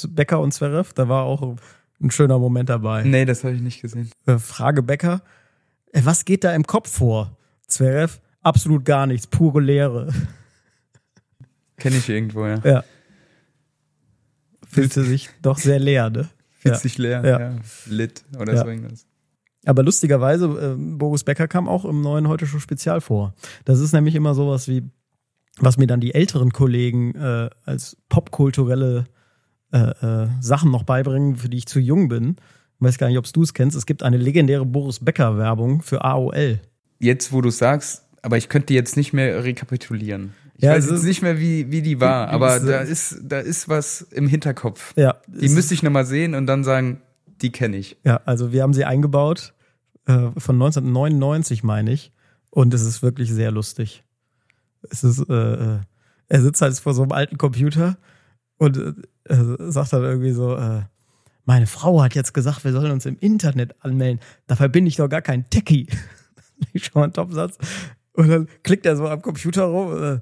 Becker 0.09 0.41
und 0.41 0.53
Zverev? 0.53 0.93
Da 0.95 1.09
war 1.09 1.25
auch 1.25 1.57
ein 2.01 2.11
schöner 2.11 2.39
Moment 2.39 2.69
dabei. 2.69 3.03
Nee, 3.05 3.25
das 3.25 3.45
habe 3.45 3.55
ich 3.55 3.61
nicht 3.61 3.83
gesehen. 3.83 4.11
Äh, 4.27 4.39
Frage 4.39 4.83
Becker, 4.83 5.23
äh, 5.93 6.01
was 6.05 6.25
geht 6.25 6.45
da 6.45 6.55
im 6.55 6.65
Kopf 6.67 6.91
vor? 6.91 7.37
Zverev, 7.67 8.19
absolut 8.43 8.85
gar 8.85 9.07
nichts, 9.07 9.27
pure 9.27 9.61
Leere. 9.61 10.13
Kenne 11.77 11.97
ich 11.97 12.09
irgendwo, 12.09 12.47
ja. 12.47 12.61
Ja. 12.65 12.85
Fühlte 14.71 15.03
sich 15.05 15.31
doch 15.43 15.59
sehr 15.59 15.79
leer, 15.79 16.11
ne? 16.11 16.29
Fühlt 16.59 16.75
Ja. 16.75 16.81
sich 16.81 16.99
leer, 16.99 17.25
Ja. 17.25 17.41
ja. 17.41 17.57
Lit 17.89 18.25
oder 18.39 18.55
Ja. 18.55 18.63
so 18.63 18.69
irgendwas. 18.69 19.07
Aber 19.67 19.83
lustigerweise, 19.83 20.47
äh, 20.47 20.75
Boris 20.79 21.25
Becker 21.25 21.47
kam 21.49 21.69
auch 21.69 21.85
im 21.85 22.01
neuen 22.01 22.29
Heute 22.29 22.47
Show 22.47 22.59
Spezial 22.61 23.01
vor. 23.01 23.35
Das 23.67 23.79
ist 23.81 23.93
nämlich 23.93 24.15
immer 24.15 24.35
sowas 24.35 24.69
wie, 24.69 24.83
was 25.59 25.77
mir 25.77 25.87
dann 25.87 26.01
die 26.01 26.15
älteren 26.15 26.51
Kollegen 26.53 27.15
äh, 27.15 27.51
als 27.65 27.97
popkulturelle 28.09 29.05
äh, 29.73 29.79
äh, 29.79 30.29
Sachen 30.41 30.71
noch 30.71 30.85
beibringen, 30.85 31.37
für 31.37 31.49
die 31.49 31.59
ich 31.59 31.67
zu 31.67 31.79
jung 31.79 32.09
bin. 32.09 32.37
Ich 32.79 32.87
weiß 32.87 32.97
gar 32.99 33.09
nicht, 33.09 33.19
ob 33.19 33.31
du 33.31 33.43
es 33.43 33.53
kennst. 33.53 33.77
Es 33.77 33.85
gibt 33.87 34.03
eine 34.03 34.17
legendäre 34.17 34.65
Boris 34.65 35.01
Becker-Werbung 35.01 35.83
für 35.83 36.03
AOL. 36.05 36.61
Jetzt, 36.99 37.31
wo 37.33 37.41
du 37.43 37.51
sagst, 37.51 38.05
aber 38.23 38.37
ich 38.39 38.49
könnte 38.49 38.73
jetzt 38.75 38.97
nicht 38.97 39.13
mehr 39.13 39.45
rekapitulieren. 39.45 40.33
Ich 40.61 40.65
Ja, 40.65 40.73
weiß 40.73 40.85
es 40.85 40.91
jetzt 40.91 40.99
ist- 41.01 41.05
nicht 41.07 41.23
mehr, 41.23 41.39
wie, 41.41 41.71
wie 41.73 41.81
die 41.81 42.01
war, 42.01 42.29
aber 42.29 42.61
da 42.61 42.81
ist, 42.81 43.17
da 43.23 43.39
ist 43.41 43.71
was 43.71 44.03
im 44.03 44.29
Hinterkopf. 44.29 44.93
Ja, 44.95 45.17
Die 45.27 45.49
müsste 45.49 45.73
ich 45.73 45.83
nochmal 45.83 46.05
sehen 46.05 46.35
und 46.35 46.47
dann 46.47 46.65
sagen, 46.65 47.01
die 47.41 47.51
kenne 47.51 47.79
ich. 47.79 47.97
Ja, 48.05 48.21
also 48.27 48.53
wir 48.53 48.63
haben 48.63 48.75
sie 48.75 48.85
eingebaut 48.85 49.55
äh, 50.05 50.13
von 50.37 50.57
1999, 50.57 51.63
meine 51.65 51.93
ich. 51.93 52.13
Und 52.51 52.75
es 52.75 52.83
ist 52.83 53.03
wirklich 53.03 53.31
sehr 53.33 53.51
lustig. 53.51 54.05
Es 54.91 55.03
ist, 55.03 55.21
äh, 55.31 55.33
äh, 55.35 55.79
er 56.29 56.43
sitzt 56.43 56.61
halt 56.61 56.77
vor 56.79 56.93
so 56.93 57.03
einem 57.03 57.13
alten 57.13 57.39
Computer 57.39 57.97
und 58.59 58.77
äh, 59.25 59.37
sagt 59.71 59.95
dann 59.95 60.03
irgendwie 60.03 60.33
so, 60.33 60.57
äh, 60.57 60.83
meine 61.47 61.67
Frau 61.67 62.03
hat 62.03 62.15
jetzt 62.15 62.35
gesagt, 62.35 62.65
wir 62.65 62.73
sollen 62.73 62.91
uns 62.93 63.07
im 63.07 63.17
Internet 63.19 63.75
anmelden. 63.83 64.21
Dabei 64.47 64.69
bin 64.69 64.87
ich 64.87 64.97
doch 64.97 65.09
gar 65.09 65.23
kein 65.23 65.49
Techie. 65.49 65.87
ich 66.75 66.85
schon 66.93 67.01
mal 67.01 67.07
ein 67.07 67.13
Topsatz. 67.15 67.57
Und 68.13 68.29
dann 68.29 68.49
klickt 68.63 68.85
er 68.85 68.97
so 68.97 69.09
am 69.09 69.23
Computer 69.23 69.63
rum. 69.65 70.03
Äh, 70.03 70.21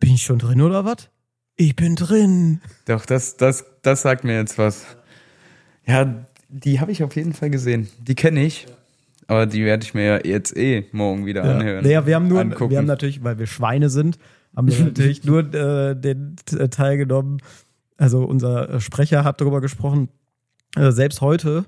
bin 0.00 0.14
ich 0.14 0.22
schon 0.22 0.38
drin 0.38 0.60
oder 0.62 0.84
was? 0.84 1.08
Ich 1.56 1.76
bin 1.76 1.94
drin. 1.94 2.60
Doch, 2.86 3.04
das, 3.06 3.36
das, 3.36 3.64
das 3.82 4.02
sagt 4.02 4.24
mir 4.24 4.36
jetzt 4.36 4.58
was. 4.58 4.84
Ja, 5.86 6.24
die 6.48 6.80
habe 6.80 6.90
ich 6.92 7.04
auf 7.04 7.14
jeden 7.16 7.32
Fall 7.34 7.50
gesehen. 7.50 7.88
Die 8.00 8.14
kenne 8.14 8.42
ich, 8.44 8.66
aber 9.26 9.46
die 9.46 9.64
werde 9.64 9.84
ich 9.84 9.94
mir 9.94 10.04
ja 10.04 10.20
jetzt 10.24 10.56
eh 10.56 10.86
morgen 10.92 11.26
wieder 11.26 11.44
Ja. 11.44 11.56
anhören. 11.58 11.84
Naja, 11.84 12.06
wir 12.06 12.14
haben 12.14 12.28
nur, 12.28 12.40
angucken. 12.40 12.70
wir 12.70 12.78
haben 12.78 12.86
natürlich, 12.86 13.22
weil 13.22 13.38
wir 13.38 13.46
Schweine 13.46 13.90
sind, 13.90 14.18
haben 14.56 14.68
wir 14.68 14.78
natürlich 14.84 15.24
nur 15.24 15.40
äh, 15.54 15.94
den 15.94 16.36
äh, 16.56 16.68
Teil 16.68 16.96
genommen. 16.96 17.38
Also 17.98 18.24
unser 18.24 18.80
Sprecher 18.80 19.24
hat 19.24 19.40
darüber 19.40 19.60
gesprochen. 19.60 20.08
Äh, 20.76 20.92
selbst 20.92 21.20
heute, 21.20 21.66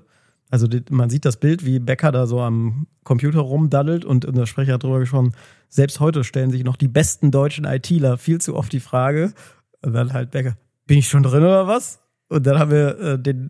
Also 0.53 0.67
die, 0.67 0.83
man 0.91 1.09
sieht 1.09 1.25
das 1.25 1.37
Bild, 1.37 1.65
wie 1.65 1.79
Becker 1.79 2.11
da 2.11 2.27
so 2.27 2.39
am 2.39 2.85
Computer 3.03 3.39
rumdaddelt 3.39 4.05
und 4.05 4.23
der 4.37 4.45
Sprecher 4.45 4.73
hat 4.73 4.83
drüber 4.83 4.99
gesprochen, 4.99 5.33
selbst 5.67 5.99
heute 5.99 6.23
stellen 6.23 6.51
sich 6.51 6.63
noch 6.63 6.75
die 6.75 6.87
besten 6.87 7.31
deutschen 7.31 7.65
ITler 7.65 8.19
viel 8.19 8.39
zu 8.39 8.55
oft 8.55 8.71
die 8.71 8.79
Frage, 8.79 9.33
und 9.81 9.93
dann 9.93 10.13
halt 10.13 10.29
Becker, 10.29 10.55
bin 10.85 10.99
ich 10.99 11.09
schon 11.09 11.23
drin 11.23 11.41
oder 11.41 11.65
was? 11.65 12.03
Und 12.29 12.45
dann 12.45 12.59
haben 12.59 12.69
wir 12.69 12.99
äh, 12.99 13.19
den 13.19 13.49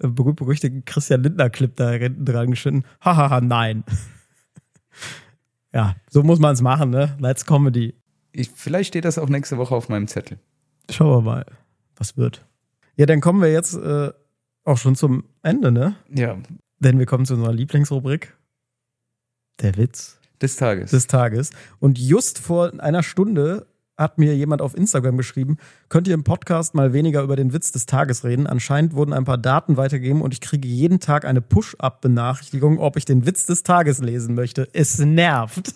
äh, 0.00 0.08
berühmt-berüchtigten 0.08 0.84
Christian 0.84 1.22
Lindner-Clip 1.22 1.76
da 1.76 1.92
hinten 1.92 2.24
dran 2.24 2.50
geschnitten. 2.50 2.82
Hahaha, 3.00 3.40
nein. 3.42 3.84
ja, 5.72 5.94
so 6.10 6.24
muss 6.24 6.40
man 6.40 6.54
es 6.54 6.62
machen, 6.62 6.90
ne? 6.90 7.16
Let's 7.20 7.46
Comedy. 7.46 7.94
Ich, 8.32 8.50
vielleicht 8.52 8.88
steht 8.88 9.04
das 9.04 9.18
auch 9.18 9.28
nächste 9.28 9.56
Woche 9.56 9.76
auf 9.76 9.88
meinem 9.88 10.08
Zettel. 10.08 10.40
Schauen 10.90 11.10
wir 11.10 11.20
mal, 11.20 11.46
was 11.94 12.16
wird. 12.16 12.44
Ja, 12.96 13.06
dann 13.06 13.20
kommen 13.20 13.40
wir 13.40 13.52
jetzt 13.52 13.74
äh, 13.76 14.10
auch 14.64 14.78
schon 14.78 14.94
zum 14.96 15.24
Ende, 15.42 15.72
ne? 15.72 15.96
Ja, 16.14 16.36
Denn 16.78 16.98
wir 16.98 17.06
kommen 17.06 17.24
zu 17.26 17.34
unserer 17.34 17.52
Lieblingsrubrik. 17.52 18.36
Der 19.60 19.76
Witz 19.76 20.18
des 20.40 20.56
Tages. 20.56 20.90
des 20.90 21.06
Tages. 21.06 21.50
Und 21.80 21.98
just 21.98 22.38
vor 22.38 22.72
einer 22.80 23.02
Stunde 23.02 23.66
hat 23.98 24.16
mir 24.16 24.34
jemand 24.34 24.62
auf 24.62 24.74
Instagram 24.74 25.18
geschrieben, 25.18 25.58
könnt 25.90 26.08
ihr 26.08 26.14
im 26.14 26.24
Podcast 26.24 26.74
mal 26.74 26.94
weniger 26.94 27.22
über 27.22 27.36
den 27.36 27.52
Witz 27.52 27.70
des 27.72 27.84
Tages 27.84 28.24
reden? 28.24 28.46
Anscheinend 28.46 28.94
wurden 28.94 29.12
ein 29.12 29.24
paar 29.26 29.36
Daten 29.36 29.76
weitergegeben 29.76 30.22
und 30.22 30.32
ich 30.32 30.40
kriege 30.40 30.66
jeden 30.66 31.00
Tag 31.00 31.26
eine 31.26 31.42
Push-Up-Benachrichtigung, 31.42 32.78
ob 32.78 32.96
ich 32.96 33.04
den 33.04 33.26
Witz 33.26 33.44
des 33.44 33.62
Tages 33.62 33.98
lesen 34.00 34.34
möchte. 34.34 34.68
Es 34.72 34.98
nervt. 34.98 35.74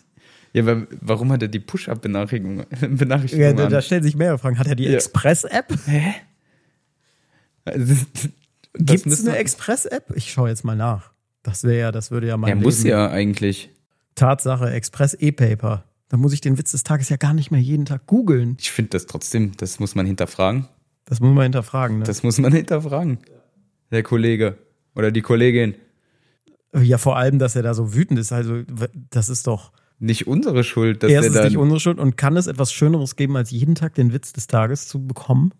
ja, 0.54 0.62
aber 0.62 0.86
warum 1.02 1.30
hat 1.32 1.42
er 1.42 1.48
die 1.48 1.60
Push-Up-Benachrichtigung 1.60 2.60
Ja, 2.80 2.88
Benachrichtigung 2.88 3.56
da, 3.56 3.64
an? 3.66 3.70
da 3.70 3.82
stellen 3.82 4.02
sich 4.02 4.16
mehrere 4.16 4.38
Fragen. 4.38 4.58
Hat 4.58 4.68
er 4.68 4.76
die 4.76 4.84
Ja. 4.84 4.92
Express-App? 4.94 5.74
Hä? 5.84 6.14
Also, 7.66 7.94
Gibt 8.74 9.06
es 9.06 9.26
eine 9.26 9.36
Express-App? 9.36 10.12
Ich 10.16 10.32
schaue 10.32 10.48
jetzt 10.48 10.64
mal 10.64 10.76
nach. 10.76 11.12
Das 11.42 11.62
wäre 11.64 11.78
ja, 11.78 11.92
das 11.92 12.10
würde 12.10 12.26
ja 12.26 12.36
mein 12.36 12.50
Er 12.50 12.56
muss 12.56 12.82
ja 12.82 13.08
eigentlich. 13.10 13.70
Tatsache, 14.14 14.70
Express 14.70 15.14
E-Paper. 15.14 15.84
Da 16.08 16.16
muss 16.16 16.32
ich 16.32 16.40
den 16.40 16.58
Witz 16.58 16.72
des 16.72 16.84
Tages 16.84 17.08
ja 17.08 17.16
gar 17.16 17.34
nicht 17.34 17.50
mehr 17.50 17.60
jeden 17.60 17.84
Tag 17.84 18.06
googeln. 18.06 18.56
Ich 18.60 18.70
finde 18.70 18.90
das 18.90 19.06
trotzdem, 19.06 19.52
das 19.56 19.80
muss 19.80 19.94
man 19.94 20.06
hinterfragen. 20.06 20.68
Das 21.04 21.20
muss 21.20 21.34
man 21.34 21.42
hinterfragen. 21.44 21.98
Ne? 21.98 22.04
Das 22.04 22.22
muss 22.22 22.38
man 22.38 22.52
hinterfragen. 22.52 23.18
Der 23.90 24.02
Kollege 24.02 24.56
oder 24.94 25.10
die 25.10 25.22
Kollegin. 25.22 25.74
ja, 26.74 26.98
vor 26.98 27.16
allem, 27.16 27.38
dass 27.38 27.56
er 27.56 27.62
da 27.62 27.74
so 27.74 27.94
wütend 27.94 28.18
ist. 28.18 28.32
Also, 28.32 28.62
das 29.10 29.28
ist 29.28 29.46
doch 29.46 29.72
Nicht 29.98 30.26
unsere 30.26 30.64
Schuld, 30.64 31.02
dass 31.02 31.10
erstens 31.10 31.34
der 31.34 31.44
nicht 31.44 31.54
dann. 31.56 31.62
unsere 31.62 31.80
Schuld. 31.80 31.98
Und 31.98 32.16
kann 32.16 32.36
es 32.36 32.46
etwas 32.46 32.72
Schöneres 32.72 33.16
geben, 33.16 33.36
als 33.36 33.50
jeden 33.50 33.74
Tag 33.74 33.94
den 33.94 34.12
Witz 34.12 34.32
des 34.32 34.46
Tages 34.46 34.88
zu 34.88 35.06
bekommen? 35.06 35.52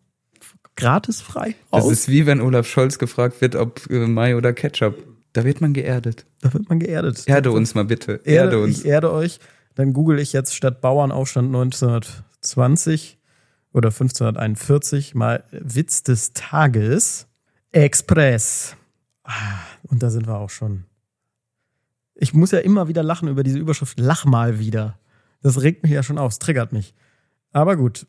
Gratis 0.77 1.21
frei? 1.21 1.55
Das 1.71 1.85
Aus? 1.85 1.93
ist 1.93 2.09
wie 2.09 2.27
wenn 2.27 2.41
Olaf 2.41 2.67
Scholz 2.67 2.99
gefragt 2.99 3.41
wird, 3.41 3.55
ob 3.57 3.89
äh, 3.91 4.07
Mai 4.07 4.37
oder 4.37 4.53
Ketchup. 4.53 4.97
Da 5.33 5.45
wird 5.45 5.61
man 5.61 5.73
geerdet. 5.73 6.27
da 6.41 6.53
wird 6.55 6.69
man 6.69 6.79
geerdet. 6.79 7.25
Erde 7.27 7.51
uns 7.53 7.75
mal 7.75 7.85
bitte. 7.85 8.21
Erde, 8.25 8.31
Erde 8.55 8.59
uns. 8.63 8.79
Ich 8.81 8.85
erde 8.87 9.13
euch. 9.13 9.41
Dann 9.75 9.93
google 9.93 10.21
ich 10.21 10.33
jetzt 10.33 10.55
statt 10.55 10.81
Bauernaufstand 10.81 11.49
1920 11.49 13.19
oder 13.73 13.89
1541 13.89 15.15
mal 15.15 15.45
Witz 15.51 16.03
des 16.05 16.33
Tages. 16.33 17.27
Express. 17.73 18.77
Ah, 19.25 19.33
Und 19.83 20.03
da 20.03 20.11
sind 20.11 20.27
wir 20.29 20.37
auch 20.39 20.51
schon. 20.51 20.85
Ich 22.15 22.33
muss 22.35 22.53
ja 22.53 22.61
immer 22.61 22.87
wieder 22.87 23.03
lachen 23.03 23.29
über 23.29 23.43
diese 23.43 23.59
Überschrift. 23.59 23.99
Lach 23.99 24.25
mal 24.25 24.61
wieder. 24.61 24.99
Das 25.43 25.61
regt 25.63 25.83
mich 25.83 25.91
ja 25.91 26.05
schon 26.05 26.19
auf. 26.19 26.33
Es 26.33 26.39
triggert 26.39 26.73
mich. 26.73 26.95
Aber 27.53 27.77
gut. 27.77 28.07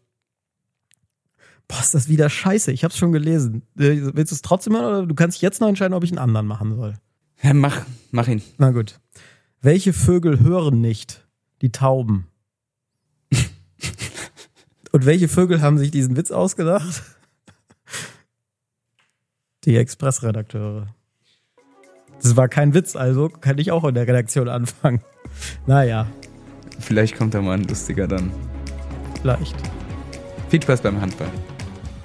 Boah, 1.67 1.79
ist 1.79 1.93
das 1.95 2.07
wieder 2.09 2.29
scheiße. 2.29 2.71
Ich 2.71 2.83
hab's 2.83 2.97
schon 2.97 3.11
gelesen. 3.11 3.63
Äh, 3.77 4.13
Willst 4.13 4.31
du 4.31 4.35
es 4.35 4.41
trotzdem 4.41 4.73
machen 4.73 4.85
oder 4.85 5.05
du 5.07 5.15
kannst 5.15 5.41
jetzt 5.41 5.61
noch 5.61 5.67
entscheiden, 5.67 5.93
ob 5.93 6.03
ich 6.03 6.11
einen 6.11 6.19
anderen 6.19 6.45
machen 6.47 6.75
soll? 6.75 6.93
Ja, 7.41 7.53
mach, 7.53 7.81
mach 8.11 8.27
ihn. 8.27 8.41
Na 8.57 8.71
gut. 8.71 8.99
Welche 9.61 9.93
Vögel 9.93 10.39
hören 10.41 10.79
nicht? 10.81 11.25
Die 11.61 11.71
Tauben. 11.71 12.27
Und 14.91 15.05
welche 15.05 15.27
Vögel 15.27 15.61
haben 15.61 15.77
sich 15.77 15.91
diesen 15.91 16.15
Witz 16.15 16.31
ausgedacht? 16.31 17.03
Die 19.65 19.75
Express-Redakteure. 19.77 20.87
Das 22.21 22.35
war 22.35 22.47
kein 22.47 22.73
Witz, 22.73 22.95
also 22.95 23.29
kann 23.29 23.57
ich 23.57 23.71
auch 23.71 23.83
in 23.83 23.95
der 23.95 24.07
Redaktion 24.07 24.47
anfangen. 24.47 25.01
Naja, 25.65 26.07
Vielleicht 26.79 27.17
kommt 27.17 27.33
da 27.33 27.41
mal 27.41 27.53
ein 27.57 27.63
lustiger 27.63 28.07
dann. 28.07 28.31
vielleicht. 29.21 29.55
Viel 30.49 30.61
Spaß 30.61 30.81
beim 30.81 30.99
Handball. 31.01 31.29